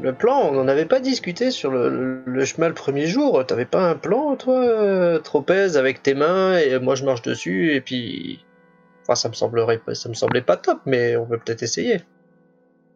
[0.00, 3.44] le plan, on n'en avait pas discuté sur le, le chemin le premier jour.
[3.46, 7.74] T'avais pas un plan, toi, euh, Tropez, avec tes mains, et moi je marche dessus,
[7.74, 8.44] et puis.
[9.02, 12.00] Enfin, ça me semblerait, pas- ça me semblait pas top, mais on peut peut-être essayer.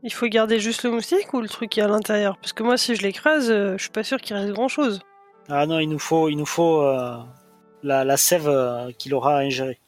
[0.02, 2.36] Il faut garder juste le moustique ou le truc qui est à l'intérieur?
[2.38, 5.00] Parce que moi, si je l'écrase, euh, je suis pas sûr qu'il reste grand chose.
[5.48, 7.16] Ah non, il nous faut, il nous faut euh,
[7.82, 9.78] la, la sève euh, qu'il aura à ingérer.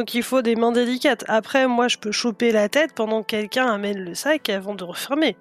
[0.00, 1.26] Donc il faut des mains délicates.
[1.28, 4.82] Après, moi, je peux choper la tête pendant que quelqu'un amène le sac avant de
[4.82, 5.36] refermer.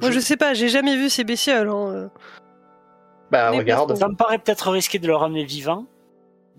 [0.00, 1.68] Moi, je sais pas, j'ai jamais vu ces bestioles.
[1.68, 2.08] hein, euh.
[3.32, 3.96] Bah, Mais regarde.
[3.96, 5.86] Ça me paraît peut-être risqué de le ramener vivant,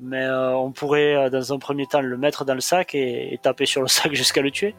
[0.01, 3.33] mais euh, on pourrait euh, dans un premier temps le mettre dans le sac et,
[3.33, 4.75] et taper sur le sac jusqu'à le tuer.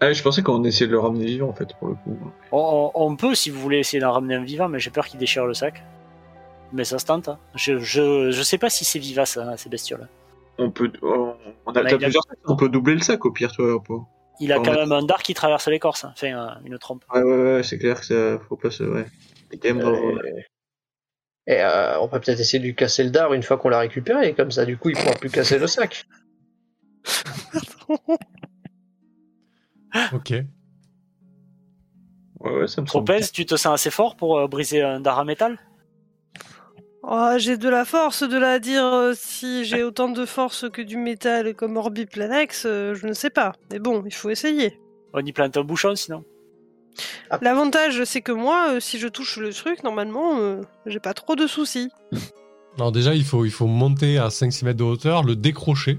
[0.00, 2.18] Ah, je pensais qu'on essayait de le ramener vivant, en fait, pour le coup.
[2.50, 5.46] On peut, si vous voulez, essayer d'en ramener un vivant, mais j'ai peur qu'il déchire
[5.46, 5.84] le sac.
[6.72, 7.28] Mais ça se tente.
[7.28, 7.38] hein.
[7.54, 10.08] Je, je, je sais pas si c'est vivace, hein, ces bestioles.
[10.58, 10.92] On peut.
[11.02, 11.34] On,
[11.66, 13.82] on a, plusieurs sacs, on peut doubler le sac au pire, toi.
[13.82, 14.08] Pour...
[14.40, 16.12] Il a quand même un dard qui traverse l'écorce, hein.
[16.12, 17.04] enfin euh, une trompe.
[17.14, 18.38] Ouais, ouais, ouais, c'est clair que ça.
[18.48, 18.84] Faut pas se.
[18.84, 19.06] Ouais.
[19.64, 20.18] Euh,
[21.46, 23.80] Et euh, on peut peut-être essayer de lui casser le dard une fois qu'on l'a
[23.80, 26.06] récupéré, comme ça, du coup, il pourra plus casser le sac.
[30.12, 30.30] Ok.
[30.30, 30.44] Ouais,
[32.52, 32.86] ouais, ça me semble.
[32.86, 35.58] Tropez, tu te sens assez fort pour euh, briser un dard à métal?
[37.12, 40.80] Oh, j'ai de la force de la dire euh, si j'ai autant de force que
[40.80, 43.52] du métal comme Orbiplanex, euh, je ne sais pas.
[43.72, 44.78] Mais bon, il faut essayer.
[45.12, 46.24] On y plante un bouchon sinon.
[47.40, 51.34] L'avantage, c'est que moi, euh, si je touche le truc, normalement, euh, j'ai pas trop
[51.34, 51.90] de soucis.
[52.76, 55.98] Alors déjà, il faut, il faut monter à 5-6 mètres de hauteur, le décrocher,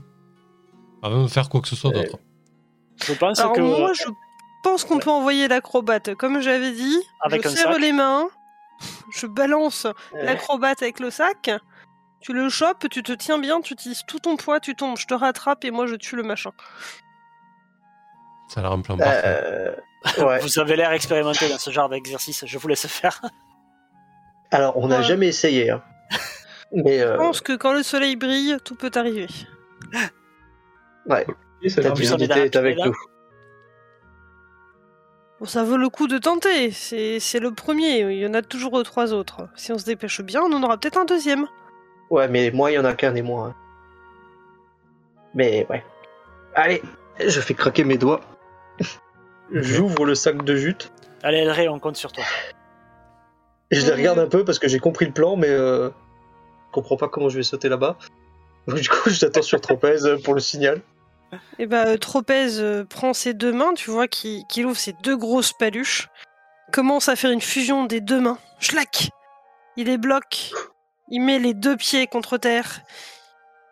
[1.04, 2.18] avant de faire quoi que ce soit d'autre.
[3.04, 4.06] Je pense Alors que moi, je
[4.64, 6.16] pense qu'on peut envoyer l'acrobate.
[6.16, 7.82] Comme j'avais dit, Avec je un serre sac.
[7.82, 8.30] les mains,
[9.14, 11.50] je balance l'acrobate avec le sac,
[12.20, 15.08] tu le chopes, tu te tiens bien, tu utilises tout ton poids, tu tombes, je
[15.08, 16.52] te rattrape et moi je tue le machin.
[18.50, 19.22] Ça a l'air un plan parfait.
[19.26, 19.76] Euh,
[20.26, 20.40] ouais.
[20.42, 23.22] vous avez l'air expérimenté dans ce genre d'exercice, je vous laisse faire.
[24.52, 25.04] Alors, on n'a Ouais.
[25.04, 25.70] jamais essayé.
[25.72, 25.82] Hein.
[26.74, 29.28] Mais Je euh, pense que quand le soleil brille, tout peut arriver.
[31.06, 31.26] ouais,
[31.70, 32.94] ça la divinité est avec nous.
[35.42, 38.84] Bon, ça vaut le coup de tenter, c'est le premier, il y en a toujours
[38.84, 39.48] trois autres.
[39.56, 41.48] Si on se dépêche bien, on en aura peut-être un deuxième.
[42.12, 43.48] Ouais, mais moi, il y en a qu'un des moi.
[43.48, 43.56] hein.
[45.34, 45.84] Mais ouais.
[46.54, 46.84] Allez,
[47.20, 48.22] je fais craquer mes doigts.
[49.52, 50.92] J'ouvre le sac de jute.
[51.24, 52.24] Allez, Elray, on compte sur toi.
[53.72, 56.72] Et je les regarde un peu parce que j'ai compris le plan, mais euh, je
[56.72, 57.98] comprends pas comment je vais sauter là-bas.
[58.68, 60.82] Donc du coup, j'attends sur Tropez pour le signal.
[61.60, 64.94] Et bah, euh, Tropez euh, prend ses deux mains, tu vois, qu'il qu'il ouvre ses
[65.04, 66.10] deux grosses paluches,
[66.72, 68.38] commence à faire une fusion des deux mains.
[68.60, 69.10] Schlac
[69.78, 70.52] Il les bloque,
[71.10, 72.82] il met les deux pieds contre terre,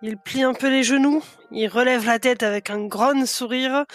[0.01, 3.85] il plie un peu les genoux, il relève la tête avec un grand sourire,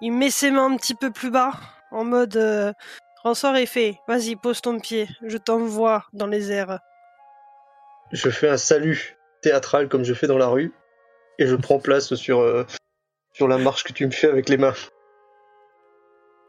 [0.00, 1.52] il met ses mains un petit peu plus bas,
[1.90, 2.72] en mode euh,
[3.22, 6.78] ressort et fait Vas-y, pose ton pied, je t'envoie dans les airs.
[8.12, 10.72] Je fais un salut théâtral comme je fais dans la rue
[11.38, 12.66] et je prends place sur, euh,
[13.32, 14.74] sur la marche que tu me fais avec les mains.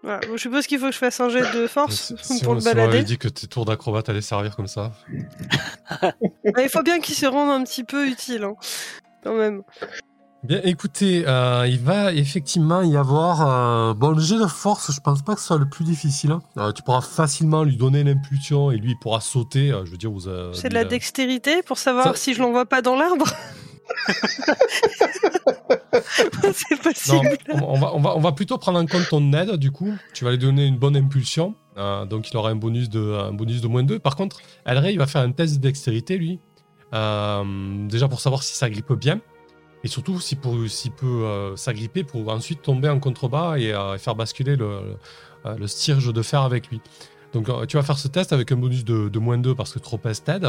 [0.04, 0.20] Voilà.
[0.28, 2.52] Bon, je suppose qu'il faut que je fasse un jet de force Si- si pour
[2.54, 3.04] on- le si on m'avait balader.
[3.04, 4.92] dit que tes tours d'acrobate allaient servir comme ça.
[6.58, 8.56] Il faut bien qu'il se rende un petit peu utile, hein,
[9.24, 9.62] quand même.
[10.44, 13.48] Bien, écoutez, euh, il va effectivement y avoir.
[13.48, 16.32] euh, bon, le jet de force, je pense pas que ce soit le plus difficile.
[16.32, 16.42] hein.
[16.58, 19.72] Euh, tu pourras facilement lui donner l'impulsion et lui il pourra sauter.
[19.72, 20.28] euh, je veux dire, vous.
[20.28, 23.28] euh, C'est de la euh, dextérité pour savoir Ça- si je l'envoie pas dans l'arbre?
[26.54, 27.38] C'est Non, possible.
[27.54, 29.94] on, on va, on, va, on va plutôt prendre en compte ton aide, du coup.
[30.14, 31.56] Tu vas lui donner une bonne impulsion.
[31.78, 34.00] euh, donc, il aura un bonus de, un bonus de moins 2.
[34.00, 36.40] Par contre, Elray, il va faire un test de dextérité, lui.
[36.94, 39.20] euh, déjà pour savoir si ça grippe bien.
[39.84, 44.16] Et surtout, s'il peut, s'il peut euh, s'agripper pour ensuite tomber en contrebas et faire
[44.16, 44.96] basculer le,
[45.46, 46.82] le, le stierge de fer avec lui.
[47.34, 49.80] Donc, tu vas faire ce test avec un bonus de, de moins 2 parce que
[49.80, 50.48] Tropez t'aide.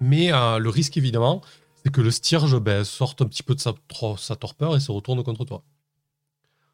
[0.00, 1.42] Mais le risque, évidemment,
[1.84, 3.74] c'est que le stierge ben, sorte un petit peu de sa,
[4.36, 5.62] torpeur et se retourne contre toi.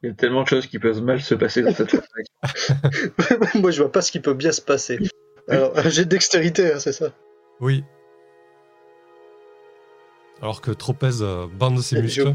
[0.02, 1.94] Il y a tellement de choses qui peuvent mal se passer dans cette.
[3.56, 4.98] Moi, je vois pas ce qui peut bien se passer.
[5.48, 7.12] Alors, de dextérité, hein, c'est ça
[7.60, 7.84] Oui.
[10.40, 12.34] Alors que Tropez euh, bande ses muscles.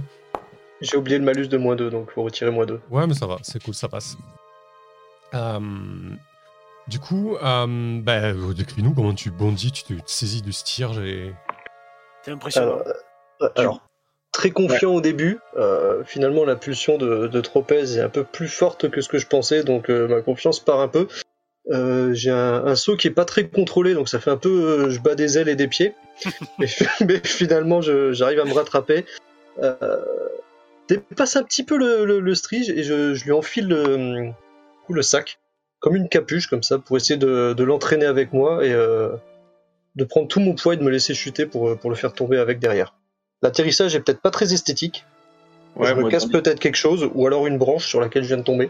[0.81, 2.81] J'ai oublié le malus de moins 2, donc faut retirer moins 2.
[2.91, 4.17] Ouais, mais ça va, c'est cool, ça passe.
[5.33, 5.59] Euh,
[6.87, 11.33] du coup, euh, ben, euh, décris-nous comment tu bondis, tu te saisis du stierge et.
[12.25, 12.79] C'est impressionnant.
[12.79, 12.87] Alors,
[13.41, 13.87] euh, alors,
[14.31, 15.39] très confiant au début.
[15.57, 19.17] euh, finalement, la pulsion de, de Tropez est un peu plus forte que ce que
[19.19, 21.07] je pensais, donc euh, ma confiance part un peu.
[21.71, 24.89] Euh, J'ai un, un saut qui est pas très contrôlé, donc ça fait un peu
[24.89, 25.93] je bats des ailes et des pieds.
[26.59, 26.67] mais,
[27.01, 29.05] mais finalement, j'arrive à me rattraper.
[30.87, 34.29] Dépasse un petit peu le, le, le strige et je, je lui enfile le,
[34.89, 35.39] le sac
[35.79, 38.73] comme une capuche, comme ça, pour essayer de, de l'entraîner avec moi et
[39.95, 42.13] de prendre tout mon poids et de me laisser chuter pour, euh, pour le faire
[42.13, 42.95] tomber avec derrière.
[43.41, 45.05] L'atterrissage est peut-être pas très esthétique.
[45.75, 48.37] Ouais, je me casse peut-être quelque chose, ou alors une branche sur laquelle je viens
[48.37, 48.69] de tomber.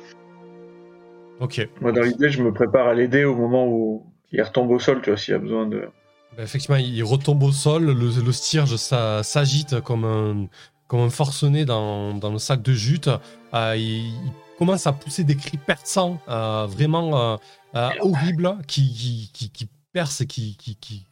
[1.40, 1.68] Ok.
[1.82, 5.02] moi, dans l'idée, je me prépare à l'aider au moment où il retombe au sol,
[5.02, 5.88] tu vois, s'il y a besoin de.
[6.36, 10.48] Ben, effectivement, il retombe au sol, le, le ça, s'agite comme un,
[10.88, 13.10] comme un forcené dans, dans le sac de jute.
[13.54, 14.12] Euh, il,
[14.56, 17.38] il commence à pousser des cris perçants, euh, vraiment euh,
[17.76, 21.06] euh, horribles, qui, qui, qui, qui percent qui, qui,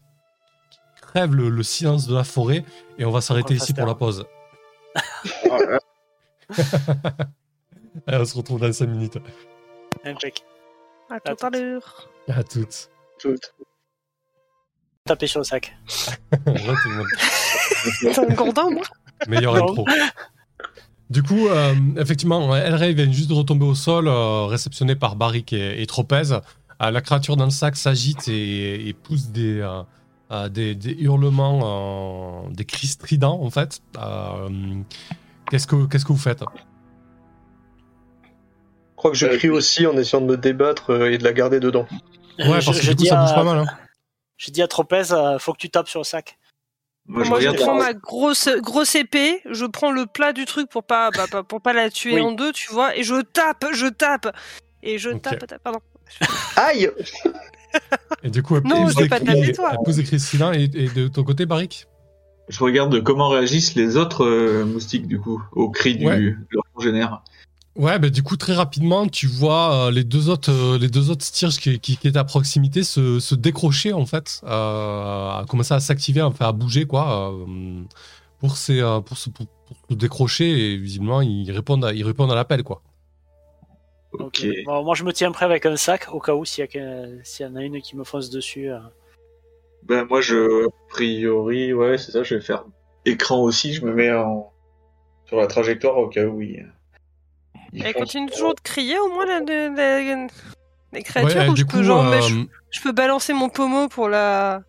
[1.15, 2.63] le, le silence de la forêt.
[2.97, 4.25] Et on va s'arrêter ici pour la pause.
[5.49, 5.57] Ah,
[8.07, 9.17] Allez, on se retrouve dans 5 minutes.
[10.03, 10.43] Impec.
[11.09, 12.09] À tout à l'heure.
[12.27, 12.89] À toutes.
[13.19, 13.35] Tout.
[15.05, 15.75] Taper sur le sac.
[16.31, 16.37] Là,
[16.83, 17.07] tout le monde.
[18.01, 18.83] T'es un gourdin, moi
[19.27, 19.63] Meilleur Non.
[19.69, 19.85] intro.
[21.09, 25.53] Du coup, euh, effectivement, Elray vient juste de retomber au sol, euh, réceptionné par Barrick
[25.53, 26.31] et, et Tropez.
[26.81, 29.61] Euh, la créature dans le sac s'agite et, et pousse des,
[30.31, 33.81] euh, des, des hurlements, euh, des cris stridents, en fait.
[33.97, 34.49] Euh,
[35.51, 36.39] Qu'est-ce que qu'est-ce que vous faites?
[38.91, 41.33] Je crois que je crie aussi en essayant de me débattre euh, et de la
[41.33, 41.85] garder dedans.
[42.39, 43.59] Ouais, Euh, je, parce que je du coup, ça à, bouge pas mal.
[43.59, 43.65] hein.
[44.37, 46.37] je dis à Tropez, euh, faut que tu tapes sur le sac.
[47.05, 47.65] moi, je Moi, je regarde.
[47.65, 51.43] prends ma grosse, grosse épée, je prends le plat du truc pour pas, bah, pas-
[51.43, 52.21] pour pas la tuer Oui.
[52.21, 54.33] en deux, tu vois, et je tape, je tape.
[54.81, 55.79] Et je tape, pardon.
[56.55, 56.89] Aïe
[58.23, 59.71] Et du coup, elle Non, je pas taper, toi.
[60.17, 60.53] stridents.
[60.53, 61.87] Et, et de ton côté, Barrick
[62.49, 66.17] Je regarde comment réagissent les autres euh, moustiques, du coup, au cri du, Ouais.
[66.19, 67.21] de leur congénère.
[67.75, 71.09] Ouais, bah, du coup, très rapidement, tu vois euh, les deux autres, euh, les deux
[71.09, 74.47] autres stierges qui, qui, qui étaient à proximité se, se décrocher, en fait, euh,
[75.29, 77.81] à commencer à s'activer, enfin, à bouger, quoi, euh,
[78.39, 82.03] pour, ces, euh, pour, se, pour, pour se décrocher, et visiblement, ils répondent à, ils
[82.05, 82.83] répondent à l'appel, quoi.
[84.19, 84.45] Ok.
[84.65, 86.67] Bon, moi, je me tiens prêt avec un sac au cas où s'il y, a
[86.67, 88.69] que- s'il y en a une qui me fonce dessus.
[88.71, 88.79] euh.
[89.83, 92.65] Ben, moi, je, a priori, ouais, c'est ça, je vais faire
[93.05, 94.51] écran aussi, je me mets en,
[95.25, 96.71] sur la trajectoire au cas où il.
[97.73, 100.27] il Elle continue toujours de crier au moins la, la- la-
[100.93, 102.35] les créatures Ouais, ou du je coup, peux genre, euh, je,
[102.71, 104.61] je peux balancer mon pommeau pour la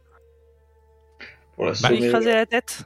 [1.55, 2.85] Pour la Bah, écraser la tête.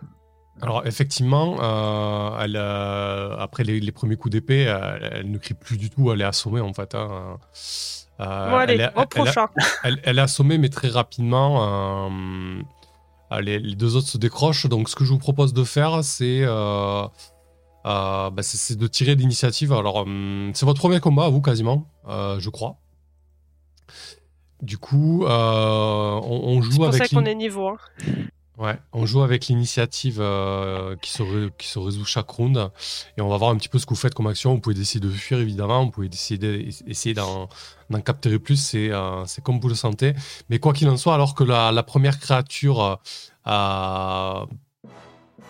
[0.63, 5.55] Alors effectivement, euh, elle, euh, après les, les premiers coups d'épée, euh, elle ne crie
[5.55, 6.95] plus du tout, elle est assommée en fait.
[6.95, 7.37] hein.
[8.21, 9.47] Euh, Bon, allez, elle, est- au prochain.
[9.85, 12.11] elle- elle est assommée, mais très rapidement,
[13.41, 14.67] les, les deux autres se décrochent.
[14.67, 19.73] Donc ce que je vous propose de faire, c'est bah, c'est- c'est de tirer l'initiative.
[19.73, 22.77] Alors hum, c'est votre premier combat, à vous quasiment, je crois.
[24.61, 27.77] Du coup, on, on C'est joue pour avec ça qu'on est niveau 1.
[28.59, 32.71] Ouais, on joue avec l'initiative euh, qui, se résout chaque round
[33.17, 34.53] et on va voir un petit peu ce que vous faites comme action.
[34.53, 37.49] Vous pouvez décider de fuir évidemment, vous pouvez décider essayer d'en
[38.05, 40.13] capter plus, c'est euh, c'est comme vous le sentez.
[40.51, 42.99] Mais quoi qu'il en soit, alors que la, première créature
[43.47, 44.47] euh,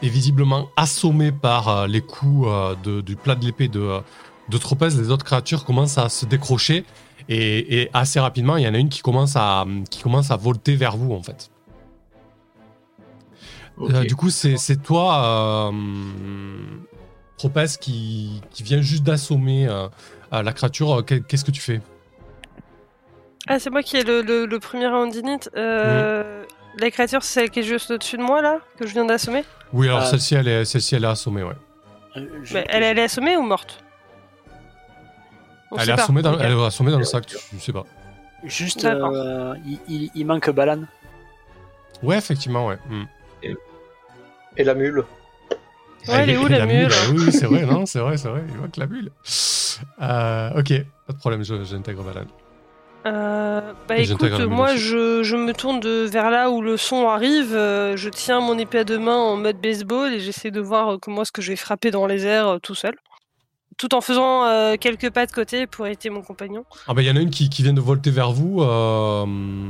[0.03, 2.47] est visiblement assommée par les coups
[2.85, 4.03] du plat de l'épée de,
[4.61, 6.85] Tropez, les autres créatures commencent à se décrocher
[7.31, 9.65] et, assez rapidement, il y en a une qui commence à
[10.39, 11.51] volter vers vous en fait.
[13.81, 15.73] Euh, du coup, c'est toi, euh,
[17.37, 19.89] Tropez, qui, qui vient juste d'assommer euh,
[20.33, 21.05] euh, la créature.
[21.07, 21.81] Qu'est- Qu'est-ce que tu fais?
[23.47, 25.39] Ah, c'est moi qui ai le, le, le premier round init.
[25.57, 26.45] Euh,
[26.77, 29.45] La créature, c'est celle qui est juste au-dessus de moi, là, que je viens d'assommer?
[29.73, 31.55] Oui, alors Euh, celle-ci, elle est, celle-ci, elle est assommée, ouais.
[32.17, 33.83] Euh, je- Mais elle, elle est assommée ou morte?
[35.71, 37.85] On elle est assommée, dans, elle est assommée dans le sac, tu, tu sais pas.
[38.45, 39.13] Juste, D'accord.
[39.15, 40.83] euh, il, il- il manque Balan.
[42.03, 42.79] Ouais, effectivement, ouais.
[42.89, 43.05] Hmm.
[44.59, 45.05] Et la mule.
[46.09, 48.43] Ouais, elle est où, la mule Oui, oui, c'est vrai, non, c'est vrai, c'est vrai.
[48.49, 49.11] Il manque la mule.
[50.03, 50.73] Euh, ok,
[51.07, 52.27] pas de problème, je- j'intègre Balan.
[53.07, 57.07] Euh, bah Et écoute, moi je, je me tourne de vers là où le son
[57.09, 60.61] arrive, euh, je tiens mon épée à deux mains en mode baseball et j'essaie de
[60.61, 62.95] voir comment est-ce que je vais frapper dans les airs euh, tout seul.
[63.79, 66.65] Tout en faisant euh, quelques pas de côté pour aider mon compagnon.
[66.89, 69.25] Ah ben il y en a une qui, qui vient de volter vers vous, euh,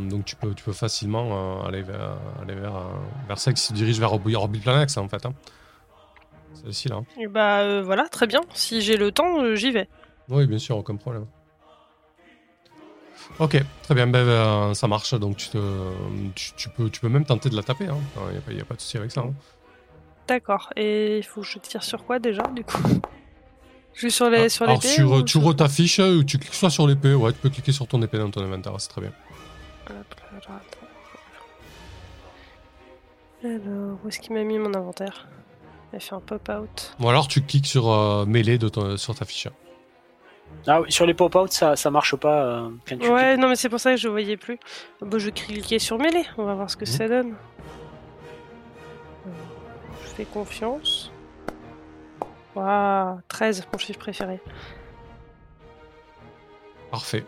[0.09, 4.13] donc tu peux, tu peux facilement euh, aller vers, aller vers, qui se dirige vers
[4.15, 5.27] Orbi- Orbiplanax en fait.
[5.27, 5.35] Hein.
[6.55, 7.03] Celle-ci là.
[7.21, 8.41] Et bah euh, voilà, très bien.
[8.55, 9.89] Si j'ai le temps, j'y vais.
[10.31, 11.27] Oui, bien sûr, aucun problème.
[13.39, 15.59] Ok, très bien, ben, euh, ça marche, donc tu, te,
[16.35, 17.99] tu, tu peux, tu peux même tenter de la taper, il hein.
[18.33, 19.21] n'y a, pas- y a pas de souci avec ça.
[19.21, 19.35] hein.
[20.27, 20.71] D'accord.
[20.77, 22.79] Et il faut que je tire sur quoi déjà du coup?
[23.99, 26.55] Juste sur les Ah, sur Alors l'épée sur, ou tu sur- retaffiches, ou tu cliques
[26.55, 29.01] soit sur l'épée, ouais, tu peux cliquer sur ton épée dans ton inventaire, c'est très
[29.01, 29.13] bien.
[33.45, 35.27] Alors, où est-ce qu'il m'a mis mon inventaire?
[35.93, 36.95] Il a fait un pop-out.
[37.01, 39.49] Ou alors tu cliques sur euh, mêlée de ton- sur ta fiche.
[40.67, 43.57] Ah oui, sur les pop-out, ça, ça marche pas euh, quand tu Ouais, non, mais
[43.57, 44.59] c'est pour ça que je voyais plus.
[45.01, 46.91] Bon, je vais cliquer sur mêlée, on va voir ce que Mhm.
[46.93, 47.35] ça donne.
[49.27, 49.31] Euh,
[50.05, 51.11] Je fais confiance.
[52.59, 54.41] Waouh, 13, mon chiffre préféré.
[56.91, 57.25] Parfait.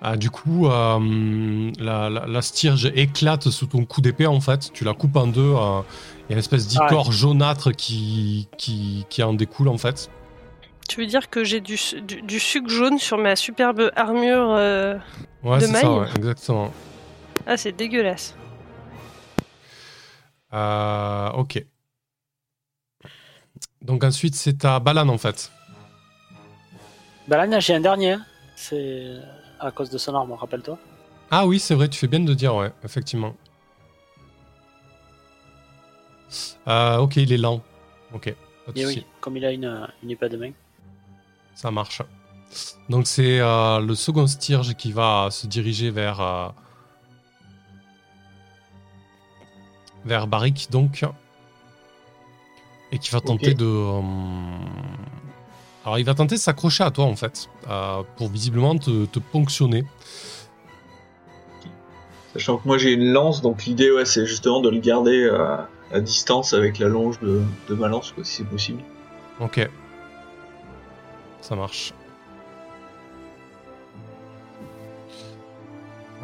[0.00, 4.72] Ah, du coup, euh, la, la, la stierge éclate sous ton coup d'épée en fait.
[4.72, 5.40] Tu la coupes en deux.
[5.56, 5.80] euh,
[6.28, 10.08] Il y a une espèce d'icor jaunâtre qui, qui, qui en découle en fait.
[10.88, 11.76] Tu veux dire que j'ai du,
[12.06, 14.96] du, du sucre jaune sur ma superbe armure euh,
[15.42, 16.72] Ouais, De c'est ça, maille ouais, exactement.
[17.46, 18.34] Ah, c'est dégueulasse.
[20.54, 21.62] Euh, ok.
[23.82, 25.50] Donc ensuite, c'est ta balane en fait.
[27.28, 28.16] Balan, j'ai un dernier.
[28.56, 29.16] C'est
[29.60, 30.78] à cause de son arme, rappelle-toi.
[31.30, 33.34] Ah oui, c'est vrai, tu fais bien de dire, ouais, effectivement.
[36.66, 37.62] Euh, ok, il est lent.
[38.12, 38.34] Ok,
[38.66, 38.98] pas de Et souci.
[38.98, 40.52] oui, comme il a une, une épée de main.
[41.54, 42.02] Ça marche.
[42.88, 46.48] Donc c'est euh, le second Stirge qui va se diriger vers euh,
[50.06, 51.04] vers Barik donc
[52.92, 54.00] et qui va tenter de euh,
[55.84, 59.18] alors il va tenter de s'accrocher à toi en fait euh, pour visiblement te, te
[59.18, 59.84] ponctionner.
[62.34, 65.56] Sachant que moi j'ai une lance, donc l'idée ouais, c'est justement de le garder euh,
[65.92, 68.82] à distance avec la longe de, de ma lance, quoi, si c'est possible.
[69.40, 69.68] Ok.
[71.40, 71.94] Ça marche.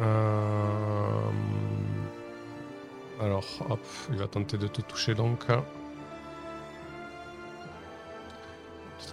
[0.01, 0.75] Euh,
[3.21, 3.79] Alors, hop,
[4.11, 5.45] il va tenter de te toucher donc.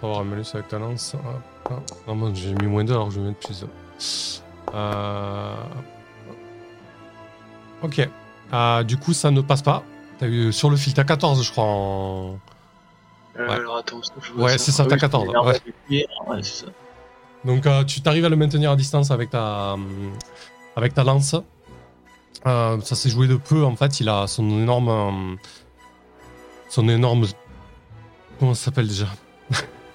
[0.03, 1.15] Avoir un malus avec ta lance.
[2.07, 3.67] Non, moi j'ai mis moins 2 alors je vais mettre plus 2.
[4.75, 5.55] Euh...
[7.81, 8.09] Ok.
[8.53, 9.83] Euh, du coup, ça ne passe pas.
[10.19, 11.63] T'as eu sur le fil, t'as 14, je crois.
[11.65, 12.33] En...
[12.33, 13.49] Euh, Ouais.
[13.55, 15.55] Alors attends, je vois Ouais, c'est ça, Ah t'as oui, 14, c'est l'arme ouais.
[15.55, 16.07] à pied.
[16.27, 16.71] Ouais, c'est ça.
[17.45, 19.75] Donc tu t'arrives à le maintenir à distance avec ta,
[20.75, 21.35] avec ta lance.
[22.45, 23.99] Ça s'est joué de peu en fait.
[24.01, 25.37] Il a son énorme,
[26.69, 27.25] son énorme,
[28.39, 29.07] comment ça s'appelle déjà?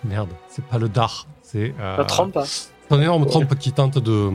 [0.08, 2.44] Merde, c'est pas le dard, c'est euh, La trompe, hein.
[2.88, 4.30] son énorme trompe qui tente de,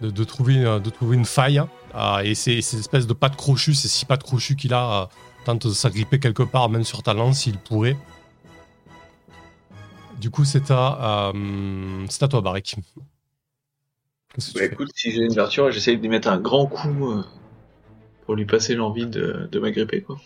[0.00, 1.62] de, de trouver, euh, de trouver une faille.
[1.94, 5.06] Euh, et ces, ces espèces de pattes crochues, ces six pattes crochues qu'il a, euh,
[5.44, 7.96] tente de s'agripper quelque part, même sur ta lance, s'il pourrait.
[10.18, 12.76] Du coup, c'est à, euh, c'est à toi, tu
[14.54, 17.22] Bah, écoute, si j'ai une ouverture, j'essaye de lui mettre un grand coup euh,
[18.26, 20.18] pour lui passer l'envie de, de m'agripper, quoi.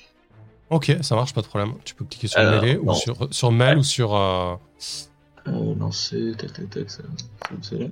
[0.72, 1.74] Ok, ça marche, pas de problème.
[1.84, 4.14] Tu peux cliquer sur Alors, mêlée ou sur, sur mail ou sur.
[4.16, 4.54] euh,
[5.48, 7.02] Euh, lancer, tac, tac, tac, ça,
[7.72, 7.86] là.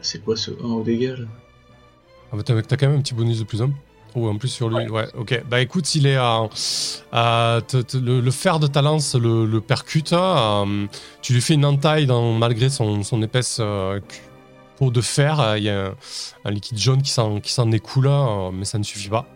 [0.00, 1.24] C'est quoi ce 1 au dégât, là
[2.32, 3.70] Ah bah t'as quand même un petit bonus de plus un.
[4.14, 5.08] Ou en plus sur lui, ouais.
[5.14, 5.42] ok.
[5.50, 6.44] Bah écoute, s'il est à.
[7.12, 10.86] à- te- te- le, le fer de ta lance le, le percute, euh,
[11.20, 13.58] tu lui fais une entaille dans, malgré son, son épaisse
[14.76, 15.40] peau de fer.
[15.40, 15.94] euh, Il y a un,
[16.44, 19.26] un liquide jaune qui s'en qui s'en écoule, euh, mais ça ne suffit pas.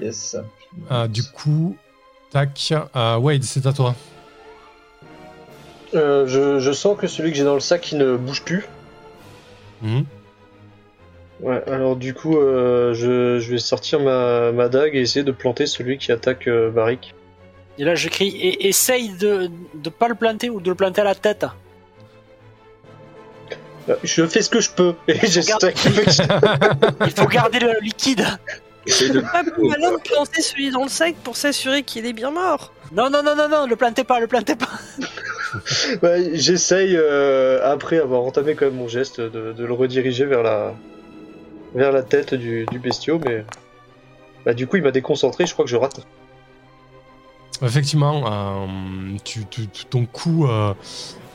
[0.00, 0.36] Yes.
[0.90, 1.76] Euh, du coup,
[2.30, 2.72] tac.
[2.96, 3.94] euh, Wade, c'est à toi.
[5.94, 8.64] Euh, je, je sens que celui que j'ai dans le sac il ne bouge plus.
[9.82, 10.04] Mhm.
[11.40, 15.32] Ouais, alors du coup, euh, je, je vais sortir ma, ma dague et essayer de
[15.32, 17.14] planter celui qui attaque euh, Barik.
[17.78, 21.00] Et là, je crie et essaye de de pas le planter ou de le planter
[21.00, 21.44] à la tête.
[24.02, 25.92] Je fais ce que je peux et j'espère qu'il
[27.06, 28.26] Il faut garder le liquide.
[28.86, 29.20] De...
[29.20, 32.72] Pas plus malin de planter celui dans le sac pour s'assurer qu'il est bien mort.
[32.92, 34.68] Non, non, non, non, non, le plantez pas, le plantez pas.
[36.02, 40.42] Ouais, J'essaye, euh, après avoir entamé quand même mon geste, de, de le rediriger vers
[40.42, 40.74] la,
[41.74, 43.44] vers la tête du, du bestiau, mais
[44.44, 46.00] bah, du coup il m'a déconcentré, je crois que je rate.
[47.60, 48.66] Effectivement, euh,
[49.24, 50.74] tu, tu- tu- ton coup euh,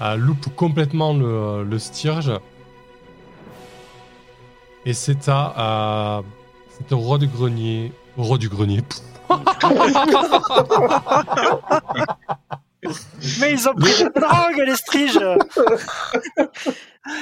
[0.02, 1.78] euh, loupe complètement le, le.
[4.86, 6.18] Et c'est à.
[6.20, 6.22] euh,
[6.78, 7.92] c'est au roi du grenier.
[8.18, 8.82] Au roi du grenier.
[13.40, 15.20] Mais ils ont pris de la drogue, les striges.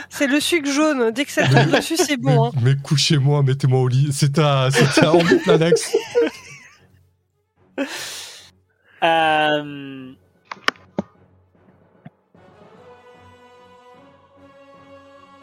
[0.10, 1.12] C'est le sucre jaune.
[1.12, 2.46] Dès que ça tombe dessus, c'est bon.
[2.46, 2.52] hein.
[2.56, 4.10] Mais, mais couchez-moi, mettez-moi au lit.
[4.12, 5.96] C'est à, c'est à Orbiplanax.
[9.06, 10.14] Euh...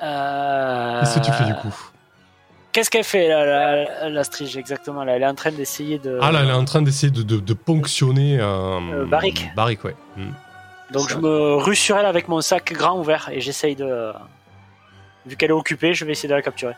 [0.03, 1.01] Euh...
[1.01, 1.75] Qu'est-ce que tu fais du coup
[2.73, 5.15] Qu'est-ce qu'elle fait, la, la, la strige, exactement là?
[5.15, 6.19] Elle est en train d'essayer de.
[6.23, 8.39] Ah là, elle est en train d'essayer de, de- de ponctionner.
[8.41, 9.51] Euh, Euh, Barrick.
[9.55, 9.95] Barrick, ouais.
[10.17, 10.31] Mm.
[10.91, 14.13] Donc je me rue sur elle avec mon sac grand ouvert et j'essaye de.
[15.27, 16.75] Vu qu'elle est occupée, je vais essayer de la capturer.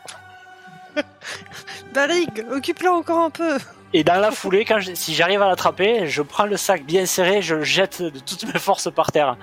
[1.93, 3.57] Barig, occupe-la encore un peu.
[3.97, 7.05] Et dans la foulée, quand je- si j'arrive à l'attraper, je prends le sac bien
[7.05, 9.37] serré, je le jette de toutes mes forces par terre.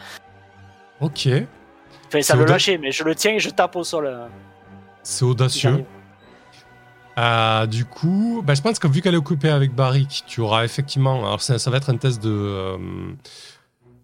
[1.01, 1.27] Ok,
[2.09, 4.05] Enfin, ça le lâcher, mais je le tiens et je tape au sol.
[4.07, 4.27] euh,
[5.03, 5.85] c'est audacieux.
[7.19, 10.65] Euh, du coup, bah, je pense que vu qu'elle est occupée avec Barrick, tu auras
[10.65, 11.21] effectivement.
[11.27, 12.31] Alors, ça, ça va être un test de.
[12.31, 12.77] euh,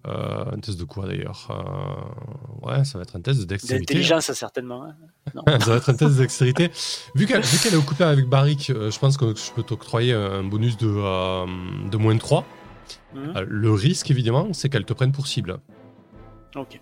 [0.07, 3.85] euh, un test de quoi d'ailleurs Euh, Ouais, ça va être un test de dextérité.
[3.95, 4.85] D'intelligence, certainement.
[4.85, 5.43] hein.
[5.61, 6.71] ça va être un test de dextérité.
[7.15, 10.45] Vu qu'elle qu'elle est occupée avec Barrick, euh, je pense que je peux t'octroyer un
[10.45, 11.47] bonus de, euh,
[11.91, 12.45] de moins 3.
[13.15, 13.33] Mhm.
[13.37, 15.59] Euh, le risque, évidemment, c'est qu'elle te prenne pour cible.
[16.57, 16.81] Ok.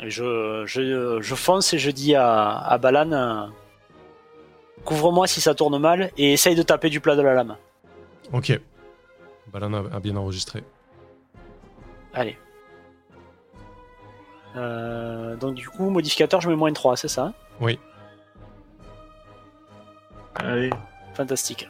[0.00, 3.50] Et je, je, je fonce et je dis à, à Balan
[4.84, 7.56] Couvre-moi si ça tourne mal et essaye de taper du plat de la lame.
[8.32, 8.58] Ok.
[9.52, 10.64] Balan a, a bien enregistré.
[12.14, 12.38] Allez.
[14.56, 17.32] Euh, donc du coup, modificateur, je mets moins 3, c'est ça hein?
[17.60, 17.78] Oui.
[20.34, 20.70] Allez.
[21.14, 21.68] Fantastique.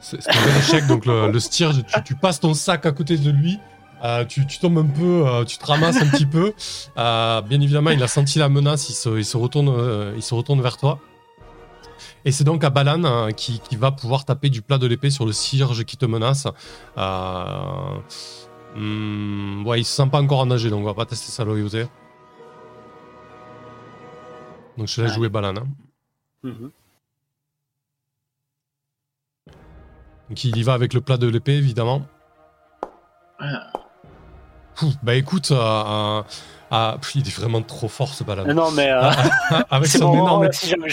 [0.00, 0.86] C'est un bel échec.
[0.86, 3.58] Donc, le, le steer, tu, tu passes ton sac à côté de lui.
[4.04, 6.52] euh, tu, tu tombes un peu, euh, tu te ramasses un petit peu.
[6.96, 10.22] Euh, bien évidemment, il a senti la menace, il se, il se, retourne, euh, il
[10.22, 10.98] se retourne vers toi.
[12.24, 15.10] Et c'est donc à Balan euh, qui, qui va pouvoir taper du plat de l'épée
[15.10, 16.46] sur le cierge qui te menace.
[16.96, 17.96] Euh,
[18.78, 21.86] hmm, ouais, il se sent pas encore enragé, donc on va pas tester sa loyauté.
[24.76, 25.08] Donc je Ouais.
[25.08, 25.54] jouer Balan.
[25.56, 25.66] hein.
[26.44, 26.70] Mhm.
[30.28, 32.02] Donc il y va avec le plat de l'épée, évidemment.
[33.40, 33.72] Ah.
[35.02, 36.22] Bah écoute, euh, euh,
[36.72, 38.44] euh, pff, il est vraiment trop fort ce Balan.
[38.54, 40.88] Non, mais avec, c'est son bon, énorme, si jamais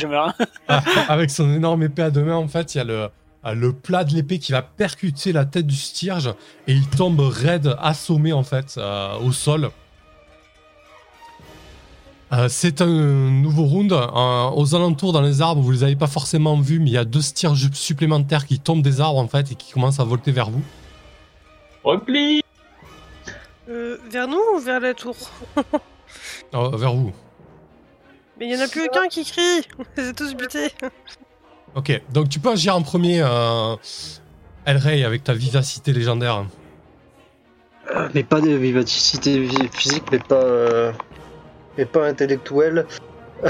[1.07, 3.09] avec son énorme épée à deux mains, en fait, il y a le,
[3.53, 6.33] le plat de l'épée qui va percuter la tête du stierge
[6.67, 9.69] et il tombe raide, assommé en fait, euh, au sol.
[12.33, 13.93] Euh, c'est un nouveau round.
[13.93, 16.97] Euh, aux alentours, dans les arbres, vous les avez pas forcément vus, mais il y
[16.97, 20.31] a deux stierges supplémentaires qui tombent des arbres en fait et qui commencent à volter
[20.31, 20.63] vers vous.
[21.83, 22.41] Repli
[23.69, 25.15] Euh, vers nous ou vers la tour
[26.53, 27.11] Euh, vers vous.
[28.39, 29.61] Mais il y en a plus aucun qui crie.
[29.79, 30.71] On les a tous butés.
[31.75, 33.75] Ok, donc tu peux agir en premier, euh,
[34.65, 36.45] Elrey, avec ta vivacité légendaire.
[38.13, 40.91] Mais pas de vivacité vi- physique, mais pas, euh,
[41.77, 42.85] mais pas intellectuelle.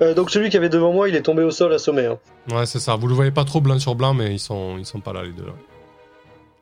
[0.00, 2.06] Euh, donc celui qui avait devant moi, il est tombé au sol assommé.
[2.06, 2.18] Hein.
[2.52, 2.94] Ouais, c'est ça.
[2.94, 5.24] Vous le voyez pas trop blanc sur blanc, mais ils sont, ils sont pas là,
[5.24, 5.44] les deux.
[5.44, 5.52] Là.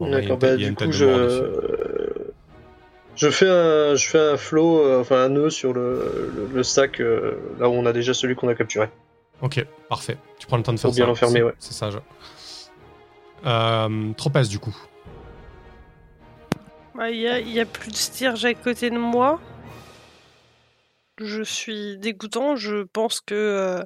[0.01, 1.05] Bon, D'accord, bah du coup je...
[1.05, 2.33] euh,
[3.15, 6.63] je fais un, je fais un flow, euh, enfin un nœud sur le, le, le
[6.63, 8.89] sac euh, là où on a déjà celui qu'on a capturé.
[9.43, 10.17] Ok, parfait.
[10.39, 11.09] Tu prends le temps de faire Faut bien ça.
[11.09, 11.55] l'enfermer, c'est- ouais.
[11.59, 11.99] C'est sage.
[13.45, 14.75] Euh, Tropez, du coup.
[16.95, 19.41] Bah, Il y, a, il y a plus de stierge à côté de moi.
[21.19, 22.57] Je suis dégoûtant.
[22.57, 23.83] Je pense que, euh,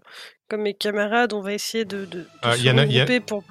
[0.48, 2.84] comme mes camarades, on va essayer de, de, de Euh, se il y en a-
[2.84, 3.42] y pour.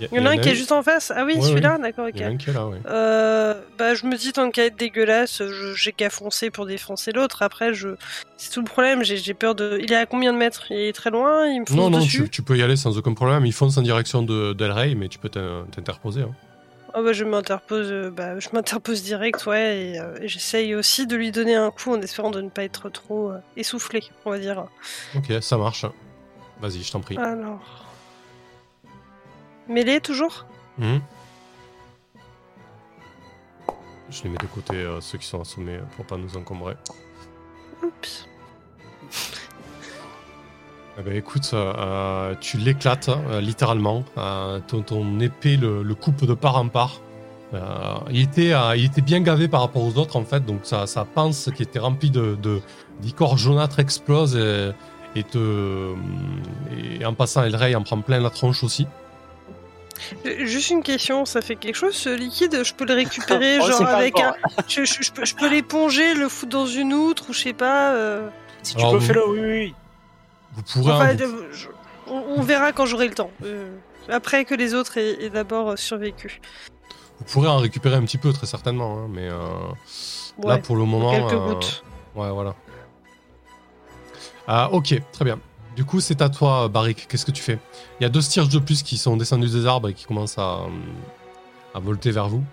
[0.00, 1.12] Il Il y en a un qui est juste en face.
[1.14, 2.20] Ah oui, Ouais, celui-là, d'accord, Il ok.
[2.20, 2.78] y en a un qui est là, ouais.
[2.86, 5.42] Euh, bah, je me dis, tant qu'à être dégueulasse,
[5.76, 7.42] j'ai qu'à foncer pour défoncer l'autre.
[7.42, 7.90] Après, je...
[8.36, 9.04] c'est tout le problème.
[9.04, 9.78] J'ai peur de.
[9.82, 10.64] Il est à combien de mètres?
[10.70, 12.24] Il est très loin Il me fonce Non, non, dessus?
[12.24, 13.46] tu, tu peux y aller sans aucun problème.
[13.46, 16.22] Ils foncent en direction de d'El Rey, mais tu peux t'in- t'interposer.
[16.22, 16.32] hein.
[16.96, 21.08] Ah bah, je m'interpose, euh, bah, je m'interpose direct, ouais, et, euh, et j'essaye aussi
[21.08, 24.30] de lui donner un coup en espérant de ne pas être trop euh, essoufflé, on
[24.30, 24.64] va dire.
[25.16, 25.86] Ok, ça marche.
[26.60, 27.16] Vas-y, je t'en prie.
[27.18, 27.83] Alors.
[29.68, 30.46] Mêlée toujours
[30.78, 31.00] Mhm.
[34.10, 36.74] Je les mets de côté, euh, ceux qui sont assommés, euh, pour pas nous encombrer.
[37.82, 38.28] Oups.
[40.98, 44.04] Eh ben, écoute, euh, tu l'éclates euh, littéralement.
[44.68, 47.00] Ton, ton épée le, le coupe de part en part.
[48.10, 51.04] Il, était, il était bien gavé par rapport aux autres en fait, donc sa, sa
[51.04, 52.60] panse qui était remplie de, de
[53.00, 54.72] d'icor jaunâtre explose et,
[55.14, 55.94] et, te,
[56.98, 58.88] et en passant El Rey en prend plein la tronche aussi.
[60.26, 63.66] Euh, Juste une question, ça fait quelque chose ce liquide Je peux le récupérer, sait
[63.70, 64.34] genre pas avec un.
[64.68, 67.52] Je, je- je peux, je peux l'éponger, le foutre dans une outre, ou je sais
[67.52, 67.92] pas.
[67.92, 68.28] euh,
[68.62, 69.74] Si tu Alors, peux, vous- fais-le, oui, oui.
[70.54, 71.68] Vous pourrez, Enfin, vous- je-
[72.08, 73.30] on, on verra quand j'aurai le temps.
[73.44, 73.68] Euh,
[74.08, 76.40] après que les autres aient, aient d'abord survécu.
[77.18, 79.38] vous pourrez en récupérer un petit peu très certainement, hein, mais euh,
[80.44, 81.84] là pour le moment, quelques euh, gouttes.
[82.14, 82.54] Ouais, voilà.
[84.46, 85.38] Ah, ok, très bien.
[85.76, 87.06] Du coup, c'est à toi, Barik.
[87.08, 87.58] Qu'est-ce que tu fais?
[87.98, 90.38] Il y a deux stierges de plus qui sont descendus des arbres et qui commencent
[90.38, 90.60] à,
[91.74, 92.44] à volter vers vous.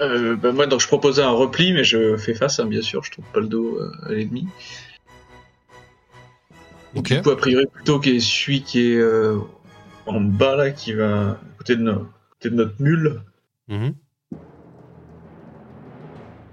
[0.00, 3.02] Euh, bah, moi, donc, je proposais un repli, mais je fais face, hein, bien sûr,
[3.04, 4.46] je trouve pas le dos euh, à l'ennemi.
[6.94, 7.12] Et Ok.
[7.14, 9.38] Du coup, a priori, plutôt qu'il y ait celui qui est euh,
[10.06, 13.22] en bas, là, qui va à côté de, no- côté de notre mule.
[13.68, 13.94] Mhm.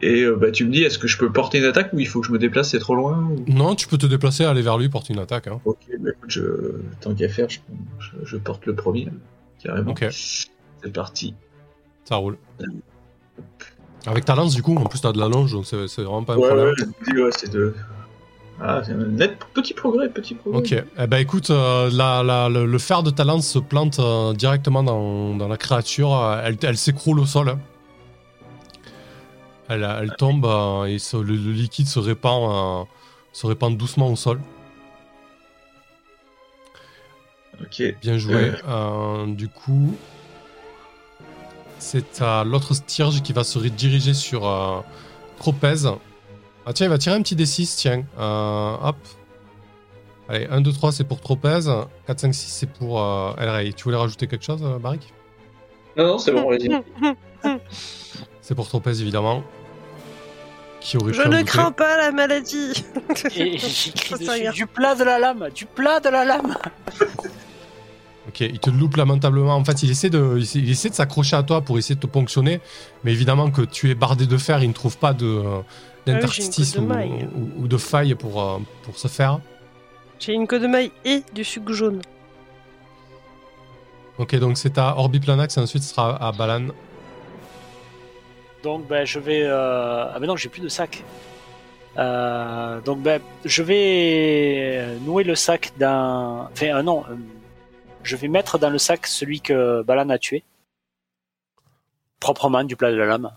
[0.01, 2.07] Et euh, bah, tu me dis, est-ce que je peux porter une attaque ou il
[2.07, 4.61] faut que je me déplace, c'est trop loin ou- Non, tu peux te déplacer, aller
[4.61, 5.47] vers lui, porter une attaque.
[5.47, 5.59] hein.
[5.65, 6.41] Ok, bah, écoute, je...
[7.01, 7.59] tant qu'à faire, je...
[7.99, 9.09] je- je porte le premier,
[9.61, 9.91] carrément.
[9.91, 10.05] Ok.
[10.09, 11.33] C'est parti.
[12.05, 12.37] Ça roule.
[14.07, 16.33] Avec ta lance, du coup, en plus, t'as de la longe, donc c'est vraiment pas
[16.33, 16.73] un Ouais, problème.
[17.13, 17.73] ouais, ouais, c'est de...
[18.61, 20.59] Ah, c'est un net petit progrès, petit progrès.
[20.59, 23.99] Ok, eh ben écoute, euh, la- la- le, le fer de ta lance se plante
[23.99, 27.47] euh, directement dans, dans la créature, euh, elle, elle s'écroule au sol.
[27.49, 27.59] hein.
[29.69, 32.85] Elle, elle tombe euh, et se- le, le liquide se répand, euh,
[33.33, 34.41] se répand doucement au sol.
[37.61, 37.83] Ok.
[38.01, 38.51] Bien joué.
[38.67, 39.95] Euh, du coup,
[41.77, 44.79] c'est à l'autre stierge qui va se rediriger sur euh,
[45.37, 45.85] Tropez.
[46.65, 48.03] Ah tiens, il va tirer un petit D6, tiens.
[48.17, 48.95] Euh, hop.
[50.29, 51.59] Allez, 1, 2, 3, c'est pour Tropez.
[52.07, 53.73] 4, 5, 6, c'est pour euh, El Rey.
[53.73, 55.13] Tu voulais rajouter quelque chose, Barik
[55.97, 56.81] Non, non, c'est bon, allez-y.
[58.41, 59.43] C'est pour Tropez, évidemment.
[60.81, 62.85] Qui aurait Je ne crains pas la maladie.
[63.35, 64.51] Et j'écris Ça dessus rien.
[64.51, 66.55] du plat de la lame, du plat de la lame.
[68.27, 69.55] Ok, il te loupe lamentablement.
[69.55, 72.05] En fait, il essaie de, il essaie- de s'accrocher à toi pour essayer de te
[72.05, 72.61] ponctionner,
[73.03, 75.61] mais évidemment que tu es bardé de fer, il ne trouve pas de euh,
[76.05, 79.39] d'interstice Ah ou, ou- ou de faille pour, euh, pour se faire.
[80.19, 82.01] J'ai une queue de maille et du sucre jaune.
[84.19, 86.67] Ok, donc c'est à Orbiplanax et ensuite ce sera à Balan.
[88.63, 90.11] Donc ben je vais euh...
[90.11, 91.03] ah mais non j'ai plus de sac.
[91.97, 97.03] Euh, donc ben je vais nouer le sac dans enfin euh, non
[98.03, 100.43] je vais mettre dans le sac celui que Balan a tué
[102.19, 103.31] proprement du plat de la lame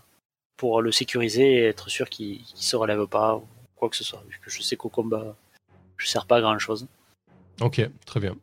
[0.55, 4.03] pour le sécuriser et être sûr qu'il qu'il se relève pas ou quoi que ce
[4.03, 5.35] soit vu que je sais qu'au combat
[5.97, 6.87] je sers pas à grand chose.
[7.61, 8.35] Ok, très bien.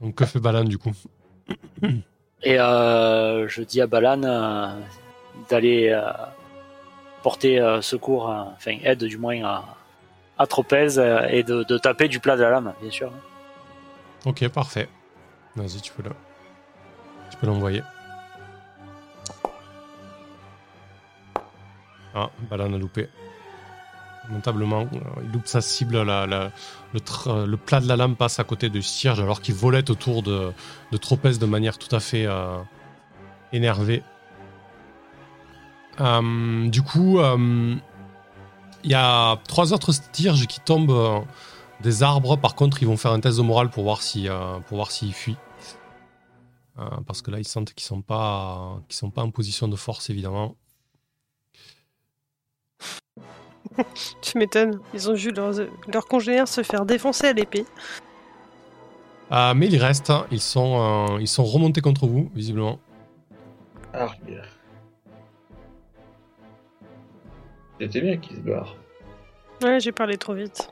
[0.00, 0.92] Donc que fait Balan du coup?
[2.42, 4.80] Et je dis à Balan
[5.48, 6.10] d'aller euh,
[7.22, 9.64] porter euh, secours, euh, enfin aide du moins à,
[10.38, 10.98] à Tropez
[11.30, 13.12] et de, taper du plat de la lame, bien sûr.
[14.24, 14.88] Ok, parfait.
[15.54, 16.02] Vas-y, tu peux
[17.30, 17.82] tu peux l'envoyer.
[22.14, 23.08] Ah, Balan a loupé.
[24.28, 24.88] Lamentablement,
[25.22, 29.40] il loupe sa cible, le, plat de la lame passe à côté du cierge alors
[29.40, 30.52] qu'il volait autour de,
[30.90, 32.26] de Tropez de manière tout à fait
[33.52, 34.02] énervée.
[36.00, 37.74] Euh, du coup, euh,
[38.84, 41.20] Il y a trois autres styrges qui tombent euh,
[41.80, 42.36] des arbres.
[42.36, 44.90] Par contre, ils vont faire un test de morale pour voir si, euh, pour voir
[44.92, 45.36] s'ils fuient.
[46.78, 49.76] Euh, parce que là, ils sentent qu'ils sont pas, qu'ils sont pas en position de
[49.76, 50.54] force, évidemment.
[54.22, 54.80] Tu m'étonnes.
[54.94, 55.54] Ils ont vu leurs,
[55.92, 57.64] leurs congénères se faire défoncer à l'épée.
[59.32, 60.10] Euh, mais ils restent.
[60.10, 60.26] hein.
[60.30, 60.78] Ils sont,
[61.16, 62.78] euh, ils sont remontés contre vous, visiblement.
[63.92, 64.55] Arrière.
[67.80, 68.74] C'était bien qu'il se barre.
[69.62, 70.70] Ouais, j'ai parlé trop vite.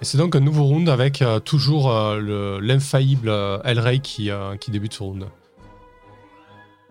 [0.00, 4.30] Et c'est donc un nouveau round avec euh, toujours euh, le- l'infaillible euh, Elray qui,
[4.30, 5.26] euh, qui débute ce round.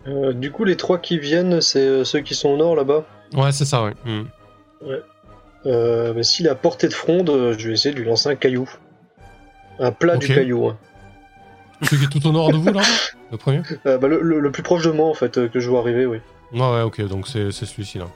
[0.07, 3.05] Euh, du coup, les trois qui viennent, c'est euh, ceux qui sont au nord là-bas?
[3.34, 3.93] Ouais, c'est ça, ouais.
[4.05, 4.23] Hmm.
[5.65, 8.35] Euh, mais s'il est à portée de fronde, je vais essayer de lui lancer un
[8.35, 8.68] caillou.
[9.80, 10.68] Un plat du caillou.
[10.68, 10.77] hein.
[11.84, 12.81] Celui qui est tout au nord de vous, là
[13.31, 13.61] Le premier?
[13.85, 15.80] Euh, bah, le, le- le plus proche de moi, en fait, euh, que je vois
[15.81, 16.19] arriver, oui.
[16.53, 18.07] Ouais, ouais, ok, donc c'est c'est celui-ci, là.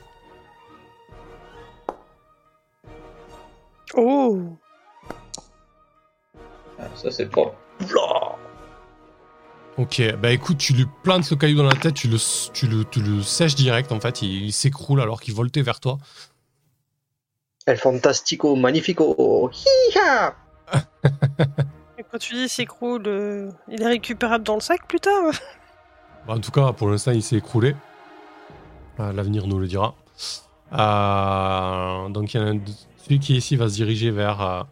[3.95, 4.57] Oh
[6.80, 7.56] Ah, ça c'est propre.
[9.78, 12.18] Ok, bah écoute, tu lui plantes le caillou dans la tête, tu le,
[12.53, 15.80] tu le, tu le sèches direct, en fait, il, il s'écroule alors qu'il voltait vers
[15.82, 15.98] toi.
[17.66, 19.49] El fantastico, magnifico.
[19.52, 20.36] Hi-ha
[21.98, 25.32] Et quand tu dis s'écroule, euh, il est récupérable dans le sac plus tard
[26.28, 27.76] Bah, en tout cas, pour l'instant, il s'est écroulé.
[29.00, 29.96] Euh, L'avenir nous le dira.
[30.74, 32.60] Euh, donc, il y en a un,
[33.04, 34.64] celui qui est ici va se diriger vers, euh,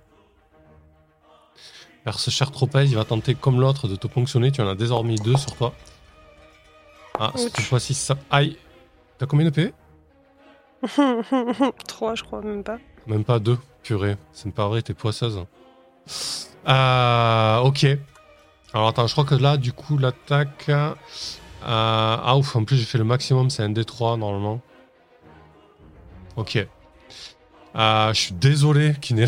[2.06, 2.86] vers ce cher tropez.
[2.86, 4.52] Il va tenter, comme l'autre, de te ponctionner.
[4.52, 5.74] Tu en as désormais deux sur toi.
[7.20, 8.18] Ah, cette fois-ci, ça.
[8.32, 8.58] Aïe
[9.18, 9.74] T'as combien de PV
[11.88, 12.78] 3, je crois, même pas.
[13.08, 13.58] Même pas deux.
[13.84, 15.46] Purée, c'est pas vrai, t'es poisseuse.
[16.68, 17.86] Euh, ok.
[18.74, 20.72] Alors attends, je crois que là, du coup, l'attaque.
[21.64, 24.62] Euh, ah ouf, en plus j'ai fait le maximum, c'est un D3 normalement.
[26.36, 26.66] Ok.
[27.76, 29.26] Euh, je suis désolé, Kiné.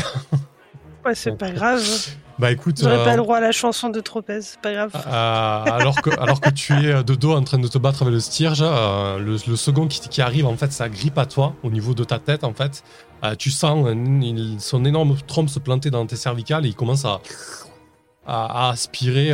[1.06, 1.84] Ouais, c'est pas grave.
[2.40, 4.92] bah écoute, J'aurais euh, pas le droit à la chanson de Tropez, c'est pas grave.
[4.96, 8.14] euh, alors, que, alors que tu es de dos en train de te battre avec
[8.16, 8.20] le
[8.64, 11.94] euh, le, le second qui, qui arrive, en fait, ça grippe à toi au niveau
[11.94, 12.84] de ta tête, en fait.
[13.40, 17.06] Tu sens un- il- son énorme trompe se planter dans tes cervicales et il commence
[17.06, 17.20] à,
[18.28, 19.32] à, à aspirer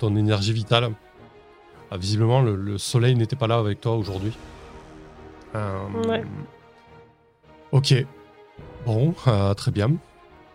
[0.00, 0.90] ton énergie vitale.
[1.92, 4.32] Euh, visiblement, le, le soleil n'était pas là avec toi aujourd'hui.
[5.54, 5.78] Euh,
[6.08, 6.24] Ouais.
[7.72, 7.94] Ok.
[8.86, 9.90] Bon, euh, très bien.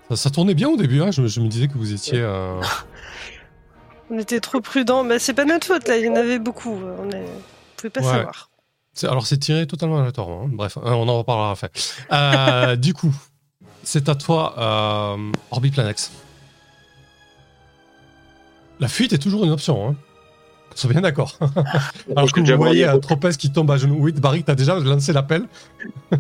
[0.10, 1.12] Ça, ça tournait bien au début, hein.
[1.12, 2.20] je, me- je me disais que vous étiez...
[2.22, 2.62] euh,
[4.10, 6.72] On était trop prudents, mais c'est pas notre faute là, il y en avait beaucoup.
[6.72, 7.24] On est...
[7.26, 8.08] on pouvait pas Ouais.
[8.08, 8.50] savoir.
[8.94, 10.44] C'est- Alors c'est tiré totalement aléatoirement.
[10.46, 10.50] hein.
[10.52, 11.72] Bref, hein, on en reparlera après.
[12.12, 13.14] Euh, du coup,
[13.84, 16.12] c'est à toi, euh, Orbiplanex.
[18.80, 19.90] La fuite est toujours une option.
[19.90, 19.96] Hein.
[20.78, 21.34] Sois bien d'accord.
[22.16, 23.98] Alors que vous voyez un Tropez qui tombe à genoux?
[24.00, 25.44] Oui, Barry, t'as déjà lancé l'appel?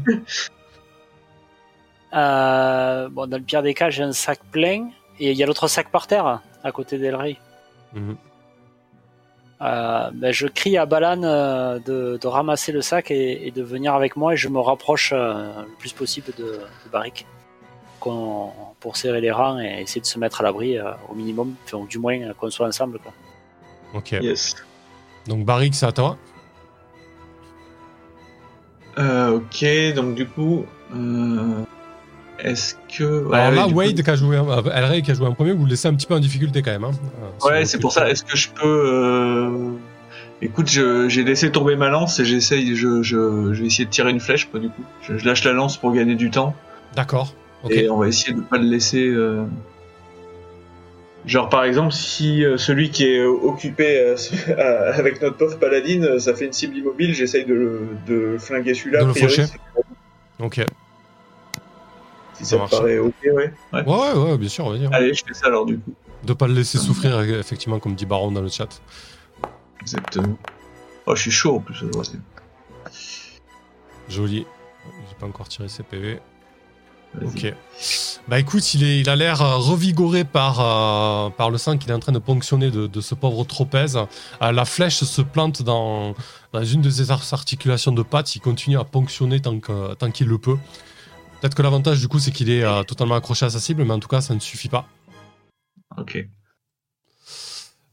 [2.14, 4.88] Euh, bon, dans le pire des cas, j'ai un sac plein
[5.20, 7.38] et il y a l'autre sac par terre à côté d'Elray.
[7.94, 8.16] Mhm.
[9.62, 13.62] Euh, ben, je crie à Balan euh, de, de ramasser le sac et, et de
[13.62, 17.28] venir avec moi et je me rapproche le plus possible de, de Barrick
[18.80, 21.78] pour serrer les rangs et essayer de se mettre à l'abri euh, au minimum, enfin,
[21.78, 23.00] ou du moins euh, qu'on soit ensemble.
[23.00, 23.14] Quoi.
[23.98, 24.12] Ok.
[24.22, 24.56] Yes.
[25.28, 26.18] Donc Barrick, c'est à toi.
[28.98, 30.66] Euh, ok, donc du coup,
[30.96, 31.64] euh,
[32.40, 33.32] est-ce que.
[33.32, 35.70] Alors là, Wade qui a joué, un- Elray qui a joué en premier, vous le
[35.72, 36.86] laissez un petit peu en difficulté quand même.
[36.86, 36.92] Hein.
[37.46, 38.10] Ouais, c'est pour ça.
[38.10, 38.64] Est-ce que je peux.
[38.66, 39.72] euh,
[40.42, 42.76] Écoute, j'ai laissé tomber ma lance et j'essaye.
[42.76, 44.84] Je, je, je vais essayer de tirer une flèche, quoi, du coup.
[45.02, 46.56] Je, je lâche la lance pour gagner du temps.
[46.96, 47.34] D'accord.
[47.70, 49.08] Et on va essayer de pas le laisser.
[49.08, 49.44] euh,
[51.28, 56.20] Genre, par exemple, si euh, celui qui est euh, occupé euh, avec notre pauvre paladine,
[56.20, 59.02] ça fait une cible immobile, j'essaye de, flinguer celui-là.
[59.02, 59.42] De le priori,
[60.40, 60.62] Ok.
[62.34, 62.72] Si Ça ça, marche.
[62.72, 63.54] te paraît ok, ouais.
[63.74, 63.84] ouais.
[63.84, 64.86] Ouais, ouais, bien sûr, vas-y.
[64.86, 64.90] hein.
[64.94, 65.94] Allez, je fais ça alors, du coup.
[66.24, 68.82] De pas le laisser souffrir, effectivement, comme dit Baron dans le chat.
[69.82, 70.38] Exactement.
[71.06, 72.20] Oh, je suis chaud en plus aujourd'hui.
[74.08, 74.46] Joli.
[75.10, 76.20] J'ai pas encore tiré ses PV.
[77.24, 77.54] Ok.
[78.28, 81.90] Bah écoute, il, est, il a l'air euh, revigoré par, euh, par le sang qu'il
[81.90, 83.98] est en train de ponctionner de, de ce pauvre tropèze.
[84.42, 86.14] Euh, la flèche se plante dans,
[86.54, 88.36] dans une de ses ar- articulations de pattes.
[88.36, 90.58] Il continue à ponctionner tant que- tant qu'il le peut.
[91.40, 93.94] Peut-être que l'avantage du coup c'est qu'il est euh, totalement accroché à sa cible, mais
[93.94, 94.86] en tout cas ça ne suffit pas.
[95.98, 96.28] Ok.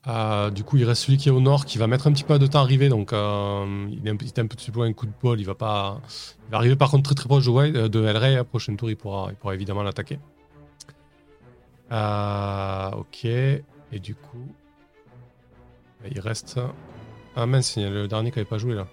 [0.06, 2.24] Euh, du coup, il reste celui qui est au nord, qui va mettre un petit
[2.24, 2.88] peu de temps à arriver.
[2.90, 5.40] Donc, euh, il est un petit, un petit un coup de bol.
[5.40, 6.00] Il va pas.
[6.48, 8.36] Il va arriver par contre très très proche de, Wild- euh, de Elray.
[8.36, 10.18] À prochain tour, il pourra, il pourra évidemment l'attaquer.
[12.98, 13.24] Ok.
[13.24, 14.46] Et du coup,
[16.10, 16.60] il reste.
[17.36, 18.86] Ah mince, il y a le dernier qui n'avait pas joué là.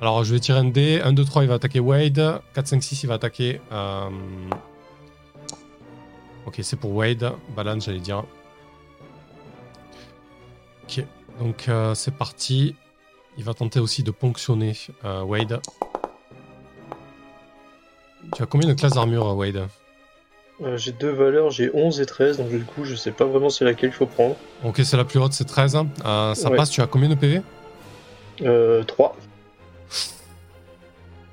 [0.00, 1.00] Alors, je vais tirer un dé.
[1.02, 2.40] 1, 2, 3, il va attaquer Wade.
[2.54, 3.60] 4, 5, 6, il va attaquer.
[6.46, 7.32] Ok, c'est pour Wade.
[7.56, 8.24] Balan, j'allais dire.
[10.84, 11.04] Ok,
[11.40, 12.74] donc euh, c'est parti.
[13.38, 15.60] Il va tenter aussi de ponctionner euh, Wade.
[18.34, 19.68] Tu as combien de classes d'armure, euh, Wade?
[20.62, 23.48] Euh, j'ai deux valeurs, j'ai 11 et 13, donc du coup, je sais pas vraiment
[23.50, 24.36] c'est laquelle il faut prendre.
[24.64, 25.76] Ok, c'est la plus haute, c'est 13.
[26.04, 26.56] Euh, ça Ouais.
[26.56, 27.40] passe, tu as combien de PV
[28.42, 29.16] Euh, 3.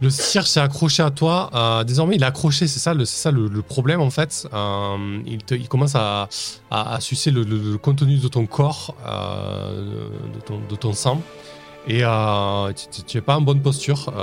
[0.02, 1.50] Le cire s'est accroché à toi.
[1.54, 4.48] euh, désormais, il est accroché, c'est ça, le, c'est ça le, le problème en fait.
[4.54, 6.30] Euh, il, te- il commence à,
[6.72, 11.22] à, à sucer le, contenu de ton corps, euh, de, ton, de ton sang.
[11.88, 12.04] Et
[12.92, 14.14] tu- tu- es pas en bonne posture.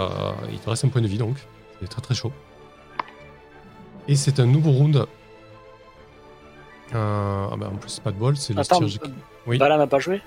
[0.50, 1.36] il te reste un point de vie donc.
[1.82, 2.32] C'est très très chaud.
[4.08, 5.04] Et c'est un nouveau round.
[6.94, 8.78] Ah ben, en plus, c'est pas de bol, c'est le cire.
[9.46, 9.58] Oui.
[9.58, 10.22] Balan n'a pas joué?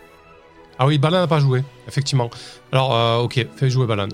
[0.77, 2.29] Ah oui, Balan n'a pas joué, effectivement.
[2.71, 4.09] Alors, ok, fais jouer Balan.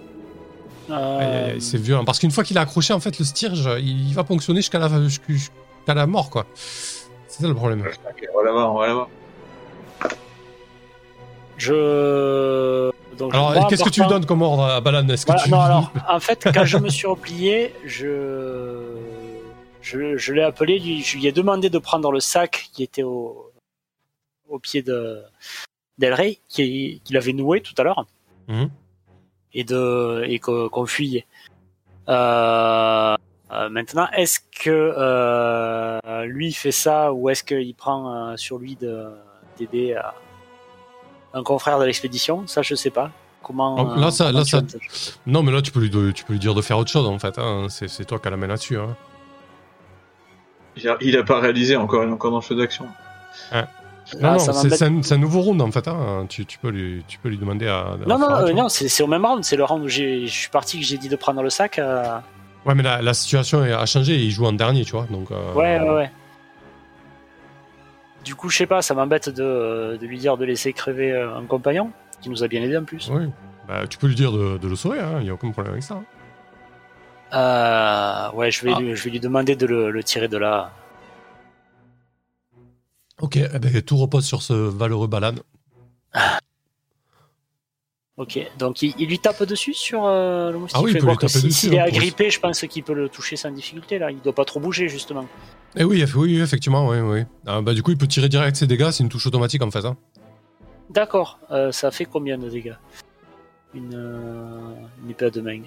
[0.90, 2.06] Euh, c'est violent.
[2.06, 4.90] Parce qu'une fois qu'il a accroché, en fait, le stirge, il va ponctionner jusqu'à la,
[5.88, 6.45] la mort, quoi.
[6.56, 7.84] C'est ça le problème.
[8.34, 9.10] On va la voir, on va la voir.
[11.57, 12.91] Je.
[13.18, 15.49] Donc, Alors, qu'est-ce que tu lui donnes comme ordre à Balan Est-ce que Voilà, tu...
[15.52, 18.82] non, alors, en fait, quand je me suis replié, je,
[19.82, 23.03] je, je l'ai appelé, lui, je lui ai demandé de prendre le sac qui était
[23.03, 23.52] au,
[24.49, 25.22] au pied de
[25.98, 28.06] d'Elray, qui- qu'il avait noué tout à l'heure,
[28.49, 28.70] Mhm.
[29.56, 31.26] Et de et qu'on fuyait.
[32.07, 33.15] Euh,
[33.52, 38.76] euh, maintenant, est-ce que euh, lui fait ça ou est-ce qu'il prend euh, sur lui
[38.76, 39.07] de
[39.57, 40.02] d'aider euh,
[41.34, 42.45] un confrère de l'expédition?
[42.48, 43.10] Ça, je sais pas.
[43.41, 44.61] Comment Oh, là, ça- comment là, ça-
[45.27, 47.19] Non, mais là, tu peux, lui, tu peux lui dire de faire autre chose, en
[47.19, 47.38] fait.
[47.38, 47.68] hein.
[47.69, 48.77] C'est, c'est toi qui as la main là-dessus.
[48.77, 48.95] hein.
[51.02, 52.86] Il a, pas réalisé encore, il est encore dans le feu d'action.
[54.22, 54.40] Non, Ah, non,
[55.02, 55.88] c'est, un, nouveau round, en fait.
[55.88, 56.26] hein.
[56.30, 57.80] Tu, tu peux lui, tu peux lui demander à...
[57.80, 59.44] à Non, non, euh, non, c'est au même round.
[59.44, 61.80] C'est le round où je suis parti que j'ai dit de prendre le sac.
[61.80, 62.18] euh,
[62.65, 65.07] Ouais, mais la, la situation a changé et il joue en dernier, tu vois.
[65.10, 66.11] Donc, euh, Ouais, ouais, ouais.
[68.23, 71.44] Du coup, je sais pas, ça m'embête de, de lui dire de laisser crever un
[71.45, 71.91] compagnon
[72.22, 73.10] qui nous a bien aidé en plus.
[73.14, 73.26] Oui.
[73.68, 75.84] Bah, tu peux lui dire de, de le sauver, il n'y a aucun problème avec
[75.84, 75.95] ça.
[75.95, 76.03] hein.
[77.34, 78.80] Euh, ouais, je vais, Ah.
[78.80, 80.72] lui, je vais lui demander de le, le tirer de là.
[83.22, 85.36] Ok, eh ben, tout repose sur ce valeureux Balan.
[88.18, 90.78] Ok, donc il, il lui tape dessus sur euh, le moustique.
[90.80, 92.82] Ah oui, il peut lui taper si- dessus, S'il est hein, agrippé, je pense qu'il
[92.84, 94.10] peut le toucher sans difficulté là.
[94.10, 95.28] Il doit pas trop bouger justement.
[95.76, 97.24] Eh oui, eff- oui, effectivement, oui, oui.
[97.46, 99.72] Ah, bah, du coup, il peut tirer direct ses dégâts, c'est une touche automatique en
[99.72, 99.84] fait.
[99.84, 99.98] hein.
[100.90, 102.76] D'accord, euh, ça fait combien de dégâts?
[103.74, 104.74] Une, euh,
[105.04, 105.60] une épée à deux mains.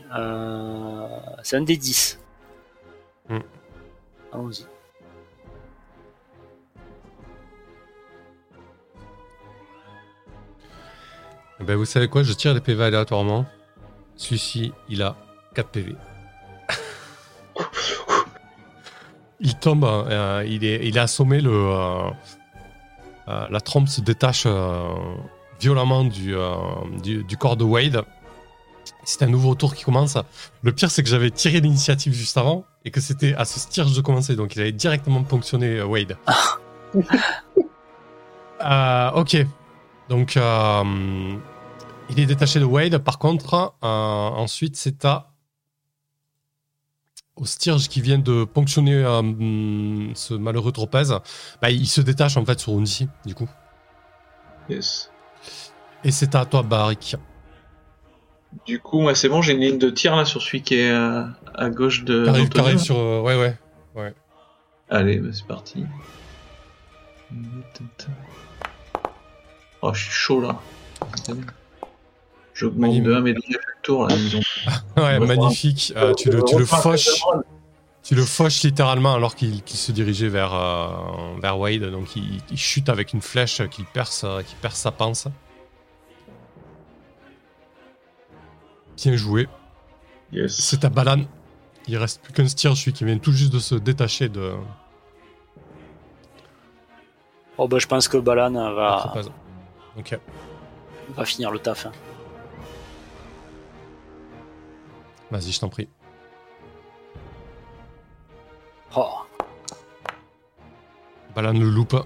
[1.42, 2.18] C'est un des 10.
[3.28, 3.40] Hmm.
[4.32, 4.64] Allons-y.
[11.60, 13.44] Ben, vous savez quoi, je tire les PV aléatoirement.
[14.16, 15.16] Celui-ci, il a
[15.54, 15.96] 4 PV.
[19.40, 22.10] il tombe, euh, il, est, il est assommé, le, euh,
[23.28, 24.88] euh, la trompe se détache euh,
[25.60, 26.54] violemment du, euh,
[27.02, 28.02] du, du corps de Wade.
[29.04, 30.16] C'est un nouveau tour qui commence.
[30.62, 33.94] Le pire, c'est que j'avais tiré l'initiative juste avant et que c'était à ce tirage
[33.94, 36.16] de commencer, donc il avait directement ponctionné euh, Wade.
[38.60, 39.36] Euh, ok.
[40.08, 41.36] Donc, euh,
[42.10, 42.98] il est détaché de Wade.
[42.98, 45.32] Par contre, euh, ensuite, c'est à
[47.36, 51.14] au Stirge qui vient de ponctionner euh, hum, ce malheureux tropèze.
[51.62, 53.48] Bah, il se détache en fait sur Undi, du coup.
[54.68, 55.12] Yes.
[56.02, 57.16] Et c'est à toi, Barik.
[58.66, 60.90] Du coup, moi, c'est bon, j'ai une ligne de tir là sur celui qui est
[60.90, 62.26] à gauche de.
[62.26, 62.96] Arrive sur.
[62.96, 64.14] ouais, ouais.
[64.90, 65.84] Allez, bah, c'est parti.
[69.82, 70.56] Oh, je suis chaud là.
[72.54, 73.04] J'augmente Magnifique.
[73.04, 74.40] de 1 mes dégâts chaque tour là, disons.
[74.96, 75.92] Ouais, Ouais, magnifique.
[75.96, 77.06] Euh, tu, le, tu le fauches.
[77.06, 77.42] de
[78.02, 80.88] Tu le fauches littéralement alors qu'il qu'il se dirigeait vers, euh,
[81.40, 81.84] vers Wade.
[81.90, 85.28] Donc il, il chute avec une flèche qui perce, euh, qui perce sa panse.
[88.96, 89.48] Bien joué.
[90.32, 90.56] Yes.
[90.58, 91.22] C'est à Balan.
[91.86, 94.52] Il reste plus qu'un Stirge, celui qui vient tout juste de se détacher de
[97.56, 99.12] Oh bah je pense que Balan la va,
[99.98, 100.18] Ok.
[101.16, 101.86] va finir le taf.
[101.86, 101.92] hein.
[105.30, 105.88] Vas-y, je t'en prie.
[108.96, 109.08] Oh.
[111.34, 111.96] Balan le loupe.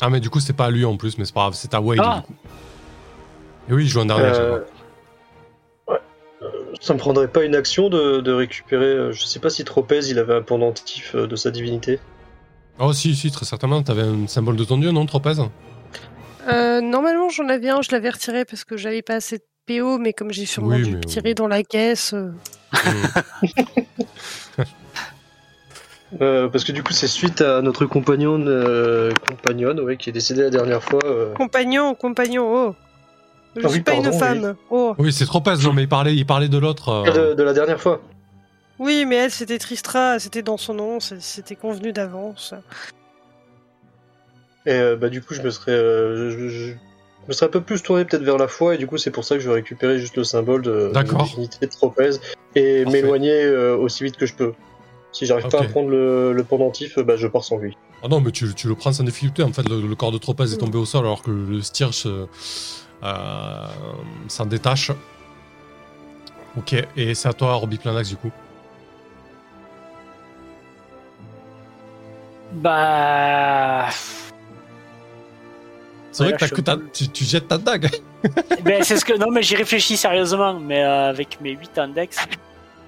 [0.00, 1.74] Ah, mais du coup, c'est pas à lui en plus, mais c'est pas grave, c'est
[1.74, 2.20] à Wade Ah.
[2.20, 2.34] du coup.
[3.68, 4.24] Et oui, il joue en dernier.
[4.24, 4.64] à chaque Euh,
[5.86, 5.94] fois.
[5.94, 6.00] ouais.
[6.42, 6.48] Euh,
[6.80, 8.84] ça me prendrait pas une action de, de récupérer.
[8.86, 12.00] euh, Je sais pas si Tropez il avait un pendentif euh, de sa divinité.
[12.78, 13.82] Oh, si, si, très certainement.
[13.82, 15.34] T'avais un symbole de ton dieu, non, Tropez?
[16.48, 19.98] Euh, normalement, j'en avais un, je l'avais retiré parce que j'avais pas assez de PO,
[19.98, 22.12] mais comme j'ai sûrement Oui, dû mais- tirer dans la caisse.
[22.14, 22.30] euh,
[26.20, 30.12] Euh, parce que du coup, c'est suite à notre compagnon, euh, compagnonne, ouais, qui est
[30.12, 31.00] décédée la dernière fois.
[31.04, 31.34] euh.
[31.34, 32.74] Compagnon, compagnon, oh
[33.56, 34.20] Je Ah suis oui, pas pardon, une oui.
[34.20, 36.88] femme, oh Oui, c'est trop pèse, non, mais il parlait, il parlait de l'autre.
[36.90, 38.00] euh, De, de la dernière fois.
[38.78, 42.54] Oui, mais elle, c'était Tristra, c'était dans son nom, c'était convenu d'avance.
[44.66, 47.50] Et euh, bah, du coup, je me serais, euh, je, je- je me serais un
[47.50, 49.48] peu plus tourné peut-être vers la foi, et du coup, c'est pour ça que je
[49.48, 52.10] vais récupérer juste le symbole de, de divinité de Tropez
[52.54, 54.52] et m'éloigner euh, aussi vite que je peux.
[55.12, 57.76] Si j'arrive pas à prendre le, le pendentif, bah, je pars sans lui.
[58.02, 59.42] Ah non, mais tu, tu le prends sans difficulté.
[59.42, 62.04] En fait, le, le corps de Tropez est tombé au sol alors que le Stirch
[62.06, 62.26] euh,
[63.02, 63.66] euh,
[64.28, 64.90] s'en détache.
[66.58, 68.30] Ok, et c'est à toi, Robbie Planax, du coup.
[72.52, 73.88] Bah.
[76.14, 77.90] C'est vrai que, tu, tu jettes ta dague.
[78.64, 79.14] ben, c'est ce que.
[79.18, 82.16] Non, mais j'y réfléchis sérieusement, mais euh, avec mes 8 index.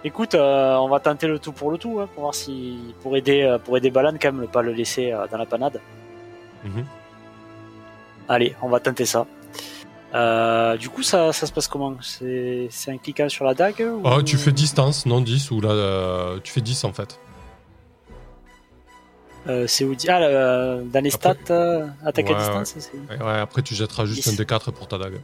[0.04, 2.78] Écoute, euh, on va tenter le tout pour le tout, hein, pour voir si.
[3.02, 5.46] Pour aider, euh, pour aider Balan, quand même, ne pas le laisser euh, dans la
[5.46, 5.80] panade.
[6.64, 6.84] Mhm.
[8.28, 9.26] Allez, on va tenter ça.
[10.14, 11.94] Euh, du coup, ça, ça se passe comment?
[12.00, 15.70] C'est un cliquant sur la dague ou- Ah, tu fais distance, non 10, ou là,
[15.70, 17.18] euh, tu fais 10 en fait.
[19.48, 22.90] Euh, C'est où di- Ah, là, dans les Après- stats, euh, attaque Ouais, à distance
[23.10, 24.40] Ouais, ouais, après, tu jetteras juste 10.
[24.40, 25.20] un D4 pour ta dague.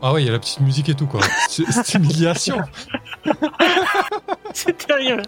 [0.00, 1.20] Ah ouais, il y a la petite musique et tout, quoi.
[1.48, 2.58] C'est c'est humiliation.
[4.52, 5.22] C'est terrible.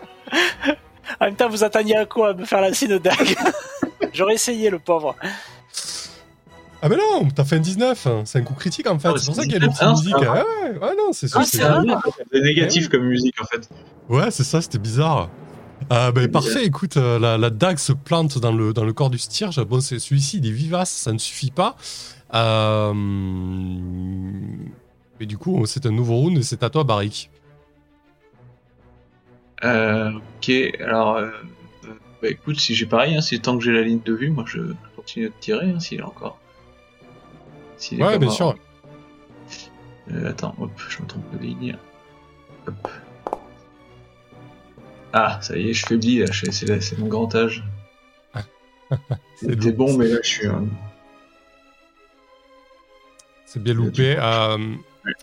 [1.20, 3.36] En même temps, vous attendiez à quoi à me faire la de dague
[4.12, 5.15] J'aurais essayé, le pauvre.
[6.86, 8.23] Ah mais non, t'as fait un 19, hein.
[8.27, 9.73] c'est un coup critique en fait, Ah, c'est pour c'est ça qu'il y a une
[9.73, 10.15] petite 19, musique.
[10.16, 10.35] hein.
[10.36, 11.65] Ah ouais, ouais, non, c'est Ah, c'est- c'est
[12.31, 13.66] C'est négatif comme musique en fait.
[14.11, 15.31] Ouais, c'est ça, c'était bizarre.
[15.89, 19.09] Ah ben parfait, écoute, euh, la, la dague se plante dans le, dans le corps
[19.09, 19.62] du Stirge.
[19.65, 21.74] Bon, c'est celui-ci, il est vivace, ça ne suffit pas.
[22.35, 22.93] Euh...
[25.20, 27.31] Et du coup, c'est un nouveau round et c'est à toi, Barik.
[29.65, 30.51] Euh, ok,
[30.81, 31.31] alors euh,
[31.85, 31.89] euh,
[32.20, 34.44] bah écoute, si j'ai pareil, hein, si tant que j'ai la ligne de vue, moi
[34.47, 34.61] je
[34.97, 36.39] continue de tirer hein, s'il est encore.
[37.93, 38.55] Ouais, bien sûr.
[40.12, 41.77] Euh, attends, hop, je me trompe de ligne.
[42.66, 42.89] Hop.
[45.12, 47.62] Ah, ça y est, je faiblis là, je- c'est mon grand âge.
[49.36, 50.47] C'est C'était bon, mais là je suis.
[50.47, 50.52] euh,
[53.47, 54.16] C'est bien loupé.
[54.19, 54.59] Euh...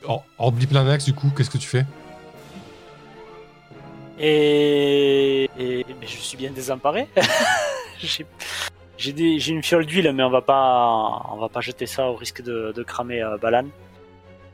[0.06, 1.86] Or- Orbli Planax, du coup, qu'est-ce que tu fais?
[4.20, 7.08] Et, et- mais je suis bien désemparé.
[9.02, 11.86] j'ai j'ai des- j'ai une fiole d'huile, mais on va pas on va pas jeter
[11.88, 13.66] ça au risque de, de cramer euh, Balan.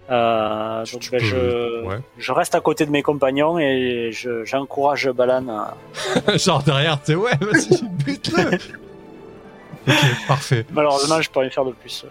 [0.10, 2.00] Euh, donc Tu ben, peux- je, ouais.
[2.18, 5.48] je reste à côté de mes compagnons et je- j'encourage Balan.
[5.50, 8.58] à- Genre derrière, t'es ouais, vas-y, bute-le
[9.88, 10.66] Ok, parfait.
[10.72, 12.06] Malheureusement, je peux rien faire de plus.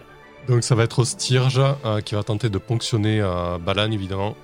[0.47, 4.35] Donc ça va être Stirge euh, qui va tenter de ponctionner euh, Balan, évidemment.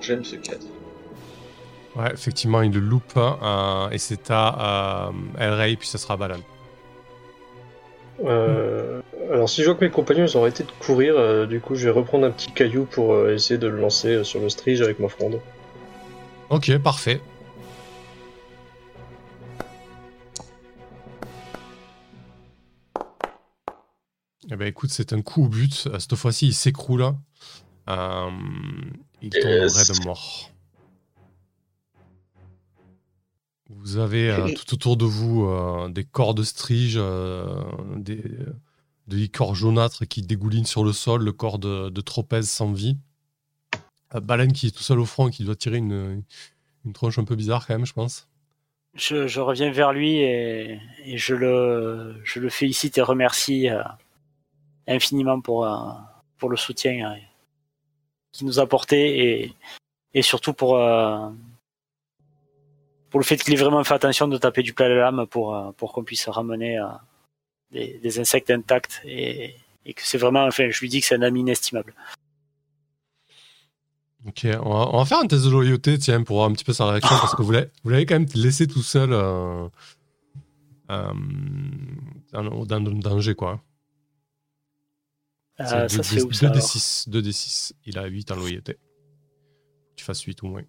[0.00, 0.58] J'aime ce 4.
[1.96, 3.12] Ouais, effectivement, il le loupe.
[3.16, 6.40] euh, et c'est à euh, Elray, puis ça sera Balan.
[8.24, 9.00] Euh,
[9.32, 11.74] alors, si je vois que mes compagnons ils ont arrêté de courir, euh, du coup,
[11.74, 14.48] je vais reprendre un petit caillou pour euh, essayer de le lancer euh, sur le
[14.48, 15.40] strige avec ma fronde.
[16.50, 17.20] Ok, parfait.
[24.50, 25.86] Eh ben écoute, c'est un coup au but.
[25.86, 27.02] Euh, Cette fois-ci, il s'écroule.
[27.88, 28.30] Euh,
[29.22, 29.76] il tombe Yes.
[29.76, 30.50] raide mort.
[33.84, 37.44] Vous avez euh, tout autour de vous euh, des corps de strige, euh,
[37.96, 38.22] des,
[39.08, 42.96] des liqueurs jaunâtres qui dégoulinent sur le sol, le corps de, de Tropez sans vie.
[44.14, 46.22] Euh, Baleine qui est tout seul au front et qui doit tirer une,
[46.86, 48.26] une tronche un peu bizarre quand même, je pense.
[48.94, 53.82] Je, je reviens vers lui et, et je, le, je le félicite et remercie euh,
[54.88, 55.76] infiniment pour, euh,
[56.38, 57.16] pour le soutien euh,
[58.32, 59.54] qu'il nous a apporté et,
[60.14, 61.28] et surtout pour, euh,
[63.14, 65.54] pour le fait qu'il ait vraiment fait attention de taper du plat de lame pour,
[65.54, 66.86] euh, pour qu'on puisse ramener euh,
[67.70, 69.54] des, des insectes intacts et,
[69.86, 71.94] et que c'est vraiment, enfin, je lui dis que c'est un ami inestimable.
[74.26, 76.64] Ok, on va, on va faire un test de loyauté, tiens, pour voir un petit
[76.64, 79.68] peu sa réaction, parce que vous l'avez vous l'avez quand même laissé tout seul euh,
[80.90, 81.12] euh,
[82.32, 83.62] dans, dans le danger, quoi.
[85.60, 86.68] Euh, C'est ça deux- se fait où deux- ça deux des alors?
[86.68, 87.74] 6, 2 des 6.
[87.86, 88.76] Il a 8 en loyauté.
[89.94, 90.62] Tu fasses 8 ou moins.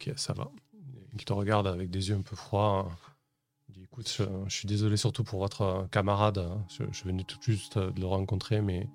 [0.00, 0.50] Ok, ça va.
[1.14, 2.88] Il te regarde avec des yeux un peu froids.
[3.68, 6.48] Il dit Écoute, je, je suis désolé surtout pour votre camarade.
[6.68, 8.88] Je, je venais tout juste de le rencontrer, mais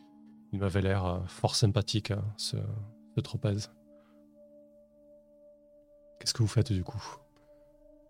[0.51, 2.57] il m'avait l'air fort sympathique, hein, ce
[3.21, 3.57] tropez.
[6.19, 7.03] Qu'est-ce que vous faites du coup?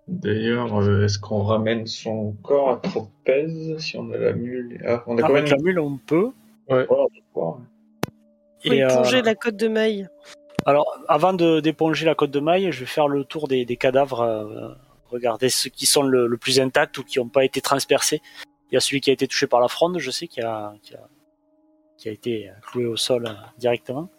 [0.07, 4.81] D'ailleurs, euh, est-ce qu'on ramène son corps à Tropez si on a la mule?
[4.87, 6.31] Ah, on a quand Avec même la mule, on peut.
[6.69, 7.59] Ouais, on voir.
[8.63, 10.07] Faut Et, euh, éponger la côte de maille.
[10.65, 13.77] Alors, avant de d'éponger la côte de maille, je vais faire le tour des, des
[13.77, 14.69] cadavres, euh,
[15.11, 18.21] regarder ceux qui sont le, le plus intacts ou qui n'ont pas été transpercés.
[18.71, 20.73] Il y a celui qui a été touché par la fronde, je sais, qui a,
[20.81, 21.07] qui a,
[21.97, 24.09] qui a été cloué au sol euh, directement.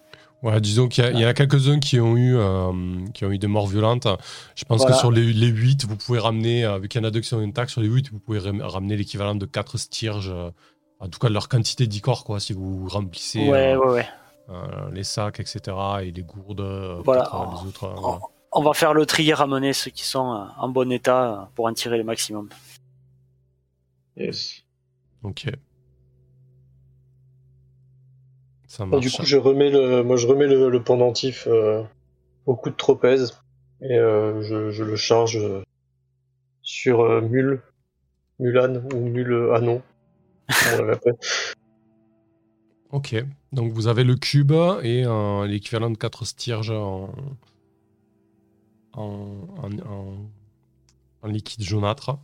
[0.42, 2.70] Ouais, disons qu'il y, a- a quelques-uns qui ont eu euh,
[3.12, 4.06] qui ont eu des morts violentes.
[4.54, 4.94] Je pense Voilà.
[4.94, 7.20] que sur les, les 8, vous pouvez ramener, euh, vu qu'il y en a deux
[7.20, 10.32] qui sont intacts, sur les 8, vous pouvez ram- ramener l'équivalent de 4 stierges,
[11.00, 14.06] en tout cas de leur quantité d'icor, quoi, si vous remplissez Ouais, ouais, ouais.
[14.48, 15.60] Euh, les sacs, etc.,
[16.02, 17.28] et les gourdes, euh, Voilà.
[17.34, 17.84] euh, les autres.
[17.84, 18.18] euh, On, voilà.
[18.52, 21.72] on va faire le tri et ramener ceux qui sont en bon état pour en
[21.72, 22.48] tirer le maximum.
[24.16, 24.62] Yes.
[25.22, 25.46] Ok.
[28.66, 29.02] Ça Bon, marche.
[29.04, 31.82] du coup, je remets le, moi, je remets le, le pendentif euh,
[32.46, 33.40] au coup de tropèze
[33.80, 35.62] et euh, je, je le charge euh,
[36.62, 37.62] sur euh, Mule,
[38.38, 39.82] Mulan ou Mule Anon.
[42.92, 43.14] Ok.
[43.52, 44.52] Donc vous avez le cube
[44.82, 47.10] et euh, l'équivalent de 4 stierges en,
[48.92, 50.30] en, en, en-
[51.22, 52.18] en liquide jaunâtre.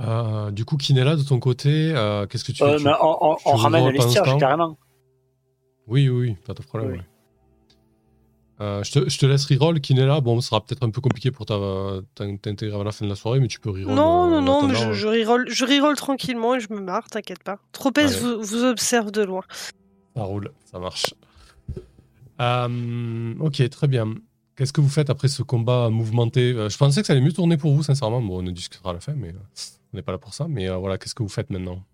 [0.00, 3.34] Euh, du coup, Kinella, de ton côté, euh, qu'est-ce que tu fais Tu- on, on-
[3.36, 4.78] tu on ramène les stierges carrément.
[5.88, 6.90] Oui, oui, oui, pas de problème.
[6.92, 6.98] Oui.
[6.98, 7.04] ouais.
[8.60, 10.20] Euh, je, te, je te laisse reroll, Kinella.
[10.20, 13.38] Bon, ce sera peut-être un peu compliqué pour t'intégrer à la fin de la soirée,
[13.38, 13.94] mais tu peux reroll.
[13.94, 14.92] Non, euh, non, non, mais je, hein.
[14.92, 17.58] je reroll, je reroll tranquillement et je me marre, t'inquiète pas.
[17.70, 19.42] Tropez vous, vous observe de loin.
[20.16, 21.14] Ça roule, ça marche.
[22.40, 24.14] Euh, ok, très bien.
[24.56, 26.52] Qu'est-ce que vous faites après ce combat mouvementé?
[26.52, 28.20] Euh, Je pensais que ça allait mieux tourner pour vous, sincèrement.
[28.20, 29.32] Bon, on en discutera à la fin, mais
[29.92, 30.48] on n'est pas là pour ça.
[30.48, 31.84] Mais voilà, qu'est-ce que vous faites maintenant?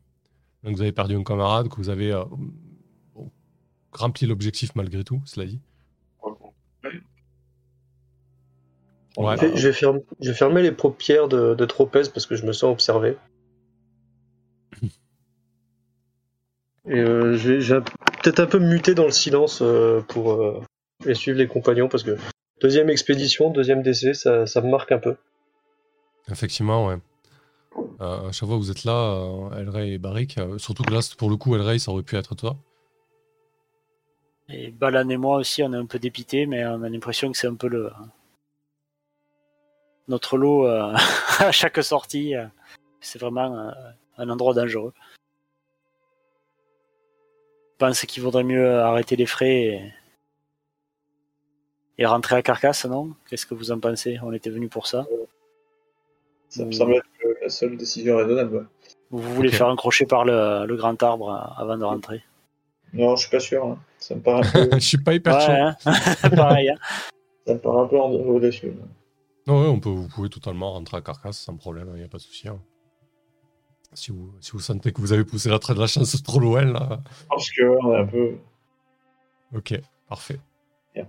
[0.63, 2.19] Donc, vous avez perdu un camarade, que vous avez
[3.93, 5.61] rempli l'objectif malgré tout, cela dit.
[9.17, 9.37] Ouais.
[9.37, 12.35] Je vais- je, vais fermer, je vais fermer les paupières de, de tropèze parce que
[12.37, 13.17] je me sens observé.
[16.87, 17.81] Et euh, je vais, je vais
[18.23, 20.61] peut-être un peu muter dans le silence euh, pour euh,
[21.07, 22.17] et suivre les compagnons parce que
[22.61, 25.17] deuxième expédition, deuxième décès, ça, ça me marque un peu.
[26.31, 26.99] Effectivement, ouais.
[28.01, 28.93] Euh, à chaque fois que vous êtes là,
[29.53, 32.17] euh, Elray et Barrick, euh, surtout que là, pour le coup, Elray, ça aurait pu
[32.17, 32.57] être toi.
[34.49, 37.39] Et Balan et moi aussi, on est un peu dépité, mais on a l'impression que
[37.39, 37.91] c'est un peu le
[40.09, 40.93] notre lot euh,
[41.39, 42.35] à chaque sortie.
[42.37, 42.47] euh,
[43.01, 43.71] C'est vraiment euh,
[44.19, 44.93] un endroit dangereux.
[47.73, 49.93] Je pense qu'il vaudrait mieux arrêter les frais et,
[51.99, 53.15] et rentrer à Carcasse, non?
[53.29, 54.19] Qu'est-ce que vous en pensez?
[54.23, 55.07] On était venu pour ça.
[56.49, 57.07] Ça me semble être
[57.43, 58.69] la seule décision raisonnable.
[59.11, 62.23] vous voulez faire encrocher par le, le grand arbre avant de rentrer?
[62.93, 63.65] Non, je suis pas sûr.
[63.67, 63.79] hein.
[63.99, 65.37] Ça me paraît un peu, Je suis pas hyper.
[65.37, 65.77] Ouais, hein
[66.37, 66.71] pareil.
[66.71, 66.77] hein.
[67.45, 68.77] ça me paraît un peu audacieux.
[69.47, 72.09] Non, ouais, on peut, vous pouvez totalement rentrer à Carcasse sans problème, il n'y a
[72.09, 72.49] pas de souci.
[72.49, 72.61] hein.
[73.93, 76.41] Si, vous, si vous sentez que vous avez poussé la trait de la chance trop
[76.41, 77.01] loin, là.
[77.29, 78.39] Parce que on est un peu.
[79.55, 80.41] Ok, parfait.
[80.95, 81.07] Bien.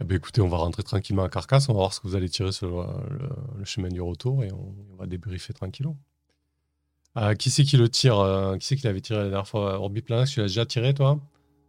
[0.00, 2.16] Eh ben, écoutez, on va rentrer tranquillement à Carcasse, on va voir ce que vous
[2.16, 3.28] allez tirer sur le, le-
[3.58, 5.96] le chemin du retour et on, on va débriefer tranquillement.
[7.16, 9.80] Euh, qui c'est qui le tire euh, Qui c'est qui l'avait tiré la dernière fois?
[9.80, 11.18] Orbiplanax, tu l'as déjà tiré, toi?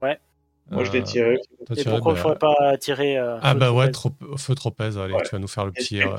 [0.02, 0.19] Ouais.
[0.72, 1.38] Moi, je l'ai Euh, tiré.
[1.68, 4.56] toi, Et l'as- pourquoi il ne faudrait pas tirer euh, Ah bah ouais, trop, feu
[4.56, 5.22] tropèze, allez, Ouais.
[5.23, 6.15] tu vas nous faire le Et petit, euh,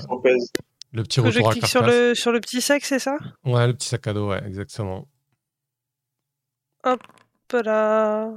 [0.92, 3.16] le petit Que je retour à clique sur le, sur le petit sac, c'est ça?
[3.44, 5.08] Ouais, le petit sac à dos, ouais, exactement.
[6.84, 7.00] Hop
[7.52, 8.30] là.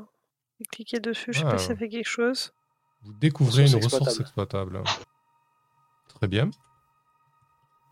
[0.72, 1.52] Cliqué dessus, je sais Ah.
[1.52, 2.54] pas si ça fait quelque chose.
[3.04, 4.82] Vous découvrez une Ressource exploitable.
[6.16, 6.50] Très bien.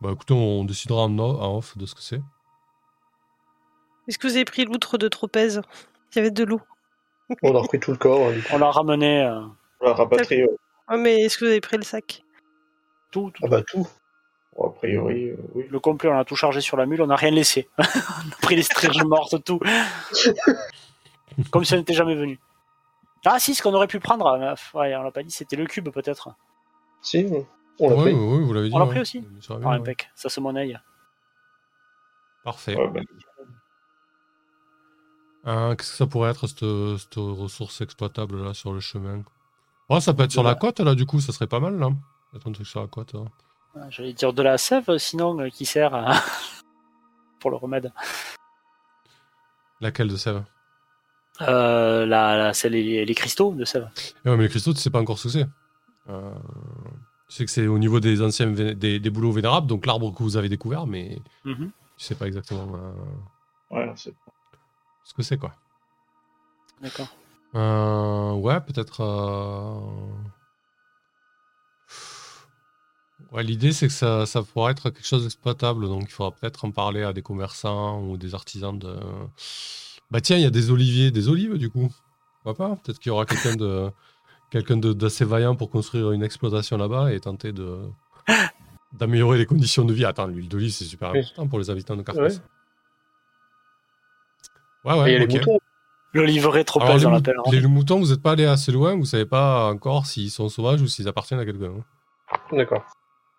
[0.01, 1.17] Bah écoutez, on décidera en,
[1.57, 2.21] off de ce que c'est.
[4.07, 5.61] Est-ce que vous avez pris l'outre de tropèze
[6.11, 6.61] Il y avait de l'eau.
[7.41, 8.29] On a repris tout le corps.
[8.29, 8.35] hein.
[8.51, 9.41] On l'a ramené euh,
[9.81, 10.43] On l'a rapatrié.
[10.43, 10.55] ouais.
[10.87, 12.23] Ah, mais est-ce que vous avez pris le sac?
[13.11, 13.43] tout, tout.
[13.45, 13.87] Ah bah tout.
[14.55, 15.65] Bon, a priori, euh, oui.
[15.69, 17.69] Le complet, on a tout chargé sur la mule, on n'a rien laissé.
[17.77, 19.59] on a pris les stringes mortes, tout.
[21.51, 22.39] Comme si on n'était jamais venu.
[23.25, 25.65] Ah si, ce qu'on aurait pu prendre, euh, ouais, on l'a pas dit, c'était le
[25.65, 26.29] cube peut-être.
[27.01, 27.25] Si,
[27.79, 28.13] on l'a pris.
[28.13, 28.75] oui, oui, vous l'avez dit.
[28.75, 28.91] On l'a ouais.
[28.91, 29.25] pris aussi?
[29.49, 29.75] Ah, ouais.
[29.75, 30.73] impec, ça se monnaie.
[32.43, 32.75] Parfait.
[32.75, 33.01] Ouais, bah,
[35.45, 36.59] Euh, Qu'est-ce que ça pourrait être, cette,
[36.99, 39.23] cette ressource exploitable là sur le chemin
[39.89, 41.89] Ouais, ça peut être sur la côte là, du coup, ça serait pas mal là.
[42.45, 43.13] Un truc sur la côte.
[43.15, 43.25] hein.
[43.89, 46.13] J'allais dire de la sève, sinon, euh, qui sert à-
[47.39, 47.91] pour le remède.
[49.81, 50.43] Laquelle de sève?
[51.41, 53.89] Euh, la, la, c'est les, les cristaux de sève.
[54.25, 55.45] Eh ouais, mais les cristaux, tu sais pas encore ce que c'est.
[56.09, 56.33] Euh,
[57.27, 60.13] tu sais que c'est au niveau des anciens vé- des, des bouleaux vénérables, donc l'arbre
[60.13, 61.71] que vous avez découvert, mais Mhm.
[61.97, 64.13] tu sais pas exactement euh, ouais, c'est-
[65.03, 65.53] ce que c'est quoi.
[66.81, 67.07] D'accord.
[67.55, 69.01] Euh, ouais, peut-être.
[69.01, 69.79] euh,
[73.31, 76.65] Ouais, l'idée c'est que ça, ça pourra être quelque chose d'exploitable, donc il faudra peut-être
[76.65, 78.95] en parler à des commerçants ou des artisans de.
[80.11, 81.91] Bah tiens, il y a des oliviers, des olives du coup.
[82.43, 82.75] Pourquoi pas?
[82.75, 83.89] Peut-être qu'il y aura quelqu'un de
[84.51, 87.79] quelqu'un d'assez vaillant pour construire une exploitation là-bas et tenter de
[88.91, 90.05] d'améliorer les conditions de vie.
[90.05, 91.19] Attends, l'huile d'olive c'est super Oui.
[91.19, 92.35] important pour les habitants de Carcasse.
[92.37, 92.43] Ouais,
[94.85, 95.09] Et ouais.
[95.09, 95.59] il y a les moutons.
[96.13, 97.35] L'oliverie trop Alors, pèse, les, on mou- l'appelle.
[97.39, 97.49] hein.
[97.51, 100.81] les moutons, vous n'êtes pas allé assez loin, vous savez pas encore s'ils sont sauvages
[100.81, 101.73] ou s'ils appartiennent à quelqu'un.
[102.31, 102.37] hein.
[102.51, 102.83] D'accord.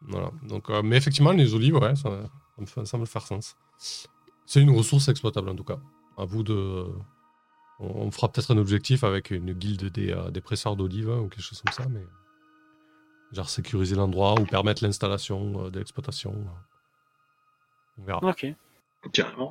[0.02, 0.30] Voilà.
[0.42, 3.56] Donc, euh, mais effectivement, les olives, ouais, ça, ça me fait- ça me faire sens.
[4.46, 5.78] C'est une ressource exploitable en tout cas.
[6.18, 6.84] À vous de.
[7.80, 11.18] On, on fera peut-être un objectif avec une guilde des, euh, des presseurs d'olives hein,
[11.20, 12.04] ou quelque chose comme ça, mais.
[13.32, 16.34] Genre sécuriser l'endroit ou permettre l'installation euh, de l'exploitation.
[17.98, 18.20] On verra.
[18.28, 18.46] Ok.
[19.12, 19.50] Carrément.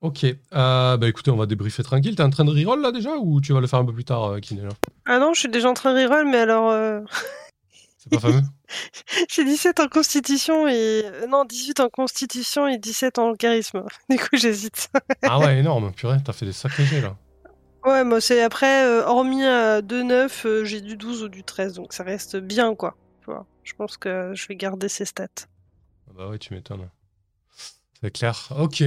[0.00, 0.24] Ok.
[0.24, 2.14] Euh, bah écoutez, on va débriefer tranquille.
[2.14, 4.04] T'es en train de reroll là déjà ou tu vas le faire un peu plus
[4.04, 4.68] tard, euh, Kiné, là
[5.06, 6.70] Ah non, je suis déjà en train de reroll, mais alors.
[6.70, 7.00] euh,
[7.98, 8.42] C'est pas fameux?
[9.28, 11.02] J'ai 17 en constitution et.
[11.28, 13.82] Non, 18 en constitution et 17 en charisme.
[14.08, 14.88] Du coup, j'hésite.
[15.22, 17.16] Ah ouais, énorme, purée, t'as fait des sacrés jets là.
[17.84, 21.74] Ouais, moi, c'est après, euh, hormis à 2-9, euh, j'ai du 12 ou du 13,
[21.74, 22.96] donc ça reste bien, quoi.
[23.20, 23.46] Tu vois.
[23.64, 25.26] Je pense que je vais garder ces stats.
[26.08, 26.88] Ah Bah ouais, tu m'étonnes.
[28.00, 28.48] C'est clair.
[28.58, 28.82] Ok.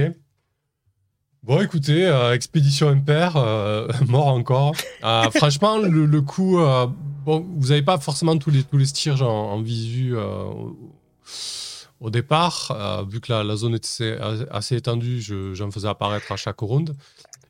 [1.44, 4.74] Bon, écoutez, euh, expédition impair, euh, mort encore.
[5.02, 6.86] Euh, franchement, le, le coup, euh,
[7.24, 8.86] bon, vous n'avez pas forcément tous les tous les
[9.22, 10.44] en, en visu euh,
[12.00, 16.30] au, départ, euh, vu que la, la zone était assez, étendue, je- j'en faisais apparaître
[16.30, 16.94] à chaque round.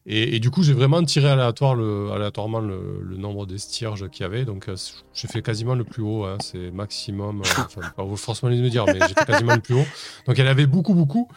[0.05, 4.09] Et, et du coup, j'ai vraiment tiré aléatoire le, aléatoirement le, le nombre des stierges
[4.11, 4.45] qu'il y avait.
[4.45, 4.75] Donc, euh,
[5.15, 6.25] j'ai fait quasiment le plus haut.
[6.25, 7.41] hein, c'est maximum.
[7.41, 9.87] euh, enfin, pas forcément les me dire, mais j'étais quasiment le plus haut.
[10.27, 11.29] Donc, il y en avait beaucoup, beaucoup.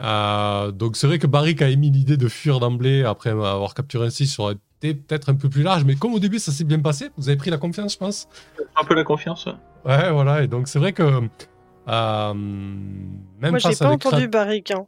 [0.00, 4.06] Euh, donc, c'est vrai que Barrick a émis l'idée de fuir d'emblée après avoir capturé
[4.06, 4.26] un 6.
[4.26, 5.84] Ça aurait été peut-être un peu plus large.
[5.84, 8.28] Mais comme au début, ça s'est bien passé, vous avez pris la confiance, je pense?
[8.80, 9.46] Un peu la confiance.
[9.46, 9.52] ouais.
[9.86, 10.42] Ouais, voilà.
[10.42, 11.02] Et donc, c'est vrai que.
[11.88, 14.70] euh, même Moi, j'ai pas entendu Barrick.
[14.72, 14.86] hein.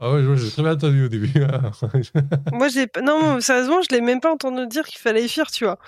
[0.00, 1.32] Ah ouais, j'ai très bien entendu au début.
[2.52, 5.64] Moi, j'ai pas- Non, sérieusement, je l'ai même pas entendu dire qu'il fallait fuir, tu
[5.64, 5.78] vois.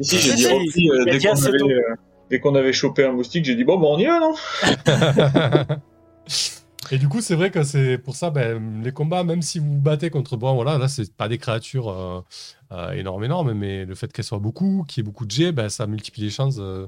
[0.00, 1.94] Ici, Si, j'ai dit, si, Rocky, euh, dès qu'on avait, euh,
[2.30, 4.34] dès qu'on avait chopé un moustique, j'ai dit bon, bon, on y va, non?
[6.92, 9.74] Et du coup, c'est vrai que c'est pour ça, ben, les combats, même si vous
[9.74, 12.20] vous battez contre, bon, voilà, là, c'est pas des créatures euh,
[12.72, 15.52] euh, énormes, énormes, mais le fait qu'elles soient beaucoup, qu'il y ait beaucoup de jets,
[15.52, 16.86] ben, ça multiplie les chances euh,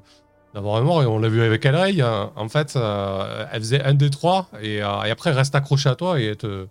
[0.54, 1.02] d'avoir un mort.
[1.02, 2.32] Et on l'a vu avec Elray, hein.
[2.36, 5.88] en fait, euh, elle faisait un des trois, et, euh, et après, elle reste accrochée
[5.88, 6.66] à toi et elle te,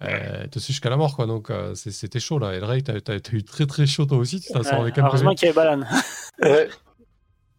[0.00, 1.26] elle te suit jusqu'à la mort, quoi.
[1.26, 2.52] Donc, euh, c'était chaud, là.
[2.54, 5.06] Elray, t'as t'as- eu très, très chaud, toi aussi, tu t'en sors Ouais, avec un
[5.06, 5.84] heureusement qu'il y avait Balan.
[6.42, 6.68] Ouais.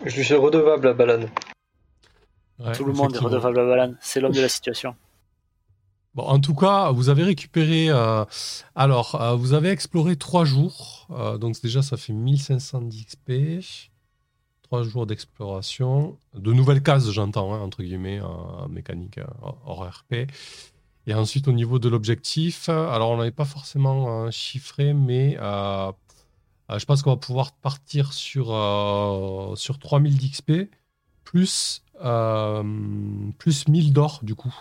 [0.05, 1.25] Je lui suis redevable à Balan.
[2.59, 3.93] Ouais, Tout le monde est redevable à Balan.
[4.01, 4.95] C'est l'homme de la situation.
[6.13, 7.87] Bon, en tout cas, vous avez récupéré.
[7.89, 8.23] euh,
[8.75, 11.07] alors, euh, vous avez exploré trois jours.
[11.11, 13.31] euh, donc, déjà, ça fait 1500 d'XP.
[14.65, 16.17] Trois jours d'exploration.
[16.33, 19.25] De nouvelles cases, j'entends, hein, entre guillemets, en mécanique euh,
[19.63, 20.27] hors RP.
[21.05, 25.91] Et ensuite, au niveau de l'objectif, alors, on n'avait pas forcément euh, chiffré, mais euh,
[26.71, 28.47] euh, je pense qu'on va pouvoir partir sur,
[29.55, 30.51] sur 3000 d'XP,
[31.23, 31.83] plus,
[33.37, 34.55] plus 1000 d'or, du coup.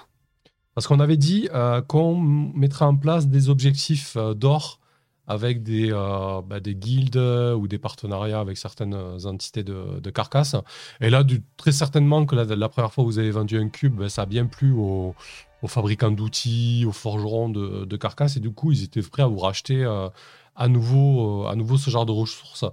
[0.74, 1.48] Parce qu'on avait dit
[1.88, 4.80] qu'on mettrait en place des objectifs d'or
[5.26, 8.94] avec des, euh, bah, des guildes ou des partenariats avec certaines
[9.26, 10.54] entités de, de carcasse.
[11.00, 13.68] Et là, du- très certainement que la, la première fois que vous avez vendu un
[13.70, 15.14] cube, bah, ça a bien plu aux,
[15.62, 18.36] aux fabricants d'outils, aux forgerons de, de carcasse.
[18.36, 20.08] Et du coup, ils étaient prêts à vous racheter euh,
[20.56, 22.66] à, nouveau, euh, à nouveau ce genre de ressources.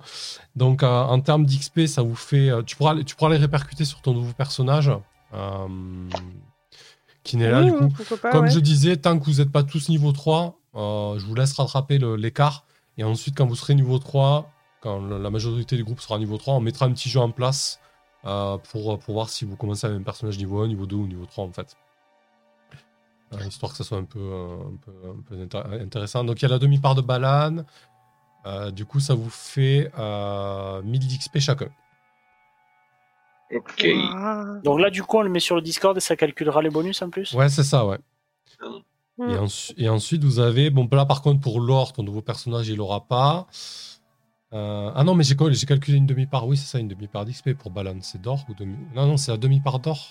[0.57, 2.49] Donc, en termes d'XP, ça vous fait.
[2.65, 4.91] tu, pourras, tu pourras les répercuter sur ton nouveau personnage.
[7.23, 8.15] qui n'est là, Oui, du coup.
[8.21, 8.51] pas, Comme ouais.
[8.51, 11.97] je disais, tant que vous n'êtes pas tous niveau 3, euh, je vous laisse rattraper
[12.17, 12.65] l'écart.
[12.97, 14.49] Et ensuite, quand vous serez niveau 3,
[14.81, 17.79] quand la majorité du groupe sera niveau 3, on mettra un petit jeu en place
[18.25, 21.07] euh, pour, pour voir si vous commencez avec un personnage niveau 1, niveau 2 ou
[21.07, 21.75] niveau 3 en fait.
[23.33, 26.23] Euh, histoire que ça soit un peu, euh, un peu, un peu intér- intéressant.
[26.23, 27.63] Donc il y a la demi-part de Balan.
[28.45, 31.69] Euh, du coup, ça vous fait euh, 1000 d'XP chacun.
[33.53, 33.85] Ok.
[34.13, 34.45] Ah.
[34.63, 37.01] Donc là, du coup, on le met sur le Discord et ça calculera les bonus
[37.01, 37.33] en plus?
[37.33, 37.99] Ouais, c'est ça, ouais.
[39.21, 39.29] Mm.
[39.29, 40.69] Et, ensu- et ensuite, vous avez.
[40.69, 43.47] Bon, là, par contre, pour l'or, ton nouveau personnage, il l'aura pas.
[44.53, 46.45] Euh, ah non, mais j'ai cal- j'ai calculé une demi-part.
[46.47, 47.97] Oui, c'est ça, une demi-part d'XP pour Balan.
[48.01, 48.75] C'est d'or ou demi.
[48.95, 50.07] Non, non, c'est la demi-part d'or.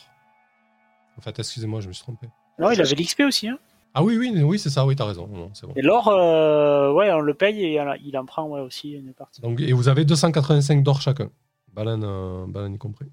[1.18, 2.28] En fait, excusez-moi, je me suis trompé.
[2.58, 3.48] Non, il avait l'XP aussi.
[3.48, 3.58] Hein?
[3.92, 5.26] Ah oui, oui, oui, c'est ça, oui, t'as raison.
[5.26, 5.72] Non, c'est bon.
[5.76, 9.40] Et l'or, euh, ouais, on le paye et il en prend ouais, aussi une partie.
[9.42, 11.28] Donc, et vous avez 285 d'or chacun.
[11.74, 13.10] Balan, euh, Balan y compris.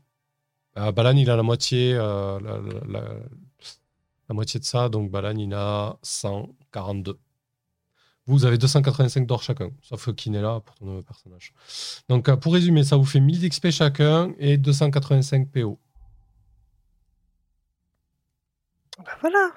[0.77, 3.15] Euh, Balan, il a la moitié, euh, la, la- la-
[4.29, 7.17] la moitié de ça, donc Balan, il a 142.
[8.25, 11.53] Vous avez 285 d'or chacun, sauf qui n'est là pour ton nouveau personnage.
[12.09, 15.79] Donc, euh, pour résumer, ça vous fait 1000 d'XP chacun et 285 PO.
[18.97, 19.51] Bah voilà.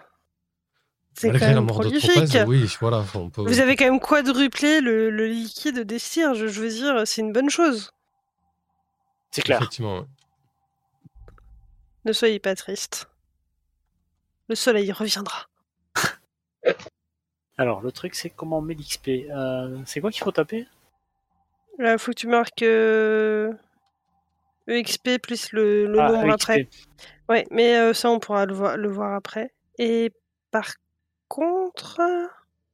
[1.14, 2.12] C'est quand même mort de prolifique.
[2.12, 3.04] Tropez, oui, voilà.
[3.14, 3.42] On peut...
[3.42, 7.22] Vous avez quand même quadruplé le, le liquide des cires, je, je veux dire, c'est
[7.22, 7.90] une bonne chose.
[9.32, 9.58] C'est clair.
[9.58, 10.06] Effectivement, ouais.
[12.04, 13.09] Ne soyez pas triste.
[14.50, 15.46] Le soleil reviendra.
[17.56, 19.30] Alors, le truc, c'est comment on met l'XP.
[19.30, 20.66] Euh, c'est quoi qu'il faut taper?
[21.78, 23.52] Là, faut que tu marques euh,
[24.66, 26.32] EXP plus le, le Ah, nombre EXP.
[26.32, 26.68] après.
[27.28, 29.54] Ouais, mais euh, ça, on pourra le voir, le voir après.
[29.78, 30.10] Et
[30.50, 30.72] par
[31.28, 32.00] contre,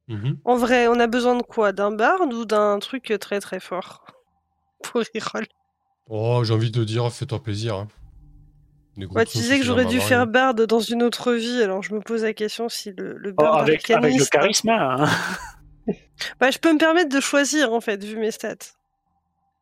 [0.07, 0.39] Mhm.
[0.45, 1.73] en vrai, on a besoin de quoi?
[1.73, 4.03] D'un barde ou d'un truc très très fort?
[4.83, 5.45] Pour reroll
[6.09, 7.75] Oh, j'ai envie de dire, fais-toi plaisir.
[7.75, 7.87] hein.
[9.05, 11.99] Ouais, tu disais que j'aurais dû faire barde dans une autre vie, alors je me
[12.01, 15.05] pose la question si le, le Oh, barde avec, avec le charisme, hein.
[16.39, 18.55] Bah, je peux me permettre de choisir en fait, vu mes stats.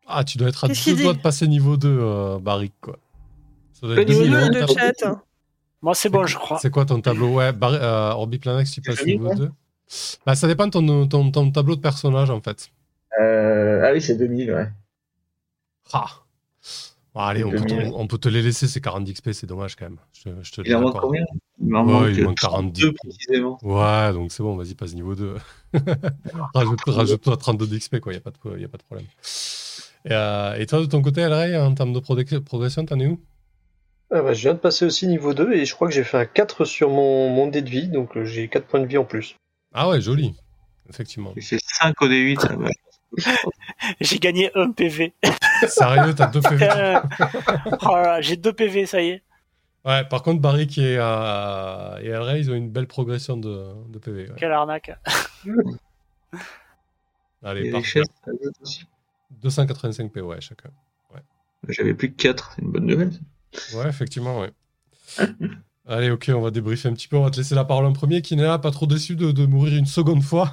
[0.07, 2.97] Ah, tu dois être à deux doigts de passer niveau 2, euh, Barrick, quoi.
[3.73, 5.21] Ça doit Le être niveau 2000, deux, hein, le t'as- chat.
[5.81, 6.57] Moi, c'est bon, je crois.
[6.59, 7.33] C'est quoi ton tableau?
[7.35, 9.35] Ouais, Bar euh, Orbiplanax, tu passes niveau ouais.
[9.35, 9.51] 2.
[10.25, 12.69] Bah, ça dépend de ton, ton, ton tableau de personnage, en fait.
[13.19, 14.67] Euh, ah oui, c'est 2000, ouais.
[15.93, 16.07] Ah.
[17.15, 17.93] Bon, allez, on peut, te, 2000.
[17.95, 19.97] on peut te les laisser, ces 40 d'XP, c'est dommage quand même.
[20.13, 21.23] Je, te- je te le Il en manque combien?
[21.61, 23.59] Il m'en Ouais, manque, il euh, manque 42 32 précisément.
[23.63, 25.35] Ouais, donc c'est bon, vas-y, passe niveau 2.
[26.53, 29.07] rajoute, rajoute-toi 32 d'XP, quoi, il n'y a, pas de- y a pas de problème.
[30.05, 33.19] Et, euh, et toi, de ton côté, Elray, en termes de progression, t'en es où?
[34.09, 36.17] Ah bah, je viens de passer aussi niveau 2 et je crois que j'ai fait
[36.17, 38.97] un 4 sur mon, mon dé de vie, donc euh, j'ai 4 points de vie
[38.97, 39.35] en plus.
[39.73, 40.33] Ah ouais, joli.
[40.89, 41.33] Effectivement.
[41.35, 42.47] J'ai fait 5 au D8.
[44.01, 45.13] J'ai gagné un PV.
[45.67, 46.99] Sérieux, t'as deux PV Euh,
[47.83, 49.23] oh j'ai deux PV, ça y est.
[49.85, 53.99] Ouais, par contre, Barrick et, euh, et Elray, ils ont une belle progression de, de
[53.99, 54.29] PV.
[54.29, 54.35] ouais.
[54.37, 54.91] Quelle arnaque.
[57.43, 58.03] Allez, chaises,
[58.61, 58.85] aussi.
[59.41, 60.69] 285 PV, ouais, chacun.
[61.67, 63.11] J'avais plus que 4, c'est une bonne nouvelle.
[63.75, 64.51] Ouais, effectivement, ouais.
[65.87, 67.17] Allez, ok, on va débriefer un petit peu.
[67.17, 68.21] On va te laisser la parole en premier.
[68.21, 70.51] Kinéa, pas trop déçu de, de mourir une seconde fois.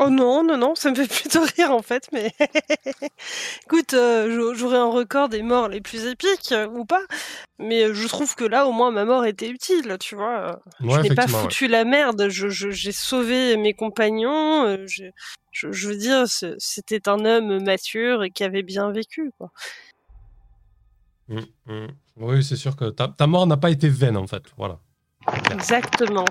[0.00, 2.32] Oh non, non, non, ça me fait plutôt rire en fait, mais
[3.66, 7.02] écoute, euh, j'au- j'aurais un record des morts les plus épiques euh, ou pas,
[7.58, 10.60] mais euh, je trouve que là au moins ma mort était utile, tu vois.
[10.80, 11.28] Ouais, je n'ai pas ouais.
[11.28, 16.24] foutu la merde, je- je- j'ai sauvé mes compagnons, euh, je, veux dire,
[16.58, 19.32] c'était un homme mature et qui avait bien vécu.
[19.36, 19.50] Quoi.
[21.28, 21.88] Mm, mm.
[22.18, 24.42] Oui, c'est sûr que ta, ta mort n'a pas été vaine, en fait.
[24.56, 24.78] Voilà.
[25.52, 26.24] Exactement.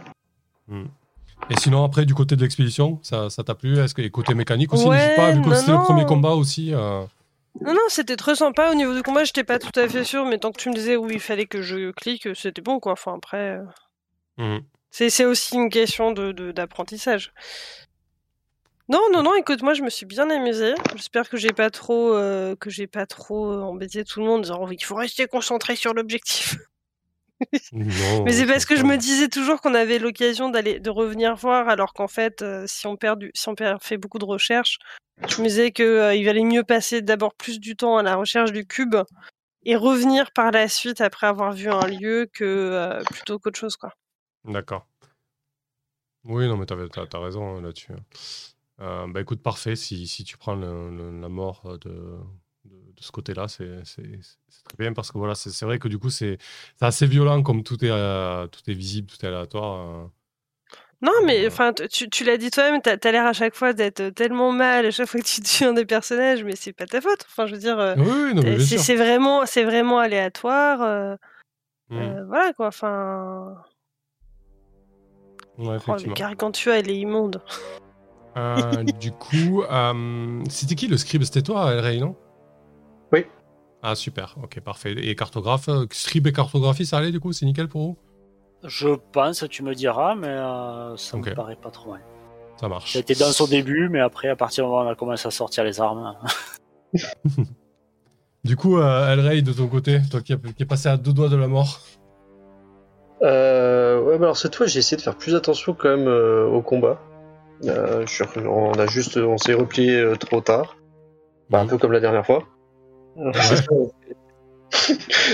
[1.49, 3.80] Et sinon, après, du côté de l'expédition, ça t'a plu?
[3.80, 6.73] Est-ce que et côté mécanique aussi, Ouais, pas, vu que c'était le premier combat aussi.
[6.73, 7.03] euh,
[7.61, 10.26] Non, non, c'était très sympa au niveau du combat, j'étais pas tout à fait sûr,
[10.26, 12.91] mais tant que tu me disais où il fallait que je clique, c'était bon quoi.
[12.93, 13.59] Enfin après.
[14.39, 14.59] euh, mm.
[14.89, 17.31] C'est aussi une question de de- d'apprentissage.
[18.89, 19.35] Non, non, non.
[19.35, 20.73] Écoute, moi, je me suis bien amusée.
[20.95, 24.41] J'espère que j'ai pas trop euh, que j'ai pas trop embêté tout le monde en
[24.43, 26.55] disant oui, il faut rester concentré sur l'objectif.
[27.72, 29.07] Non, Mais c'est parce que je me dis.
[29.07, 32.95] disais toujours qu'on avait l'occasion d'aller de revenir voir, alors qu'en fait, euh, si on
[32.97, 34.80] perd du, si on perd, fait beaucoup de recherches,
[35.27, 38.15] je me disais que euh, il valait mieux passer d'abord plus du temps à la
[38.15, 38.95] recherche du cube
[39.64, 43.77] et revenir par la suite après avoir vu un lieu que euh, plutôt qu'autre chose
[43.77, 43.91] quoi.
[44.45, 44.88] D'accord.
[46.23, 47.93] Oui, non, mais t'as as raison hein, là-dessus.
[48.80, 49.76] Euh, bah écoute, parfait.
[49.76, 52.18] Si, si tu prends le- le- la mort de,
[52.98, 56.38] de, ce côté-là, c'est très bien parce que voilà, c'est vrai que du coup, c'est
[56.82, 59.88] assez violent comme tout est, euh, tout est visible, tout est aléatoire.
[59.88, 60.06] euh.
[61.02, 61.48] Non, mais Euh.
[61.48, 64.88] enfin, tu, tu l'as dit toi-même, t'as as, l'air à chaque fois d'être tellement mal
[64.88, 67.26] à chaque fois que tu tues un des personnages, mais c'est pas ta faute.
[67.28, 70.82] Enfin, je veux dire, Oui, oui, c'est vraiment, c'est vraiment aléatoire.
[70.82, 71.15] euh,
[71.90, 71.98] Mm.
[71.98, 72.68] euh, voilà quoi.
[72.68, 73.56] Enfin,
[75.57, 77.41] Ouais, oh, le gargantua, elle est immonde.
[78.38, 79.64] Euh, du coup,
[80.49, 81.24] c'était qui le scribe?
[81.24, 82.15] C'était toi, Elray, non?
[83.13, 83.25] Oui.
[83.84, 84.35] Ah, super.
[84.43, 84.93] Ok, parfait.
[84.97, 87.97] Et cartographe, euh, scribe et cartographie, ça allait du coup C'est nickel pour vous?
[88.63, 91.27] Je pense, tu me diras, mais euh, ça Ok.
[91.27, 92.01] me paraît pas trop mal.
[92.59, 92.95] Ça marche.
[92.95, 95.31] Été dans son début, mais après, à partir du moment où on a commencé à
[95.31, 96.17] sortir les armes,
[98.43, 101.29] Du coup, euh, Elray, de ton côté, toi qui, qui est passé à deux doigts
[101.29, 101.81] de la mort.
[103.23, 106.45] Euh, ouais, bah alors cette fois j'ai essayé de faire plus attention quand même euh,
[106.47, 107.01] au combat.
[107.65, 110.77] Euh, je on a juste, on s'est replié euh, trop tard,
[111.49, 111.69] Bah, un Mhm.
[111.71, 112.43] peu comme la dernière fois.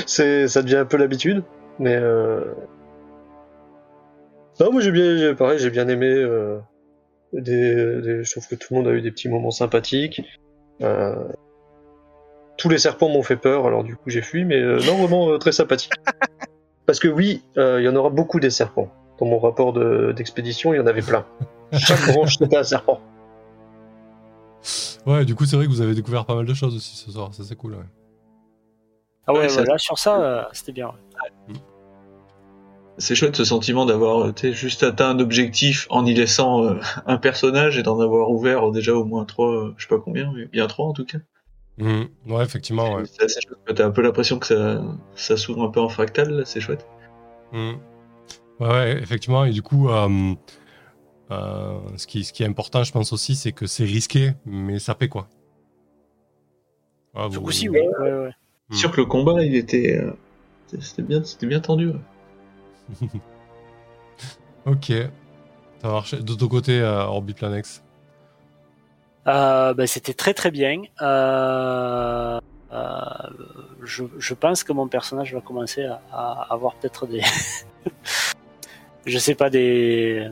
[0.06, 1.44] C'est, ça devient un peu l'habitude,
[1.80, 2.44] mais euh...
[4.60, 6.08] non, moi j'ai bien, pareil, j'ai bien aimé.
[6.08, 6.60] euh,
[7.34, 10.22] des, des- je trouve que tout le monde a eu des petits moments sympathiques.
[10.82, 11.16] Euh,
[12.58, 15.52] Tous les serpents m'ont fait peur, alors du coup j'ai fui, mais non, vraiment très
[15.52, 15.92] sympathique.
[16.86, 18.90] Parce que oui, il y en aura beaucoup des serpents.
[19.20, 21.26] Dans mon rapport de- d'expédition, il y en avait plein.
[21.72, 23.00] Chaque branche, c'était un serpent.
[25.06, 27.12] Ouais, du coup, c'est vrai que vous avez découvert pas mal de choses aussi ce
[27.12, 27.34] soir.
[27.34, 27.74] Ça, c'est cool.
[27.74, 27.80] Ouais.
[29.28, 30.92] Ah ouais, Ouais, ça- voilà, sur ça, euh, c'était bien.
[33.00, 36.76] C'est chouette ce sentiment d'avoir euh, juste atteint un objectif en y laissant euh,
[37.08, 40.32] un personnage et d'en avoir ouvert déjà au moins trois, euh, je sais pas combien,
[40.36, 41.18] mais bien trois en tout cas.
[41.80, 42.08] Mhm.
[42.28, 42.94] Ouais, effectivement.
[42.94, 43.04] Ouais.
[43.06, 43.76] C'est assez chouette.
[43.76, 44.82] T'as un peu l'impression que ça,
[45.16, 46.86] ça s'ouvre un peu en fractal, là, c'est chouette.
[47.52, 47.74] Ouais,
[48.60, 49.44] ouais, effectivement.
[49.46, 49.90] Et du coup,
[51.32, 54.80] euh, ce, qui, ce qui est important, je pense aussi, c'est que c'est risqué, mais
[54.80, 55.28] ça paie quoi?
[57.16, 57.80] Ah, vous- coup-ci, oui.
[58.00, 58.32] Ouais, ouais.
[58.70, 58.74] Hmm.
[58.76, 60.12] Sûr que le combat, il était, euh,
[60.80, 61.90] c'était bien, c'était bien tendu.
[61.90, 63.08] ouais.
[64.66, 64.92] Ok.
[65.82, 66.16] Ça marche.
[66.16, 67.84] De ton côté, euh, Orbiplanex.
[69.28, 70.82] Euh, ben, c'était très très bien.
[71.02, 72.40] Euh,
[72.72, 73.00] euh,
[73.84, 77.22] je, je pense que mon personnage va commencer à, à avoir peut-être des,
[79.06, 80.30] je sais pas des,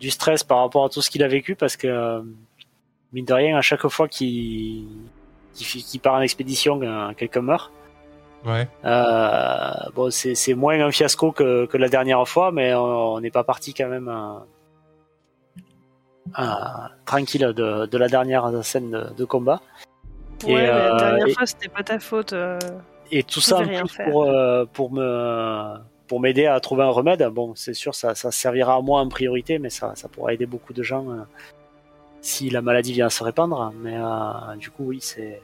[0.00, 2.20] du stress par rapport à tout ce qu'il a vécu parce que euh,
[3.12, 4.86] mine de rien, à chaque fois qu'il
[5.54, 7.70] qu'il part en expédition, euh, quelqu'un meurt.
[8.44, 8.68] Ouais.
[8.84, 13.30] Euh, bon, c'est c'est moins un fiasco que, que la dernière fois, mais on n'est
[13.30, 14.38] pas parti quand même euh,
[16.38, 16.42] euh,
[17.06, 19.60] tranquille de, de la dernière scène de, de combat.
[20.44, 22.32] Ouais, Et, mais la dernière fois, c'était pas ta faute.
[22.34, 22.58] euh.
[23.10, 27.22] Et tout ça en plus pour euh, pour me pour m'aider à trouver un remède.
[27.32, 30.46] Bon, c'est sûr, ça, ça servira à moi en priorité, mais ça, ça pourra aider
[30.46, 31.22] beaucoup de gens euh,
[32.20, 33.72] si la maladie vient à se répandre.
[33.82, 35.40] Mais euh, du coup, oui, c'est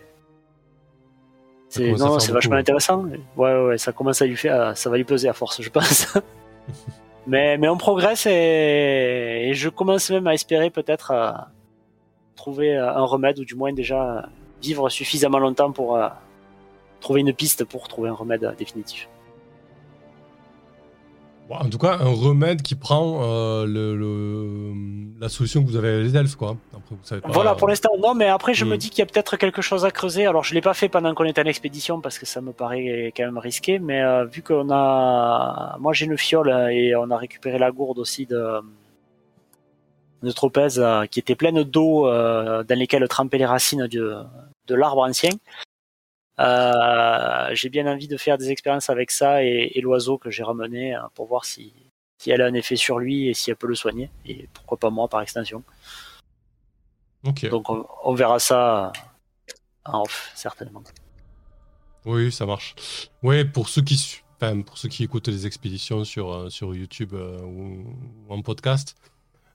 [1.80, 2.60] non, c'est vachement ouais.
[2.60, 3.04] intéressant.
[3.04, 5.70] Ouais, ouais, ouais, ça commence à lui faire, ça va lui peser à force, je
[5.70, 6.18] pense.
[7.26, 11.32] mais mais on progresse et, et je commence même à espérer peut-être euh,
[12.36, 14.22] trouver euh, un remède ou du moins déjà euh,
[14.62, 16.08] vivre suffisamment longtemps pour euh,
[17.00, 19.08] trouver une piste pour trouver un remède euh, définitif.
[21.60, 24.72] En tout cas, un remède qui prend euh, le, le-
[25.20, 26.56] la solution que vous avez avec les elfes, quoi.
[26.72, 27.28] Après, vous savez pas.
[27.30, 27.90] Voilà pour l'instant.
[28.00, 28.68] Non, mais après je Hmm.
[28.70, 30.26] me dis qu'il y a peut-être quelque chose à creuser.
[30.26, 33.12] Alors je l'ai pas fait pendant qu'on était en expédition parce que ça me paraît
[33.16, 33.78] quand même risqué.
[33.78, 37.70] Mais euh, vu qu'on a, moi j'ai une fiole euh, et on a récupéré la
[37.70, 38.60] gourde aussi de
[40.22, 44.16] de Tropez euh, qui était pleine d'eau dans lesquelles trempaient les racines de,
[44.68, 45.30] de l'arbre ancien.
[46.40, 50.42] Euh, j'ai bien envie de faire des expériences avec ça et, et l'oiseau que j'ai
[50.42, 51.72] ramené euh, pour voir si,
[52.18, 54.10] si elle a un effet sur lui et si elle peut le soigner.
[54.26, 55.62] Et pourquoi pas moi par extension.
[57.50, 58.92] Donc on, on verra ça
[59.84, 60.82] en off, certainement.
[62.04, 62.74] Oui, ça marche.
[63.22, 67.12] Ouais, pour ceux qui, enfin, pour ceux qui écoutent les expéditions sur, euh, sur YouTube
[67.14, 67.84] euh, ou,
[68.26, 68.96] ou en podcast,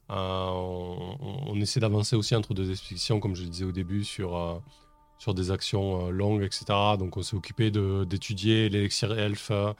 [0.09, 3.73] euh, on, on- on essaie d'avancer aussi entre deux expéditions, comme je le disais au
[3.73, 4.59] début, sur, euh,
[5.18, 6.65] sur des actions euh, longues, etc.
[6.98, 9.73] Donc on s'est occupé d'étudier l'élixir elfe, euh,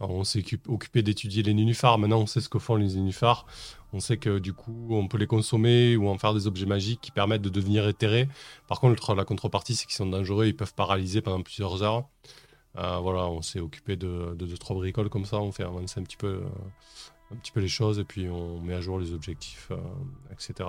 [0.00, 1.98] on s'est occup- occupé d'étudier les nénuphars.
[1.98, 3.46] Maintenant, on sait ce que font les nénuphars.
[3.92, 7.00] On sait que du coup, on peut les consommer ou en faire des objets magiques
[7.00, 8.28] qui permettent de devenir éthérés.
[8.66, 12.04] Par contre, la contrepartie, c'est qu'ils sont dangereux, ils peuvent paralyser pendant plusieurs heures.
[12.76, 16.18] Euh, voilà, on s'est occupé de, trois bricoles comme ça, on fait avancer un petit
[16.18, 16.42] peu,
[17.32, 19.72] un petit peu les choses et puis on met à jour les objectifs,
[20.30, 20.68] etc.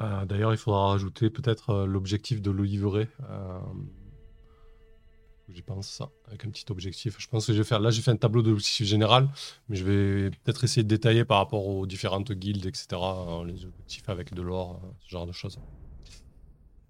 [0.00, 3.08] Euh, D'ailleurs, il faudra rajouter peut-être euh, l'objectif de l'oliveray.
[3.30, 3.58] Euh,
[5.48, 7.16] J'y pense ça, avec un petit objectif.
[7.18, 7.80] Je pense que je vais faire.
[7.80, 9.28] Là, j'ai fait un tableau de l'objectif général,
[9.68, 12.86] mais je vais peut-être essayer de détailler par rapport aux différentes guildes, etc.
[13.46, 15.58] les objectifs avec de l'or, ce genre de choses.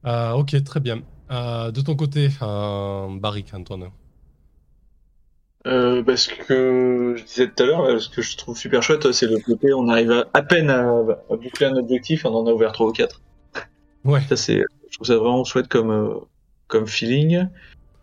[0.05, 1.03] Ok, très bien.
[1.31, 3.91] De ton côté, Barrick, Antoine.
[5.69, 9.13] Euh, parce que je disais tout à l'heure, là, ce que je trouve super chouette,
[9.13, 12.47] c'est le côté on arrive à, à peine à, à boucler un objectif, on en
[12.47, 13.21] a ouvert trois ou quatre.
[14.05, 14.21] Ouais.
[14.29, 16.15] Ça c'est, je trouve ça vraiment chouette comme euh,
[16.69, 17.49] comme feeling.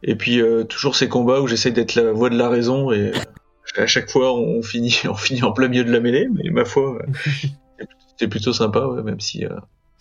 [0.03, 3.11] Et puis euh, toujours ces combats où j'essaye d'être la voix de la raison et
[3.11, 6.49] euh, à chaque fois on finit on finit en plein milieu de la mêlée, mais
[6.49, 9.55] ma foi, euh, c'était plutôt sympa, ouais, même si euh,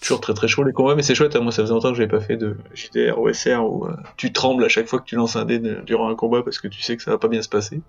[0.05, 1.35] toujours très très chaud les combats, mais c'est chouette.
[1.37, 3.97] hein, moi ça faisait longtemps que j'avais pas fait de JDR ou SR où euh,
[4.17, 6.59] tu trembles à chaque fois que tu lances un dé de- durant un combat parce
[6.59, 7.81] que tu sais que ça va pas bien se passer.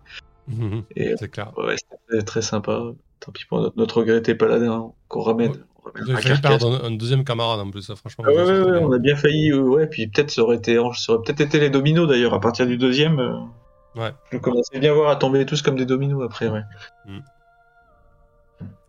[0.96, 1.52] Et C'est clair.
[1.58, 2.82] Ouais, c'était très, sympa.
[3.20, 5.54] Tant pis pour notre, notre regretté paladin qu'on ramène.
[5.84, 6.60] On avez un failli carcasse.
[6.62, 8.26] perdre un, un deuxième camarade en plus, ça, franchement.
[8.28, 9.52] Ah ouais, on a bien failli.
[9.52, 12.40] euh, ouais, puis peut-être ça aurait été, ça aurait peut-être été les dominos d'ailleurs à
[12.40, 13.20] partir du deuxième.
[13.20, 13.38] euh,
[13.96, 14.12] Ouais.
[14.32, 16.62] Je commençais bien à voir à tomber tous comme des dominos après, ouais.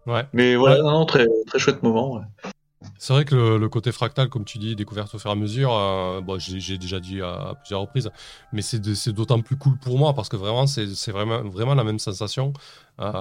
[0.06, 0.22] Ouais.
[0.32, 0.82] Mais voilà, Ouais.
[0.90, 2.14] non, très, très chouette moment.
[2.14, 2.22] ouais.
[2.98, 5.72] C'est vrai que le, côté fractal, comme tu dis, découverte au fur et à mesure,
[5.74, 8.10] euh, bon, j'ai déjà dit à, plusieurs reprises,
[8.52, 12.52] mais c'est d'autant plus cool pour moi parce que vraiment, c'est vraiment, la même sensation.
[13.00, 13.12] Euh,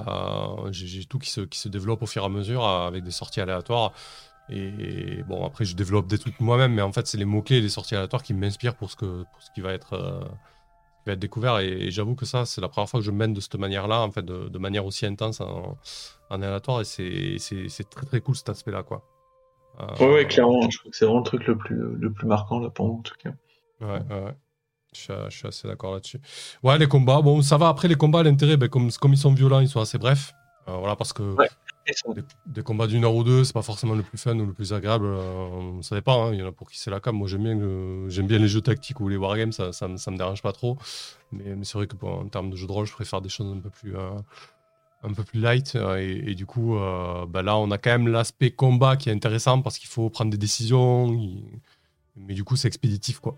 [0.70, 3.92] j'ai tout qui se, développe au fur et à mesure euh, avec des sorties aléatoires.
[4.48, 7.60] Et bon, après, je développe des trucs moi-même, mais en fait, c'est les mots-clés et
[7.60, 10.28] les sorties aléatoires qui m'inspirent pour, ce pour ce qui va être,
[11.06, 11.58] découvert.
[11.58, 14.10] Et, j'avoue que ça, c'est la première fois que je mène de cette manière-là, en
[14.10, 15.76] fait, de, manière aussi intense en,
[16.30, 16.80] en aléatoire.
[16.80, 19.04] Et c'est très très cool cet aspect-là, quoi.
[19.80, 22.26] Euh, Ouais, ouais, clairement, je crois que c'est vraiment le truc le plus, le plus
[22.26, 23.30] marquant là pour moi en tout cas.
[23.80, 24.34] Ouais, ouais, ouais.
[24.94, 26.20] Je suis, assez d'accord là-dessus.
[26.62, 27.68] Ouais, les combats, bon, ça va.
[27.68, 30.32] Après, les combats, l'intérêt, ben, comme, comme ils sont violents, ils sont assez brefs.
[30.68, 31.48] Euh, voilà, parce que Ouais.
[31.94, 34.44] Ça- des, des combats d'une heure ou deux, c'est pas forcément le plus fun ou
[34.46, 35.04] le plus agréable.
[35.06, 37.14] euh, ne savait pas, hein, il y en a pour qui c'est la cam.
[37.14, 40.10] Moi, j'aime bien, j'aime bien les jeux tactiques ou les wargames, ça, ça, me- ça
[40.10, 40.78] me dérange pas trop.
[41.30, 43.28] Mais, mais c'est vrai que bon, en termes de jeu de rôle, je préfère des
[43.28, 44.10] choses un peu plus, euh,
[45.06, 45.76] un peu plus light.
[45.76, 49.12] euh, et, du coup, euh, bah là, on a quand même l'aspect combat qui est
[49.12, 51.18] intéressant parce qu'il faut prendre des décisions.
[52.16, 53.36] Mais du coup, c'est expéditif, quoi.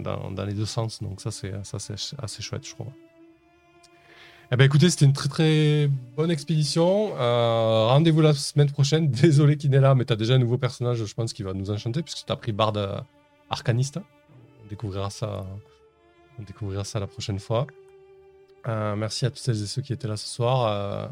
[0.00, 1.02] Dans, les deux sens.
[1.02, 2.88] Donc, ça, c'est assez chouette, je trouve.
[4.52, 7.16] Eh ben écoutez, c'était une très très bonne expédition.
[7.18, 9.10] Euh, Rendez-vous la semaine prochaine.
[9.10, 11.52] Désolé qu'il n'est là, mais tu as déjà un nouveau personnage, je pense, qui va
[11.52, 13.04] nous enchanter, puisque tu as pris Bard
[13.50, 13.98] Arcaniste.
[14.62, 15.44] On découvrira ça,
[16.38, 17.66] on découvrira ça la prochaine fois.
[18.68, 20.66] Euh, merci à toutes celles et ceux qui étaient là ce soir.
[20.66, 21.08] Euh,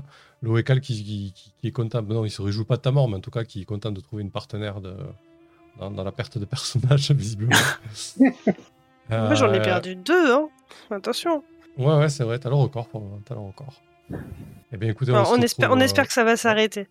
[0.64, 3.16] qui, qui- qui- qui est content, non, il se réjouit pas de ta mort, mais
[3.16, 4.94] en tout cas qui est content de trouver une partenaire de,
[5.78, 7.56] dans, dans la perte de personnage, visiblement.
[9.08, 10.48] Moi, j'en ai Euh, perdu deux, hein.
[10.90, 11.42] Attention.
[11.78, 13.74] Ouais, ouais, c'est vrai, t'as le record pour le moment, t'as le record.
[14.72, 16.88] Eh bien, écoutez, Alors, se on, espère, on retrouve, espère que ça va s'arrêter.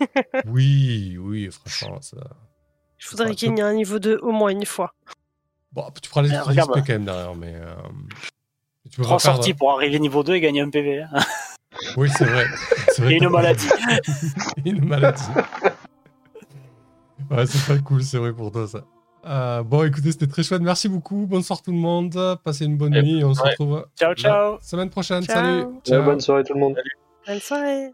[0.00, 2.16] euh, Oui, oui, franchement, ça...
[2.98, 4.94] Je voudrais qu'il y ait un niveau 2 au moins une fois.
[5.72, 6.52] Bon, tu feras les Eh, autres.
[6.54, 7.54] XP quand même derrière, mais...
[8.86, 11.02] euh, Tu peux Trois pas perdre- sorties pour arriver niveau 2 et gagner un PV.
[11.02, 11.08] hein.
[11.96, 12.44] Oui, c'est vrai.
[12.92, 13.68] C'est vrai Et une maladie.
[14.64, 15.22] une maladie.
[17.30, 18.84] ouais, c'est pas cool, c'est vrai pour toi, ça.
[19.26, 20.60] Euh, bon, écoutez, c'était très chouette.
[20.62, 21.26] Merci beaucoup.
[21.26, 22.38] Bonsoir tout le monde.
[22.44, 24.58] Passez une bonne Et- nuit et on se retrouve Ciao, la ciao.
[24.60, 25.24] semaine prochaine.
[25.24, 25.34] Ciao.
[25.84, 25.98] Salut.
[26.00, 26.76] Ouais, bonne soirée tout le monde.
[27.26, 27.90] Bonne soirée.